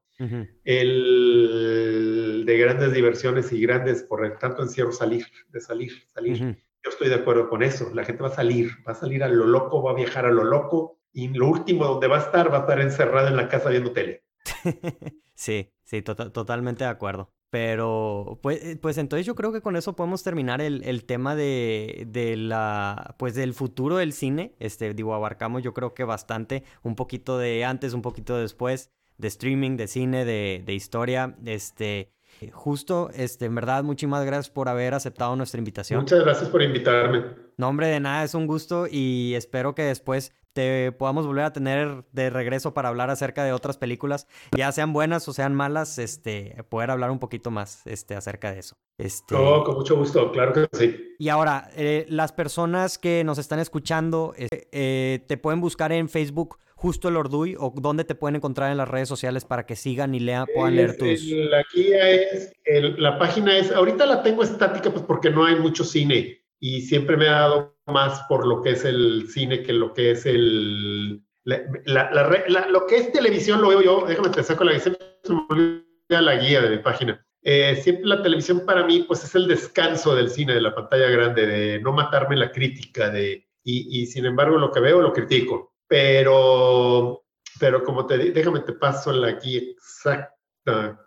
El 0.64 2.44
de 2.46 2.58
grandes 2.58 2.92
diversiones 2.92 3.50
y 3.52 3.60
grandes, 3.62 4.02
por 4.02 4.26
el 4.26 4.36
tanto 4.38 4.62
encierro, 4.62 4.92
salir, 4.92 5.26
de 5.48 5.60
salir, 5.60 5.92
salir. 6.12 6.38
Yo 6.84 6.90
estoy 6.90 7.08
de 7.08 7.14
acuerdo 7.14 7.48
con 7.48 7.62
eso. 7.62 7.90
La 7.94 8.04
gente 8.04 8.22
va 8.22 8.28
a 8.28 8.34
salir, 8.34 8.72
va 8.86 8.92
a 8.92 8.94
salir 8.94 9.24
a 9.24 9.28
lo 9.28 9.46
loco, 9.46 9.82
va 9.82 9.92
a 9.92 9.94
viajar 9.94 10.26
a 10.26 10.30
lo 10.30 10.44
loco 10.44 10.98
y 11.12 11.28
lo 11.28 11.48
último 11.48 11.86
donde 11.86 12.08
va 12.08 12.18
a 12.18 12.20
estar, 12.20 12.52
va 12.52 12.58
a 12.58 12.60
estar 12.60 12.80
encerrado 12.80 13.28
en 13.28 13.36
la 13.36 13.48
casa 13.48 13.70
viendo 13.70 13.92
tele. 13.92 14.22
sí, 15.34 15.72
sí, 15.82 16.02
tota-, 16.02 16.30
totalmente 16.30 16.84
de 16.84 16.90
acuerdo. 16.90 17.32
Pero, 17.56 18.38
pues, 18.42 18.62
eh, 18.62 18.76
pues 18.76 18.98
entonces 18.98 19.24
yo 19.24 19.34
creo 19.34 19.50
que 19.50 19.62
con 19.62 19.76
eso 19.76 19.96
podemos 19.96 20.22
terminar 20.22 20.60
el, 20.60 20.82
el 20.84 21.06
tema 21.06 21.34
de, 21.34 22.06
de, 22.06 22.36
la, 22.36 23.14
pues 23.18 23.34
del 23.34 23.54
futuro 23.54 23.96
del 23.96 24.12
cine. 24.12 24.54
Este, 24.58 24.92
digo, 24.92 25.14
abarcamos 25.14 25.62
yo 25.62 25.72
creo 25.72 25.94
que 25.94 26.04
bastante, 26.04 26.64
un 26.82 26.96
poquito 26.96 27.38
de 27.38 27.64
antes, 27.64 27.94
un 27.94 28.02
poquito 28.02 28.36
después. 28.36 28.90
de 29.16 29.28
streaming, 29.28 29.78
de 29.78 29.86
cine, 29.86 30.26
de, 30.26 30.62
de 30.66 30.74
historia. 30.74 31.34
Este, 31.46 32.12
justo, 32.52 33.08
este, 33.14 33.46
en 33.46 33.54
verdad, 33.54 33.82
muchísimas 33.84 34.26
gracias 34.26 34.50
por 34.50 34.68
haber 34.68 34.92
aceptado 34.92 35.34
nuestra 35.34 35.56
invitación. 35.58 36.00
Muchas 36.00 36.20
gracias 36.20 36.50
por 36.50 36.60
invitarme. 36.60 37.24
No, 37.56 37.68
hombre, 37.68 37.86
de 37.86 38.00
nada, 38.00 38.22
es 38.22 38.34
un 38.34 38.46
gusto 38.46 38.86
y 38.86 39.32
espero 39.34 39.74
que 39.74 39.82
después 39.82 40.34
te 40.56 40.90
podamos 40.90 41.26
volver 41.26 41.44
a 41.44 41.52
tener 41.52 42.04
de 42.12 42.30
regreso 42.30 42.72
para 42.72 42.88
hablar 42.88 43.10
acerca 43.10 43.44
de 43.44 43.52
otras 43.52 43.76
películas, 43.76 44.26
ya 44.56 44.72
sean 44.72 44.94
buenas 44.94 45.28
o 45.28 45.34
sean 45.34 45.54
malas, 45.54 45.98
este, 45.98 46.64
poder 46.70 46.90
hablar 46.90 47.10
un 47.10 47.18
poquito 47.18 47.50
más 47.50 47.86
este, 47.86 48.14
acerca 48.14 48.52
de 48.52 48.60
eso. 48.60 48.78
Este... 48.96 49.34
con 49.34 49.74
mucho 49.74 49.96
gusto, 49.96 50.32
claro 50.32 50.54
que 50.54 50.66
sí. 50.72 51.14
Y 51.18 51.28
ahora, 51.28 51.68
eh, 51.76 52.06
las 52.08 52.32
personas 52.32 52.96
que 52.96 53.22
nos 53.22 53.36
están 53.36 53.58
escuchando, 53.58 54.32
eh, 54.38 54.48
eh, 54.72 55.24
te 55.26 55.36
pueden 55.36 55.60
buscar 55.60 55.92
en 55.92 56.08
Facebook 56.08 56.58
justo 56.74 57.10
el 57.10 57.16
Orduy 57.16 57.54
o 57.58 57.74
dónde 57.76 58.04
te 58.04 58.14
pueden 58.14 58.36
encontrar 58.36 58.70
en 58.70 58.78
las 58.78 58.88
redes 58.88 59.10
sociales 59.10 59.44
para 59.44 59.66
que 59.66 59.76
sigan 59.76 60.14
y 60.14 60.20
lean, 60.20 60.46
puedan 60.54 60.74
leer 60.74 60.96
tus... 60.96 61.22
La 61.22 61.62
guía 61.74 62.10
es, 62.10 62.52
la 62.96 63.18
página 63.18 63.58
es, 63.58 63.70
ahorita 63.72 64.06
la 64.06 64.22
tengo 64.22 64.42
estática 64.42 64.90
pues 64.90 65.04
porque 65.04 65.28
no 65.28 65.44
hay 65.44 65.56
mucho 65.56 65.84
cine 65.84 66.45
y 66.66 66.80
siempre 66.80 67.16
me 67.16 67.28
ha 67.28 67.42
dado 67.42 67.76
más 67.86 68.22
por 68.28 68.44
lo 68.44 68.60
que 68.60 68.70
es 68.70 68.84
el 68.84 69.28
cine 69.28 69.62
que 69.62 69.72
lo 69.72 69.94
que 69.94 70.10
es 70.10 70.26
el... 70.26 71.22
lo 71.44 72.86
que 72.88 72.96
es 72.96 73.12
televisión 73.12 73.62
lo 73.62 73.68
veo 73.68 73.82
yo, 73.82 74.04
déjame 74.04 74.30
te 74.30 74.42
saco 74.42 74.64
la 74.64 74.72
guía, 74.72 76.20
la 76.20 76.34
guía 76.34 76.60
de 76.62 76.70
mi 76.70 76.78
página. 76.78 77.24
Eh, 77.42 77.76
siempre 77.76 78.06
la 78.06 78.20
televisión 78.20 78.66
para 78.66 78.84
mí 78.84 79.04
pues 79.06 79.22
es 79.22 79.36
el 79.36 79.46
descanso 79.46 80.16
del 80.16 80.28
cine, 80.28 80.54
de 80.54 80.60
la 80.60 80.74
pantalla 80.74 81.08
grande, 81.08 81.46
de 81.46 81.80
no 81.80 81.92
matarme 81.92 82.34
la 82.34 82.50
crítica, 82.50 83.10
de, 83.10 83.46
y, 83.62 84.02
y 84.02 84.06
sin 84.06 84.26
embargo 84.26 84.58
lo 84.58 84.72
que 84.72 84.80
veo 84.80 85.00
lo 85.00 85.12
critico. 85.12 85.74
Pero, 85.86 87.26
pero 87.60 87.84
como 87.84 88.06
te 88.06 88.18
déjame 88.18 88.58
te 88.60 88.72
paso 88.72 89.12
la 89.12 89.34
guía 89.34 89.60
exacta. 89.60 90.32
Ah, 90.66 90.98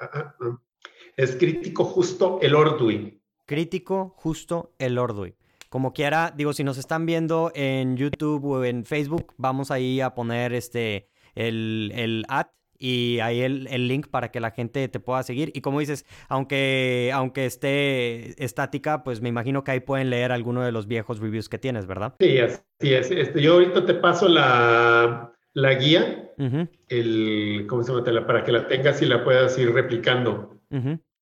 ah, 0.00 0.10
ah, 0.40 0.58
es 1.16 1.36
crítico 1.36 1.84
justo 1.84 2.40
el 2.42 2.56
Orduin 2.56 3.21
crítico, 3.52 4.14
justo, 4.16 4.72
el 4.78 4.96
Orduy. 4.96 5.34
Como 5.68 5.92
quiera, 5.92 6.32
digo, 6.34 6.54
si 6.54 6.64
nos 6.64 6.78
están 6.78 7.04
viendo 7.04 7.52
en 7.54 7.98
YouTube 7.98 8.42
o 8.46 8.64
en 8.64 8.86
Facebook, 8.86 9.34
vamos 9.36 9.70
ahí 9.70 10.00
a 10.00 10.14
poner 10.14 10.54
este, 10.54 11.10
el, 11.34 11.92
el 11.94 12.24
ad 12.28 12.46
y 12.78 13.18
ahí 13.20 13.42
el, 13.42 13.66
el, 13.66 13.88
link 13.88 14.08
para 14.08 14.30
que 14.30 14.40
la 14.40 14.52
gente 14.52 14.88
te 14.88 15.00
pueda 15.00 15.22
seguir. 15.22 15.52
Y 15.54 15.60
como 15.60 15.80
dices, 15.80 16.06
aunque, 16.30 17.10
aunque 17.12 17.44
esté 17.44 18.42
estática, 18.42 19.04
pues 19.04 19.20
me 19.20 19.28
imagino 19.28 19.64
que 19.64 19.72
ahí 19.72 19.80
pueden 19.80 20.08
leer 20.08 20.32
alguno 20.32 20.62
de 20.62 20.72
los 20.72 20.86
viejos 20.86 21.20
reviews 21.20 21.50
que 21.50 21.58
tienes, 21.58 21.84
¿verdad? 21.84 22.14
Sí, 22.20 22.38
así 22.38 22.62
es. 22.94 23.10
Este, 23.10 23.42
yo 23.42 23.52
ahorita 23.52 23.84
te 23.84 23.92
paso 23.92 24.28
la, 24.28 25.30
la 25.52 25.74
guía, 25.74 26.32
el, 26.88 27.66
¿cómo 27.68 27.82
se 27.82 27.92
llama? 27.92 28.26
Para 28.26 28.44
que 28.44 28.52
la 28.52 28.66
tengas 28.66 29.02
y 29.02 29.04
la 29.04 29.22
puedas 29.22 29.58
ir 29.58 29.74
replicando. 29.74 30.58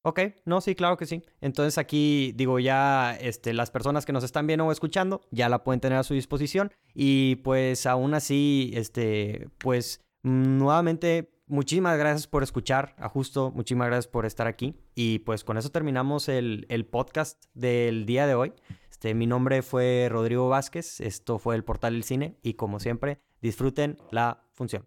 Ok, 0.03 0.21
no, 0.47 0.61
sí, 0.61 0.75
claro 0.75 0.97
que 0.97 1.05
sí. 1.05 1.23
Entonces 1.41 1.77
aquí 1.77 2.33
digo 2.35 2.59
ya, 2.59 3.15
este, 3.21 3.53
las 3.53 3.71
personas 3.71 4.07
que 4.07 4.13
nos 4.13 4.25
están 4.25 4.47
viendo 4.47 4.65
o 4.67 4.73
escuchando 4.73 5.21
ya 5.31 5.49
la 5.49 5.63
pueden 5.63 5.81
tener 5.81 5.99
a 5.99 6.05
su 6.05 6.15
disposición 6.15 6.73
y 6.95 7.37
pues 7.37 7.85
aún 7.85 8.15
así, 8.15 8.71
este, 8.75 9.49
pues 9.59 10.01
nuevamente 10.23 11.35
muchísimas 11.47 11.99
gracias 11.99 12.27
por 12.27 12.43
escuchar 12.43 12.95
a 12.99 13.09
Justo, 13.11 13.51
muchísimas 13.55 13.89
gracias 13.89 14.09
por 14.09 14.25
estar 14.25 14.47
aquí 14.47 14.75
y 14.95 15.19
pues 15.21 15.45
con 15.45 15.59
eso 15.59 15.71
terminamos 15.71 16.29
el, 16.31 16.65
el 16.71 16.87
podcast 16.87 17.45
del 17.53 18.07
día 18.07 18.27
de 18.27 18.35
hoy. 18.35 18.55
Este, 18.91 19.15
mi 19.15 19.27
nombre 19.27 19.61
fue 19.61 20.09
Rodrigo 20.11 20.49
Vázquez, 20.49 21.01
esto 21.01 21.39
fue 21.39 21.57
el 21.57 21.65
Portal 21.65 21.93
del 21.93 22.05
Cine 22.05 22.39
y 22.43 22.55
como 22.55 22.81
siempre, 22.81 23.21
disfruten 23.43 23.99
la 24.11 24.45
función. 24.53 24.87